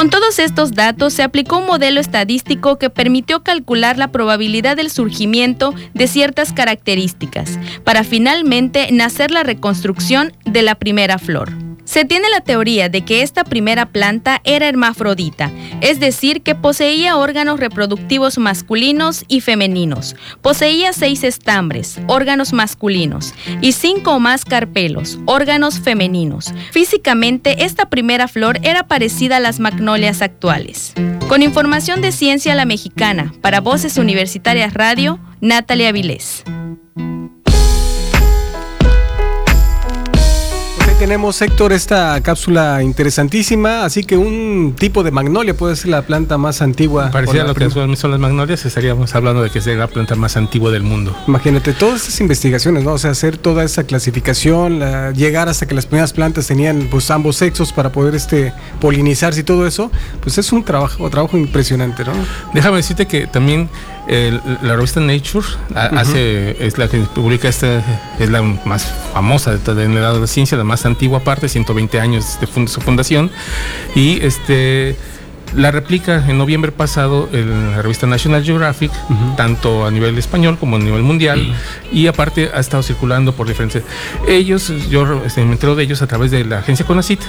Con 0.00 0.08
todos 0.08 0.38
estos 0.38 0.72
datos 0.72 1.12
se 1.12 1.22
aplicó 1.22 1.58
un 1.58 1.66
modelo 1.66 2.00
estadístico 2.00 2.78
que 2.78 2.88
permitió 2.88 3.42
calcular 3.42 3.98
la 3.98 4.10
probabilidad 4.10 4.74
del 4.74 4.90
surgimiento 4.90 5.74
de 5.92 6.08
ciertas 6.08 6.54
características 6.54 7.58
para 7.84 8.02
finalmente 8.02 8.90
nacer 8.92 9.30
la 9.30 9.42
reconstrucción 9.42 10.32
de 10.46 10.62
la 10.62 10.76
primera 10.76 11.18
flor. 11.18 11.69
Se 11.90 12.04
tiene 12.04 12.30
la 12.30 12.40
teoría 12.40 12.88
de 12.88 13.04
que 13.04 13.22
esta 13.22 13.42
primera 13.42 13.84
planta 13.84 14.40
era 14.44 14.68
hermafrodita, 14.68 15.50
es 15.80 15.98
decir, 15.98 16.42
que 16.42 16.54
poseía 16.54 17.16
órganos 17.16 17.58
reproductivos 17.58 18.38
masculinos 18.38 19.24
y 19.26 19.40
femeninos. 19.40 20.14
Poseía 20.40 20.92
seis 20.92 21.24
estambres, 21.24 21.98
órganos 22.06 22.52
masculinos, 22.52 23.34
y 23.60 23.72
cinco 23.72 24.12
o 24.12 24.20
más 24.20 24.44
carpelos, 24.44 25.18
órganos 25.26 25.80
femeninos. 25.80 26.54
Físicamente, 26.70 27.64
esta 27.64 27.90
primera 27.90 28.28
flor 28.28 28.60
era 28.62 28.86
parecida 28.86 29.38
a 29.38 29.40
las 29.40 29.58
magnolias 29.58 30.22
actuales. 30.22 30.92
Con 31.26 31.42
información 31.42 32.02
de 32.02 32.12
Ciencia 32.12 32.54
la 32.54 32.66
Mexicana, 32.66 33.34
para 33.40 33.60
Voces 33.60 33.96
Universitarias 33.96 34.74
Radio, 34.74 35.18
Natalia 35.40 35.90
Vilés. 35.90 36.44
Tenemos, 41.00 41.40
Héctor, 41.40 41.72
esta 41.72 42.20
cápsula 42.20 42.82
interesantísima. 42.82 43.86
Así 43.86 44.04
que 44.04 44.18
un 44.18 44.76
tipo 44.78 45.02
de 45.02 45.10
magnolia 45.10 45.56
puede 45.56 45.74
ser 45.74 45.88
la 45.88 46.02
planta 46.02 46.36
más 46.36 46.60
antigua. 46.60 47.10
Parecía 47.10 47.44
lo 47.44 47.54
que 47.54 47.70
son 47.70 48.10
las 48.10 48.20
magnolias, 48.20 48.66
estaríamos 48.66 49.14
hablando 49.14 49.42
de 49.42 49.48
que 49.48 49.60
es 49.60 49.66
la 49.66 49.86
planta 49.86 50.14
más 50.14 50.36
antigua 50.36 50.70
del 50.70 50.82
mundo. 50.82 51.16
Imagínate, 51.26 51.72
todas 51.72 52.02
estas 52.02 52.20
investigaciones, 52.20 52.84
¿no? 52.84 52.92
O 52.92 52.98
sea, 52.98 53.12
hacer 53.12 53.38
toda 53.38 53.64
esa 53.64 53.84
clasificación, 53.84 54.80
llegar 55.14 55.48
hasta 55.48 55.66
que 55.66 55.74
las 55.74 55.86
primeras 55.86 56.12
plantas 56.12 56.46
tenían 56.46 56.88
pues 56.90 57.10
ambos 57.10 57.36
sexos 57.36 57.72
para 57.72 57.90
poder 57.90 58.14
este 58.14 58.52
polinizarse 58.78 59.40
y 59.40 59.44
todo 59.44 59.66
eso, 59.66 59.90
pues 60.20 60.36
es 60.36 60.52
un 60.52 60.64
trabajo, 60.64 61.08
trabajo 61.08 61.38
impresionante, 61.38 62.04
¿no? 62.04 62.12
Déjame 62.52 62.76
decirte 62.76 63.06
que 63.06 63.26
también 63.26 63.70
la 64.62 64.74
revista 64.74 65.00
Nature 65.00 65.46
hace, 65.74 66.66
es 66.66 66.78
la 66.78 66.88
que 66.88 66.98
publica 66.98 67.48
esta, 67.48 67.82
es 68.18 68.28
la 68.28 68.42
más 68.42 68.92
famosa 69.12 69.56
de, 69.56 69.74
de, 69.74 69.88
de 69.88 70.00
la 70.00 70.26
ciencia, 70.26 70.58
la 70.58 70.64
más 70.64 70.84
antigua 70.84 71.20
parte, 71.20 71.48
120 71.48 72.00
años 72.00 72.38
de 72.40 72.68
su 72.68 72.80
fundación. 72.80 73.30
Y 73.94 74.20
este 74.24 74.96
la 75.54 75.70
replica 75.70 76.24
en 76.28 76.38
noviembre 76.38 76.72
pasado 76.72 77.28
en 77.32 77.72
la 77.72 77.82
revista 77.82 78.06
National 78.06 78.44
Geographic, 78.44 78.92
tanto 79.36 79.86
a 79.86 79.90
nivel 79.90 80.16
español 80.18 80.58
como 80.58 80.76
a 80.76 80.78
nivel 80.78 81.02
mundial, 81.02 81.54
y 81.92 82.06
aparte 82.06 82.50
ha 82.54 82.60
estado 82.60 82.82
circulando 82.82 83.32
por 83.32 83.48
diferentes. 83.48 83.82
Ellos, 84.28 84.72
yo 84.88 85.22
este, 85.24 85.44
me 85.44 85.52
entero 85.52 85.74
de 85.74 85.84
ellos 85.84 86.02
a 86.02 86.06
través 86.06 86.30
de 86.30 86.44
la 86.44 86.58
agencia 86.58 86.86
CONACIT, 86.86 87.20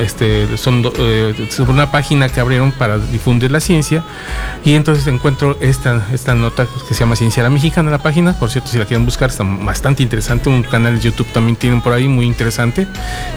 este, 0.00 0.56
son 0.56 0.82
eh, 0.98 1.34
una 1.66 1.90
página 1.90 2.28
que 2.28 2.40
abrieron 2.40 2.72
para 2.72 2.98
difundir 2.98 3.50
la 3.50 3.60
ciencia, 3.60 4.04
y 4.64 4.74
entonces 4.74 5.06
encuentro 5.06 5.56
esta, 5.60 6.06
esta 6.12 6.34
nota 6.34 6.66
que 6.88 6.94
se 6.94 7.00
llama 7.00 7.16
Ciencia 7.16 7.42
la 7.42 7.50
Mexicana, 7.50 7.90
la 7.90 7.98
página, 7.98 8.38
por 8.38 8.50
cierto, 8.50 8.70
si 8.70 8.78
la 8.78 8.84
quieren 8.84 9.04
buscar, 9.04 9.30
está 9.30 9.44
bastante 9.44 10.02
interesante, 10.02 10.48
un 10.48 10.62
canal 10.62 10.96
de 10.96 11.00
YouTube 11.00 11.26
también 11.32 11.56
tienen 11.56 11.80
por 11.80 11.92
ahí, 11.92 12.08
muy 12.08 12.26
interesante, 12.26 12.86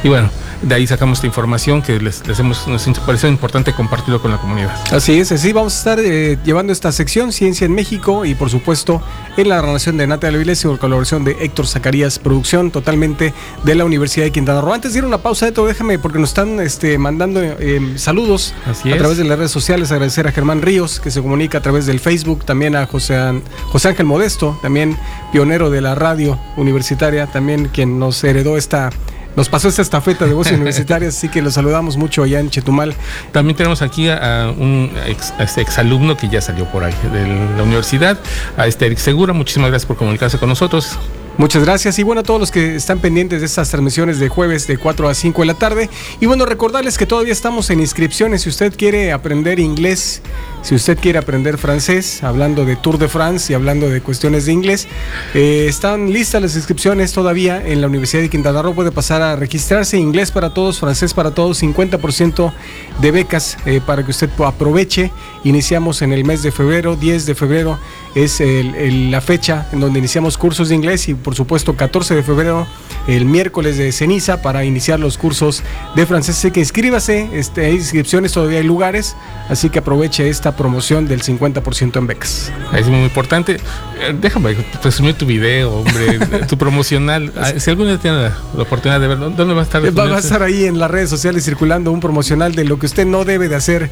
y 0.04 0.10
bueno, 0.10 0.30
de 0.62 0.76
ahí 0.76 0.88
sacamos 0.88 1.20
esta 1.20 1.28
información 1.28 1.82
que 1.82 2.00
les, 2.00 2.24
hemos, 2.40 2.68
nos 2.68 2.88
parece 3.00 3.28
importante 3.28 3.74
compartirlo 3.74 4.17
con 4.22 4.32
la 4.32 4.38
comunidad. 4.38 4.76
Así 4.92 5.20
es, 5.20 5.32
así 5.32 5.54
vamos 5.54 5.76
a 5.76 5.78
estar 5.78 6.00
eh, 6.00 6.38
llevando 6.44 6.74
esta 6.74 6.92
sección 6.92 7.32
Ciencia 7.32 7.66
en 7.66 7.74
México 7.74 8.26
y 8.26 8.36
por 8.36 8.50
supuesto 8.50 9.02
en 9.38 9.50
la 9.50 9.62
relación 9.62 9.98
de 9.98 10.08
Natalia 10.08 10.40
Viles 10.40 10.64
y 10.64 10.68
con 10.68 10.78
colaboración 10.78 11.24
de 11.24 11.38
Héctor 11.40 11.68
Zacarías, 11.68 12.20
producción 12.20 12.72
totalmente 12.72 13.34
de 13.64 13.76
la 13.76 13.86
Universidad 13.86 14.26
de 14.26 14.32
Quintana 14.32 14.62
Roo. 14.62 14.74
Antes 14.74 14.94
de 14.94 15.00
ir 15.00 15.06
a 15.06 15.08
una 15.08 15.20
pausa, 15.20 15.48
Eto, 15.48 15.66
déjame 15.66 16.00
porque 16.00 16.20
nos 16.20 16.30
están 16.30 16.60
este, 16.60 16.98
mandando 16.98 17.42
eh, 17.42 17.94
saludos 17.98 18.54
a 18.66 18.98
través 18.98 19.18
de 19.18 19.24
las 19.24 19.38
redes 19.38 19.52
sociales. 19.52 19.92
Agradecer 19.92 20.28
a 20.28 20.32
Germán 20.32 20.62
Ríos 20.62 21.00
que 21.00 21.12
se 21.12 21.22
comunica 21.22 21.60
a 21.60 21.62
través 21.62 21.86
del 21.86 22.00
Facebook, 22.00 22.46
también 22.46 22.76
a 22.76 22.86
José, 22.86 23.42
José 23.72 23.90
Ángel 23.90 24.06
Modesto, 24.06 24.58
también 24.62 24.98
pionero 25.32 25.70
de 25.70 25.82
la 25.82 25.96
radio 25.96 26.40
universitaria, 26.56 27.28
también 27.28 27.70
quien 27.74 28.00
nos 28.00 28.24
heredó 28.24 28.58
esta 28.58 28.90
nos 29.38 29.50
pasó 29.50 29.70
esta 29.70 29.84
estafeta 29.84 30.26
de 30.26 30.34
voces 30.34 30.54
universitarias, 30.58 31.16
así 31.16 31.30
que 31.30 31.42
los 31.42 31.54
saludamos 31.54 31.96
mucho 31.96 32.24
allá 32.24 32.40
en 32.40 32.50
Chetumal. 32.50 32.96
También 33.32 33.56
tenemos 33.56 33.82
aquí 33.82 34.10
a, 34.10 34.52
un 34.58 34.92
ex, 35.06 35.34
este 35.40 35.62
exalumno 35.62 36.18
que 36.18 36.28
ya 36.28 36.42
salió 36.42 36.66
por 36.66 36.84
ahí 36.84 36.96
de 37.14 37.56
la 37.56 37.64
universidad, 37.64 38.20
a 38.58 38.68
este 38.68 38.88
Eric 38.88 38.98
Segura. 38.98 39.34
Muchísimas 39.34 39.70
gracias 39.70 39.86
por 39.86 39.96
comunicarse 39.96 40.40
con 40.40 40.50
nosotros. 40.50 40.98
Muchas 41.38 41.64
gracias 41.64 42.00
y 42.00 42.04
bueno 42.04 42.22
a 42.22 42.24
todos 42.24 42.40
los 42.40 42.50
que 42.50 42.76
están 42.76 42.98
pendientes 42.98 43.42
de 43.42 43.46
estas 43.46 43.70
transmisiones 43.70 44.18
de 44.18 44.28
jueves 44.28 44.66
de 44.66 44.80
4 44.80 45.08
a 45.08 45.14
5 45.14 45.44
de 45.44 45.46
la 45.46 45.54
tarde. 45.54 45.88
Y 46.20 46.26
bueno, 46.26 46.48
recordarles 46.48 46.98
que 46.98 47.06
todavía 47.06 47.32
estamos 47.32 47.70
en 47.70 47.80
inscripciones. 47.80 48.42
Si 48.42 48.50
usted 48.50 48.76
quiere 48.76 49.12
aprender 49.12 49.60
inglés, 49.60 50.24
si 50.64 50.74
usted 50.74 50.98
quiere 50.98 51.20
aprender 51.20 51.60
francés, 51.60 52.24
hablando 52.24 52.66
de 52.66 52.76
Tour 52.76 52.98
de 52.98 53.08
France 53.08 53.54
y 53.54 53.56
hablando 53.56 53.88
de 53.88 54.02
cuestiones 54.02 54.48
de 54.48 54.54
inglés, 54.54 54.88
eh, 55.36 55.68
están 55.70 56.12
listas 56.12 56.42
las 56.42 56.56
inscripciones 56.56 57.14
todavía 57.14 57.64
en 57.64 57.82
la 57.82 57.88
Universidad 57.88 58.24
de 58.24 58.30
Quintana 58.30 58.64
Roo. 58.64 58.74
Puede 58.74 58.92
pasar 58.92 59.22
a 59.22 59.36
registrarse 59.36 59.96
inglés 60.00 60.32
para 60.32 60.56
todos, 60.56 60.80
francés 60.80 61.14
para 61.14 61.30
todos, 61.30 61.62
50% 61.62 62.52
de 63.00 63.12
becas 63.12 63.58
eh, 63.68 63.80
para 63.86 64.04
que 64.04 64.10
usted 64.10 64.32
aproveche. 64.44 65.12
Iniciamos 65.44 66.02
en 66.02 66.14
el 66.14 66.26
mes 66.26 66.42
de 66.42 66.52
febrero, 66.52 66.96
10 66.96 67.28
de 67.28 67.36
febrero 67.36 67.78
es 68.16 68.42
la 68.42 69.22
fecha 69.22 69.68
en 69.72 69.80
donde 69.80 70.00
iniciamos 70.00 70.40
cursos 70.40 70.70
de 70.70 70.76
inglés 70.76 71.08
y 71.08 71.14
por 71.28 71.36
supuesto 71.36 71.76
14 71.76 72.16
de 72.16 72.24
febrero 72.24 72.66
el 73.06 73.26
miércoles 73.26 73.78
de 73.78 73.92
ceniza 73.92 74.42
para 74.42 74.64
iniciar 74.64 74.98
los 74.98 75.18
cursos 75.18 75.62
de 75.94 76.06
francés. 76.06 76.38
Así 76.38 76.52
que 76.52 76.62
inscríbase, 76.62 77.28
este, 77.34 77.66
hay 77.66 77.74
inscripciones, 77.74 78.32
todavía 78.32 78.60
hay 78.60 78.64
lugares, 78.64 79.18
así 79.50 79.70
que 79.70 79.80
aproveche 79.80 80.30
esta 80.30 80.56
promoción 80.56 81.06
del 81.06 81.22
50% 81.22 81.98
en 81.98 82.08
becas. 82.08 82.50
Es 82.74 82.88
muy 82.88 83.04
importante. 83.04 83.58
Eh, 84.00 84.16
déjame 84.22 84.56
presumir 84.82 85.16
tu 85.16 85.26
video, 85.26 85.74
hombre, 85.74 86.18
tu 86.48 86.58
promocional. 86.58 87.34
Ah, 87.36 87.52
si 87.58 87.72
alguna 87.72 88.00
tiene 88.00 88.22
la, 88.22 88.38
oportunidad 88.58 89.02
de 89.02 89.08
verlo, 89.10 89.30
¿dónde 89.30 89.54
va 89.54 89.60
a 89.60 89.64
estar? 89.66 89.84
Va, 90.00 90.16
a 90.16 90.20
estar 90.20 90.44
ahí 90.44 90.64
en 90.64 90.80
las 90.80 90.90
redes 90.90 91.10
sociales 91.10 91.44
circulando 91.44 91.92
un 91.92 92.00
promocional 92.00 92.56
de 92.56 92.64
lo 92.64 92.80
que 92.80 92.86
usted 92.86 93.06
no 93.06 93.26
debe 93.26 93.50
de 93.50 93.56
hacer 93.56 93.92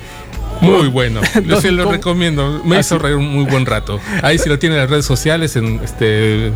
muy 0.62 0.88
bueno. 0.88 1.22
Yo 1.46 1.62
se 1.62 1.72
lo 1.72 1.92
recomiendo. 1.92 2.62
Me 2.64 2.80
hizo 2.80 3.00
reír 3.00 3.16
un 3.16 3.28
muy 3.28 3.46
buen 3.46 3.66
rato. 3.66 4.00
Ahí 4.22 4.38
si 4.38 4.50
lo 4.50 4.60
tiene 4.60 4.76
en 4.76 4.82
las 4.82 4.90
redes 4.90 5.06
sociales, 5.06 5.56
en 5.56 5.80
este, 5.84 6.52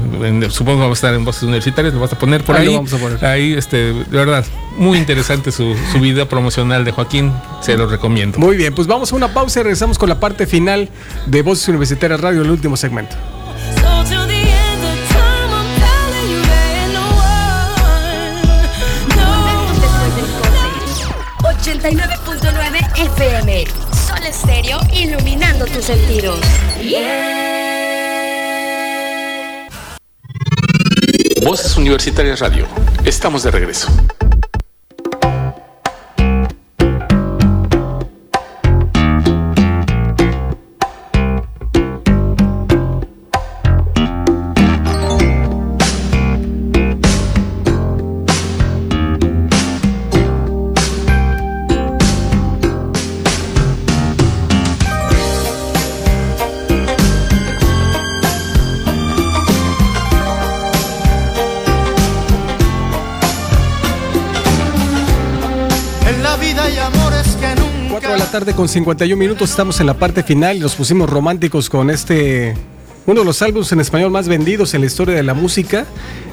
supongo 0.49 0.68
que 0.68 0.68
vamos 0.77 0.97
a 0.97 0.99
estar 0.99 1.13
en 1.13 1.25
voces 1.25 1.43
universitarias, 1.43 1.93
lo 1.93 1.99
vas 1.99 2.13
a 2.13 2.19
poner 2.19 2.43
por 2.43 2.55
ahí. 2.55 2.79
Ahí, 3.21 3.53
este, 3.53 3.93
de 3.93 4.17
verdad, 4.17 4.45
muy 4.77 4.97
interesante 4.97 5.51
su, 5.51 5.75
su 5.91 5.99
video 5.99 6.27
promocional 6.27 6.85
de 6.85 6.91
Joaquín. 6.91 7.33
Se 7.61 7.77
lo 7.77 7.87
recomiendo. 7.87 8.37
Muy 8.39 8.57
bien, 8.57 8.73
pues 8.75 8.87
vamos 8.87 9.11
a 9.11 9.15
una 9.15 9.33
pausa 9.33 9.61
y 9.61 9.63
regresamos 9.63 9.97
con 9.97 10.09
la 10.09 10.19
parte 10.19 10.45
final 10.45 10.89
de 11.25 11.41
Voces 11.41 11.67
Universitarias 11.69 12.19
Radio, 12.21 12.41
el 12.41 12.51
último 12.51 12.77
segmento. 12.77 13.15
89.9 21.79 23.15
FM. 23.15 23.65
Sol 24.07 24.25
Estéreo, 24.25 24.79
iluminando 24.93 25.65
tus 25.65 25.85
sentidos. 25.85 26.39
Voces 31.43 31.77
Universitarias 31.77 32.39
Radio. 32.41 32.67
Estamos 33.05 33.43
de 33.43 33.51
regreso. 33.51 33.87
Tarde 68.39 68.53
con 68.53 68.69
51 68.69 69.19
minutos, 69.19 69.49
estamos 69.49 69.81
en 69.81 69.87
la 69.87 69.95
parte 69.95 70.23
final 70.23 70.55
y 70.55 70.59
nos 70.61 70.73
pusimos 70.73 71.09
románticos 71.09 71.69
con 71.69 71.89
este, 71.89 72.55
uno 73.05 73.19
de 73.19 73.25
los 73.25 73.41
álbumes 73.41 73.69
en 73.73 73.81
español 73.81 74.11
más 74.11 74.29
vendidos 74.29 74.73
en 74.73 74.79
la 74.79 74.87
historia 74.87 75.13
de 75.13 75.23
la 75.23 75.33
música. 75.33 75.85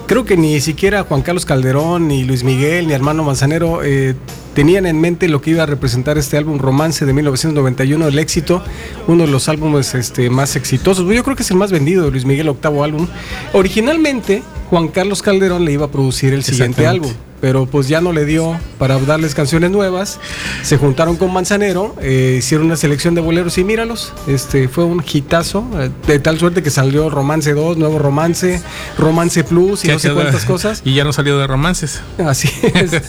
Creo 0.06 0.24
que 0.24 0.36
ni 0.36 0.60
siquiera 0.60 1.02
Juan 1.02 1.22
Carlos 1.22 1.44
Calderón, 1.44 2.06
ni 2.06 2.22
Luis 2.22 2.44
Miguel, 2.44 2.86
ni 2.86 2.92
Hermano 2.92 3.24
Manzanero 3.24 3.82
eh, 3.82 4.14
tenían 4.54 4.86
en 4.86 5.00
mente 5.00 5.26
lo 5.26 5.40
que 5.40 5.50
iba 5.50 5.64
a 5.64 5.66
representar 5.66 6.16
este 6.16 6.36
álbum 6.36 6.60
Romance 6.60 7.04
de 7.04 7.12
1991, 7.12 8.06
el 8.06 8.18
éxito, 8.20 8.62
uno 9.08 9.24
de 9.24 9.32
los 9.32 9.48
álbumes 9.48 9.96
este, 9.96 10.30
más 10.30 10.54
exitosos. 10.54 11.12
Yo 11.12 11.24
creo 11.24 11.34
que 11.34 11.42
es 11.42 11.50
el 11.50 11.56
más 11.56 11.72
vendido 11.72 12.04
de 12.04 12.12
Luis 12.12 12.24
Miguel, 12.24 12.48
octavo 12.48 12.84
álbum. 12.84 13.08
Originalmente, 13.52 14.44
Juan 14.70 14.86
Carlos 14.86 15.22
Calderón 15.22 15.64
le 15.64 15.72
iba 15.72 15.86
a 15.86 15.90
producir 15.90 16.32
el 16.34 16.44
siguiente 16.44 16.86
álbum 16.86 17.10
pero 17.40 17.66
pues 17.66 17.88
ya 17.88 18.00
no 18.00 18.12
le 18.12 18.24
dio 18.24 18.58
para 18.78 18.98
darles 18.98 19.34
canciones 19.34 19.70
nuevas. 19.70 20.18
Se 20.62 20.76
juntaron 20.76 21.16
con 21.16 21.32
Manzanero, 21.32 21.94
eh, 22.00 22.36
hicieron 22.38 22.66
una 22.66 22.76
selección 22.76 23.14
de 23.14 23.20
boleros 23.20 23.58
y 23.58 23.64
míralos, 23.64 24.12
este 24.26 24.68
fue 24.68 24.84
un 24.84 25.02
hitazo, 25.04 25.64
eh, 25.78 25.90
de 26.06 26.18
tal 26.18 26.38
suerte 26.38 26.62
que 26.62 26.70
salió 26.70 27.10
Romance 27.10 27.52
2, 27.52 27.76
nuevo 27.76 27.98
Romance, 27.98 28.62
Romance 28.98 29.44
Plus 29.44 29.84
y 29.84 29.88
no 29.88 29.98
sé 29.98 30.12
cuántas 30.12 30.44
cosas. 30.44 30.82
Y 30.84 30.94
ya 30.94 31.04
no 31.04 31.12
salió 31.12 31.38
de 31.38 31.46
romances. 31.46 32.00
Así 32.18 32.50
es. 32.74 32.92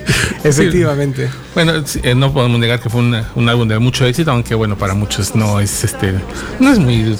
Efectivamente. 0.44 1.30
Bueno, 1.54 1.72
eh, 2.02 2.14
no 2.14 2.32
podemos 2.32 2.58
negar 2.58 2.80
que 2.80 2.88
fue 2.88 3.00
un 3.00 3.48
álbum 3.48 3.68
de 3.68 3.78
mucho 3.78 4.06
éxito, 4.06 4.30
aunque 4.30 4.54
bueno, 4.54 4.76
para 4.76 4.94
muchos 4.94 5.34
no 5.34 5.60
es 5.60 5.84
este 5.84 6.14
no 6.60 6.72
es 6.72 6.78
muy 6.78 7.16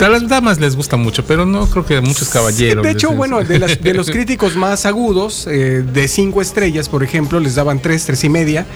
a 0.00 0.08
las 0.08 0.28
damas 0.28 0.60
les 0.60 0.76
gusta 0.76 0.96
mucho, 0.96 1.24
pero 1.24 1.46
no 1.46 1.66
creo 1.66 1.84
que 1.84 1.96
a 1.96 2.00
muchos 2.00 2.28
caballeros. 2.28 2.84
de 2.84 2.90
hecho, 2.90 3.12
bueno, 3.12 3.42
de, 3.42 3.58
de 3.58 3.94
los 3.94 4.10
críticos 4.10 4.56
más 4.56 4.86
agudos 4.86 5.45
eh, 5.46 5.84
de 5.92 6.08
cinco 6.08 6.40
estrellas, 6.42 6.88
por 6.88 7.02
ejemplo, 7.02 7.40
les 7.40 7.54
daban 7.54 7.80
tres, 7.80 8.04
tres 8.04 8.22
y 8.24 8.28
media. 8.28 8.66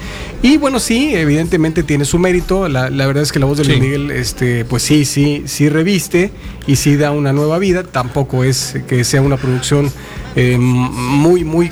Y 0.43 0.57
bueno, 0.57 0.81
sí, 0.81 1.15
evidentemente 1.15 1.83
tiene 1.83 2.05
su 2.05 2.19
mérito. 2.19 2.69
La, 2.69 2.89
verdad 2.89 3.23
es 3.23 3.33
que 3.33 3.39
la 3.39 3.47
voz 3.47 3.59
de 3.59 3.65
Luis 3.65 3.81
Miguel, 3.81 4.11
este, 4.11 4.65
pues 4.65 4.83
sí, 4.83 5.05
sí, 5.05 5.43
sí 5.47 5.69
reviste 5.69 6.31
y 6.67 6.77
sí 6.77 6.97
da 6.97 7.11
una 7.11 7.33
nueva 7.33 7.59
vida. 7.59 7.83
Tampoco 7.83 8.45
es 8.45 8.77
que 8.87 9.05
sea 9.05 9.23
una 9.23 9.37
producción 9.37 9.91
eh, 10.37 10.59
muy, 10.59 11.45
muy 11.45 11.71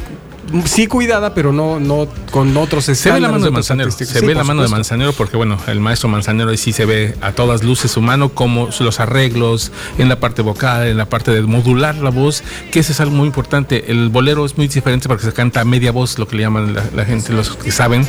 sí 0.64 0.86
cuidada, 0.86 1.34
pero 1.34 1.52
no, 1.52 1.80
no 1.80 2.08
con 2.30 2.56
otros 2.56 2.84
Se 2.84 3.12
ve 3.12 3.20
la 3.20 3.28
mano 3.28 3.44
de 3.44 3.50
Manzanero. 3.50 3.90
Se 3.90 4.20
ve 4.20 4.34
la 4.34 4.44
mano 4.44 4.62
de 4.62 4.68
Manzanero 4.68 5.12
porque, 5.12 5.36
bueno, 5.36 5.58
el 5.66 5.80
maestro 5.80 6.08
Manzanero 6.08 6.50
ahí 6.50 6.56
sí 6.56 6.72
se 6.72 6.84
ve 6.84 7.14
a 7.20 7.32
todas 7.32 7.62
luces 7.62 7.96
humano, 7.96 8.30
como 8.30 8.68
los 8.80 9.00
arreglos 9.00 9.72
en 9.98 10.08
la 10.08 10.20
parte 10.20 10.42
vocal, 10.42 10.86
en 10.86 10.96
la 10.96 11.06
parte 11.06 11.30
de 11.30 11.42
modular 11.42 11.96
la 11.96 12.10
voz, 12.10 12.42
que 12.70 12.80
eso 12.80 12.92
es 12.92 13.00
algo 13.00 13.14
muy 13.14 13.26
importante. 13.26 13.90
El 13.90 14.08
bolero 14.08 14.44
es 14.44 14.56
muy 14.56 14.68
diferente 14.68 15.08
porque 15.08 15.24
se 15.24 15.32
canta 15.32 15.60
a 15.60 15.64
media 15.64 15.92
voz, 15.92 16.18
lo 16.18 16.26
que 16.26 16.36
le 16.36 16.42
llaman 16.42 16.74
la, 16.74 17.04
gente, 17.04 17.32
los 17.32 17.56
que 17.56 17.70
saben. 17.70 18.06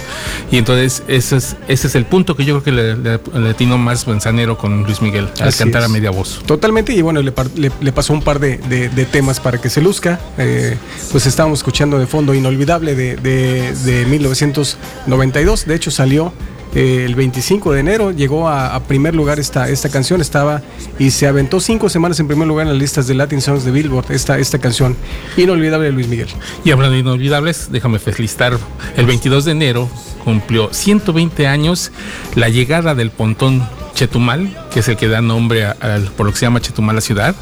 Y 0.51 0.57
entonces 0.57 1.03
ese 1.07 1.37
es, 1.37 1.55
ese 1.67 1.87
es 1.87 1.95
el 1.95 2.05
punto 2.05 2.35
que 2.35 2.45
yo 2.45 2.61
creo 2.61 2.63
que 2.63 2.71
le, 2.71 3.19
le, 3.19 3.49
atinó 3.49 3.77
más 3.77 4.07
Manzanero 4.07 4.57
con 4.57 4.83
Luis 4.83 5.01
Miguel, 5.01 5.29
al 5.39 5.55
cantar 5.55 5.83
a 5.83 5.87
media 5.87 6.11
voz. 6.11 6.41
Totalmente, 6.45 6.93
y 6.93 7.01
bueno, 7.01 7.21
le, 7.21 7.31
pasó 7.91 8.13
un 8.13 8.21
par 8.21 8.39
de, 8.39 8.57
temas 9.11 9.39
para 9.39 9.59
que 9.59 9.69
se 9.69 9.81
luzca. 9.81 10.19
Eh, 10.37 10.77
pues 11.11 11.25
estábamos 11.25 11.59
escuchando 11.59 11.97
de 11.99 12.07
fondo 12.07 12.28
Inolvidable 12.33 12.95
de, 12.95 13.15
de, 13.15 14.05
1992. 14.05 15.65
De 15.65 15.75
hecho, 15.75 15.91
salió 15.91 16.33
eh, 16.75 17.03
el 17.05 17.15
25 17.15 17.73
de 17.73 17.79
enero 17.79 18.11
llegó 18.11 18.47
a, 18.47 18.79
primer 18.83 19.15
lugar 19.15 19.39
esta, 19.39 19.69
esta 19.69 19.89
canción, 19.89 20.21
estaba 20.21 20.61
y 20.99 21.11
se 21.11 21.25
aventó 21.25 21.59
cinco 21.59 21.89
semanas 21.89 22.19
en 22.19 22.27
primer 22.27 22.47
lugar 22.47 22.67
en 22.67 22.73
las 22.73 22.79
listas 22.79 23.07
de 23.07 23.15
Latin 23.15 23.41
Songs 23.41 23.65
de 23.65 23.71
Billboard, 23.71 24.11
esta, 24.11 24.37
esta 24.37 24.59
canción 24.59 24.95
inolvidable 25.35 25.87
de 25.87 25.91
Luis 25.93 26.07
Miguel. 26.07 26.27
Y 26.63 26.71
hablando 26.71 26.93
de 26.93 26.99
inolvidables, 26.99 27.69
déjame 27.71 27.97
felicitar, 27.97 28.57
el 28.95 29.05
22 29.05 29.45
de 29.45 29.51
enero 29.51 29.89
cumplió 30.23 30.71
120 30.71 31.47
años 31.47 31.91
la 32.35 32.49
llegada 32.49 32.93
del 32.93 33.09
pontón 33.09 33.67
Chetumal, 33.95 34.68
que 34.71 34.79
es 34.79 34.87
el 34.87 34.97
que 34.97 35.07
da 35.07 35.21
nombre 35.21 35.65
a, 35.65 35.75
por 36.15 36.25
lo 36.25 36.31
que 36.31 36.37
se 36.37 36.45
llama 36.45 36.61
Chetumal 36.61 36.95
la 36.95 37.01
ciudad. 37.01 37.35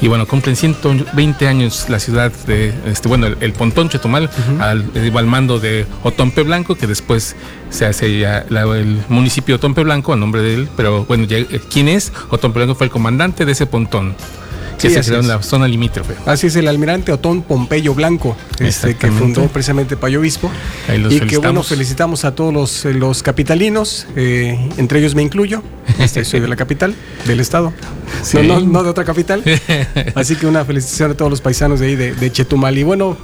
Y 0.00 0.08
bueno, 0.08 0.26
cumplen 0.26 0.56
120 0.56 1.46
años 1.46 1.86
la 1.88 1.98
ciudad 1.98 2.32
de, 2.46 2.74
este, 2.86 3.08
bueno, 3.08 3.26
el, 3.26 3.52
pontón 3.52 3.88
Chetumal 3.88 4.30
al, 4.60 4.90
al, 4.94 5.26
mando 5.26 5.58
de 5.58 5.86
Otompe 6.02 6.42
Blanco, 6.42 6.74
que 6.74 6.86
después 6.86 7.36
se 7.70 7.86
hace 7.86 8.18
ya 8.18 8.46
el 8.48 9.02
municipio 9.08 9.56
Otompe 9.56 9.82
Blanco 9.82 10.12
a 10.12 10.16
nombre 10.16 10.42
de 10.42 10.54
él. 10.54 10.68
Pero 10.76 11.04
bueno, 11.04 11.26
¿quién 11.70 11.88
es? 11.88 12.12
Otompe 12.30 12.58
Blanco 12.58 12.74
fue 12.74 12.86
el 12.86 12.92
comandante 12.92 13.44
de 13.44 13.52
ese 13.52 13.66
pontón 13.66 14.14
que 14.80 14.90
se 14.90 15.00
creó 15.00 15.20
en 15.20 15.28
la 15.28 15.42
zona 15.42 15.68
limítrofe. 15.68 16.14
Así 16.26 16.46
es, 16.46 16.56
el 16.56 16.68
almirante 16.68 17.12
Otón 17.12 17.42
Pompeyo 17.42 17.94
Blanco, 17.94 18.36
este, 18.58 18.96
que 18.96 19.10
fundó 19.10 19.46
precisamente 19.48 19.96
Payo 19.96 20.20
Obispo. 20.20 20.50
y 21.10 21.20
que 21.20 21.38
bueno, 21.38 21.62
felicitamos 21.62 22.24
a 22.24 22.34
todos 22.34 22.52
los, 22.52 22.84
los 22.84 23.22
capitalinos, 23.22 24.06
eh, 24.16 24.70
entre 24.76 25.00
ellos 25.00 25.14
me 25.14 25.22
incluyo, 25.22 25.62
este, 25.98 26.24
soy 26.24 26.40
de 26.40 26.48
la 26.48 26.56
capital, 26.56 26.94
del 27.26 27.40
estado, 27.40 27.72
no, 28.44 28.60
no, 28.60 28.82
de 28.82 28.90
otra 28.90 29.04
capital. 29.04 29.42
Así 30.14 30.36
que 30.36 30.46
una 30.46 30.64
felicitación 30.64 31.12
a 31.12 31.14
todos 31.14 31.30
los 31.30 31.40
paisanos 31.40 31.80
de 31.80 31.86
ahí, 31.86 31.96
de, 31.96 32.14
de 32.14 32.32
Chetumal. 32.32 32.76
Y 32.78 32.82
bueno, 32.82 33.16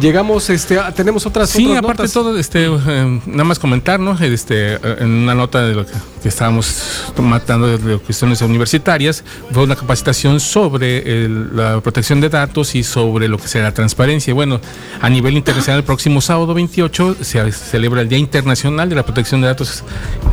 Llegamos, 0.00 0.48
este, 0.48 0.78
tenemos 0.94 1.26
otras. 1.26 1.50
Sí, 1.50 1.74
aparte 1.74 2.04
de 2.04 2.08
todo, 2.08 2.38
este, 2.38 2.66
eh, 2.66 3.20
nada 3.26 3.44
más 3.44 3.58
comentar, 3.58 3.98
¿no? 3.98 4.16
Este, 4.16 4.74
eh, 4.74 4.80
en 5.00 5.10
una 5.10 5.34
nota 5.34 5.62
de 5.62 5.74
lo 5.74 5.84
que, 5.84 5.92
estábamos 6.22 7.12
matando 7.20 7.78
de 7.78 7.98
cuestiones 7.98 8.40
universitarias, 8.42 9.24
fue 9.50 9.64
una 9.64 9.74
capacitación 9.74 10.40
sobre 10.40 11.26
la 11.28 11.80
protección 11.80 12.20
de 12.20 12.28
datos 12.28 12.74
y 12.74 12.84
sobre 12.84 13.28
lo 13.28 13.38
que 13.38 13.48
será 13.48 13.72
transparencia. 13.72 14.34
Bueno, 14.34 14.60
a 15.00 15.08
nivel 15.08 15.36
internacional, 15.36 15.78
el 15.80 15.84
próximo 15.84 16.20
sábado 16.20 16.54
28 16.54 17.16
se 17.22 17.50
celebra 17.50 18.02
el 18.02 18.08
Día 18.08 18.18
Internacional 18.18 18.88
de 18.90 18.94
la 18.94 19.04
Protección 19.04 19.40
de 19.40 19.48
Datos. 19.48 19.82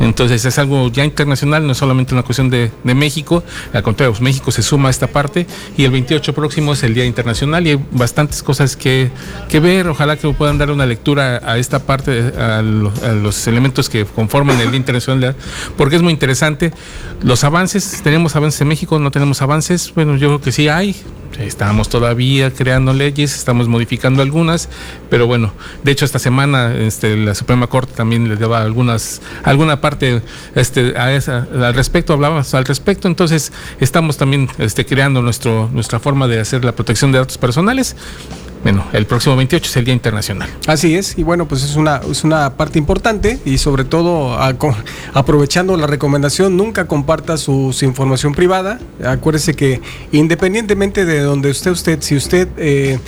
Entonces 0.00 0.44
es 0.44 0.58
algo 0.58 0.90
ya 0.92 1.04
internacional, 1.04 1.66
no 1.66 1.72
es 1.72 1.78
solamente 1.78 2.14
una 2.14 2.22
cuestión 2.22 2.50
de, 2.50 2.70
de 2.84 2.94
México. 2.94 3.42
Al 3.72 3.82
contrario, 3.82 4.12
pues, 4.12 4.20
México 4.20 4.52
se 4.52 4.62
suma 4.62 4.88
a 4.88 4.90
esta 4.90 5.06
parte 5.06 5.46
y 5.76 5.84
el 5.84 5.90
28 5.90 6.34
próximo 6.34 6.74
es 6.74 6.82
el 6.82 6.94
Día 6.94 7.06
Internacional 7.06 7.66
y 7.66 7.70
hay 7.70 7.84
bastantes 7.90 8.42
cosas 8.42 8.76
que 8.76 9.10
ver, 9.60 9.88
ojalá 9.88 10.16
que 10.16 10.28
puedan 10.32 10.58
dar 10.58 10.70
una 10.70 10.86
lectura 10.86 11.40
a 11.44 11.58
esta 11.58 11.80
parte, 11.80 12.32
a, 12.38 12.62
los 12.62 13.46
elementos 13.46 13.88
que 13.88 14.04
conforman 14.04 14.60
el 14.60 14.68
Día 14.68 14.76
Internacional, 14.76 15.36
porque 15.76 15.96
es 15.96 16.02
muy 16.02 16.12
interesante. 16.12 16.72
Los 17.22 17.44
avances, 17.44 18.00
tenemos 18.02 18.36
avances 18.36 18.60
en 18.60 18.68
México, 18.68 18.98
no 18.98 19.10
tenemos 19.10 19.42
avances, 19.42 19.92
bueno, 19.94 20.16
yo 20.16 20.28
creo 20.28 20.40
que 20.40 20.52
sí 20.52 20.68
hay, 20.68 20.96
estamos 21.38 21.88
todavía 21.88 22.50
creando 22.52 22.92
leyes, 22.92 23.34
estamos 23.34 23.68
modificando 23.68 24.22
algunas, 24.22 24.68
pero 25.10 25.26
bueno, 25.26 25.52
de 25.82 25.92
hecho 25.92 26.04
esta 26.04 26.18
semana 26.18 26.74
este, 26.74 27.16
la 27.16 27.34
Suprema 27.34 27.66
Corte 27.66 27.92
también 27.94 28.28
le 28.28 28.36
daba 28.36 28.62
algunas, 28.62 29.20
alguna 29.42 29.80
parte 29.80 30.22
este, 30.54 30.98
a 30.98 31.12
esa, 31.12 31.46
al 31.52 31.74
respecto, 31.74 32.12
hablábamos 32.12 32.54
al 32.54 32.64
respecto, 32.64 33.08
entonces 33.08 33.52
estamos 33.80 34.16
también 34.16 34.48
este, 34.58 34.86
creando 34.86 35.22
nuestro, 35.22 35.68
nuestra 35.72 36.00
forma 36.00 36.26
de 36.28 36.40
hacer 36.40 36.64
la 36.64 36.72
protección 36.72 37.12
de 37.12 37.18
datos 37.18 37.38
personales 37.38 37.96
bueno, 38.62 38.84
el 38.92 39.06
próximo 39.06 39.36
28 39.36 39.70
es 39.70 39.76
el 39.76 39.84
Día 39.84 39.94
Internacional. 39.94 40.48
Así 40.66 40.96
es, 40.96 41.16
y 41.18 41.22
bueno, 41.22 41.46
pues 41.46 41.62
es 41.62 41.76
una, 41.76 42.00
es 42.10 42.24
una 42.24 42.54
parte 42.54 42.78
importante 42.78 43.38
y 43.44 43.58
sobre 43.58 43.84
todo 43.84 44.36
aprovechando 45.14 45.76
la 45.76 45.86
recomendación, 45.86 46.56
nunca 46.56 46.86
comparta 46.86 47.36
su, 47.36 47.76
información 47.82 48.34
privada. 48.34 48.78
Acuérdese 49.04 49.54
que 49.54 49.80
independientemente 50.12 51.04
de 51.04 51.20
donde 51.20 51.50
esté 51.50 51.70
usted, 51.70 52.00
si 52.00 52.16
usted 52.16 52.48
eh, 52.56 52.98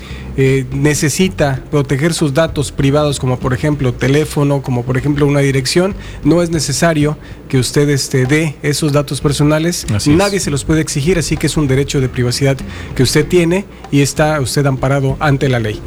eh, 0.41 0.66
necesita 0.70 1.64
proteger 1.68 2.14
sus 2.14 2.32
datos 2.32 2.70
privados, 2.70 3.18
como 3.18 3.41
por 3.41 3.55
ejemplo 3.55 3.93
teléfono, 3.93 4.62
como 4.62 4.84
por 4.84 4.97
ejemplo 4.97 5.26
una 5.26 5.41
dirección, 5.41 5.97
no 6.22 6.43
es 6.43 6.51
necesario 6.51 7.18
que 7.49 7.59
usted 7.59 7.89
este, 7.89 8.24
dé 8.24 8.55
esos 8.62 8.93
datos 8.93 9.20
personales. 9.20 9.84
Nadie 10.07 10.39
se 10.39 10.53
los 10.53 10.62
puede 10.62 10.80
exigir, 10.80 11.18
así 11.18 11.36
que 11.36 11.49
es 11.49 11.57
un 11.57 11.66
derecho 11.66 12.01
de 12.01 12.09
privacidad 12.09 12.57
que 12.95 13.03
usted 13.03 13.26
tiene 13.26 13.64
y 13.91 14.01
está 14.01 14.41
usted 14.41 14.64
amparado 14.64 15.16
ante 15.18 15.49
la 15.49 15.59
ley. 15.59 15.82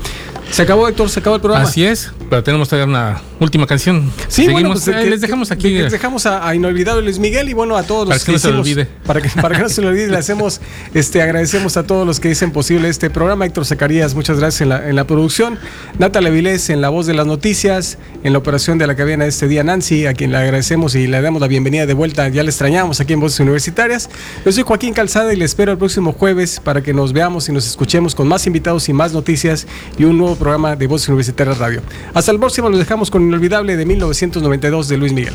Se 0.51 0.63
acabó, 0.63 0.85
Héctor, 0.89 1.09
se 1.09 1.21
acabó 1.21 1.37
el 1.37 1.41
programa. 1.41 1.65
Así 1.65 1.85
es, 1.85 2.11
pero 2.29 2.43
tenemos 2.43 2.67
todavía 2.67 2.85
una 2.85 3.21
última 3.39 3.65
canción. 3.65 4.11
Sí, 4.27 4.43
Seguimos, 4.43 4.53
bueno, 4.53 4.69
pues, 4.73 5.09
les 5.09 5.21
dejamos 5.21 5.49
aquí. 5.49 5.69
Les 5.69 5.93
dejamos 5.93 6.25
a, 6.25 6.53
Inolvidable 6.53 7.03
Luis 7.03 7.19
Miguel 7.19 7.47
y 7.47 7.53
bueno, 7.53 7.77
a 7.77 7.83
todos 7.83 8.09
los 8.09 8.21
que, 8.25 8.33
no 8.33 8.37
se 8.37 8.51
lo 8.51 8.59
olvide. 8.59 8.85
Para 9.05 9.21
que, 9.21 9.29
para 9.29 9.55
que 9.55 9.63
no 9.63 9.69
se 9.69 9.81
lo 9.81 9.87
olvide, 9.87 10.09
le 10.09 10.17
hacemos, 10.17 10.59
este, 10.93 11.21
agradecemos 11.21 11.77
a 11.77 11.83
todos 11.83 12.05
los 12.05 12.19
que 12.19 12.27
dicen 12.27 12.51
posible 12.51 12.89
este 12.89 13.09
programa. 13.09 13.45
Héctor 13.45 13.65
Zacarías, 13.65 14.13
muchas 14.13 14.39
gracias 14.39 14.40
en 14.41 14.69
la, 14.69 14.89
en 14.89 14.95
la 14.95 15.05
producción. 15.05 15.59
Natalia 15.99 16.31
Vilés 16.31 16.69
en 16.71 16.81
la 16.81 16.89
voz 16.89 17.05
de 17.05 17.13
las 17.13 17.27
noticias, 17.27 17.99
en 18.23 18.33
la 18.33 18.39
operación 18.39 18.79
de 18.79 18.87
la 18.87 18.95
cabina 18.95 19.23
de 19.23 19.29
este 19.29 19.47
día, 19.47 19.63
Nancy, 19.63 20.07
a 20.07 20.13
quien 20.13 20.31
le 20.31 20.37
agradecemos 20.37 20.95
y 20.95 21.05
le 21.05 21.21
damos 21.21 21.41
la 21.41 21.47
bienvenida 21.47 21.85
de 21.85 21.93
vuelta. 21.93 22.27
Ya 22.29 22.41
le 22.41 22.49
extrañamos 22.49 22.99
aquí 22.99 23.13
en 23.13 23.19
Voces 23.19 23.39
Universitarias. 23.39 24.09
Yo 24.43 24.51
soy 24.51 24.63
Joaquín 24.63 24.93
Calzada 24.93 25.31
y 25.31 25.35
le 25.35 25.45
espero 25.45 25.71
el 25.71 25.77
próximo 25.77 26.11
jueves 26.11 26.59
para 26.59 26.81
que 26.81 26.93
nos 26.93 27.13
veamos 27.13 27.47
y 27.49 27.51
nos 27.51 27.67
escuchemos 27.67 28.15
con 28.15 28.27
más 28.27 28.47
invitados 28.47 28.89
y 28.89 28.93
más 28.93 29.13
noticias 29.13 29.67
y 29.97 30.05
un 30.05 30.17
nuevo 30.17 30.35
programa 30.35 30.75
de 30.75 30.87
Voces 30.87 31.07
Universitarias 31.09 31.59
Radio. 31.59 31.81
Hasta 32.13 32.31
el 32.31 32.39
próximo, 32.39 32.69
los 32.69 32.79
dejamos 32.79 33.11
con 33.11 33.21
Inolvidable 33.21 33.77
de 33.77 33.85
1992 33.85 34.87
de 34.87 34.97
Luis 34.97 35.13
Miguel. 35.13 35.33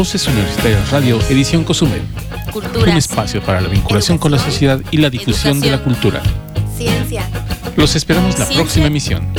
Voces 0.00 0.26
Universitarias 0.28 0.90
Radio, 0.90 1.20
edición 1.28 1.62
Cozumel. 1.62 2.00
Culturas. 2.50 2.88
Un 2.88 2.96
espacio 2.96 3.42
para 3.42 3.60
la 3.60 3.68
vinculación 3.68 4.16
con 4.16 4.30
la 4.30 4.38
sociedad 4.38 4.80
y 4.90 4.96
la 4.96 5.10
difusión 5.10 5.60
de 5.60 5.70
la 5.70 5.76
cultura. 5.84 6.22
Ciencia. 6.74 7.28
Los 7.76 7.94
esperamos 7.94 8.30
la 8.38 8.46
Ciencia. 8.46 8.56
próxima 8.56 8.86
emisión. 8.86 9.30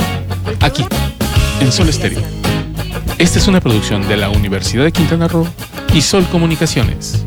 Aquí, 0.60 0.84
en 1.58 1.72
Sol 1.72 1.88
Estéreo. 1.88 2.22
Esta 3.18 3.40
es 3.40 3.48
una 3.48 3.60
producción 3.60 4.06
de 4.06 4.16
la 4.16 4.28
Universidad 4.28 4.84
de 4.84 4.92
Quintana 4.92 5.26
Roo 5.26 5.48
y 5.92 6.00
Sol 6.00 6.24
Comunicaciones. 6.30 7.21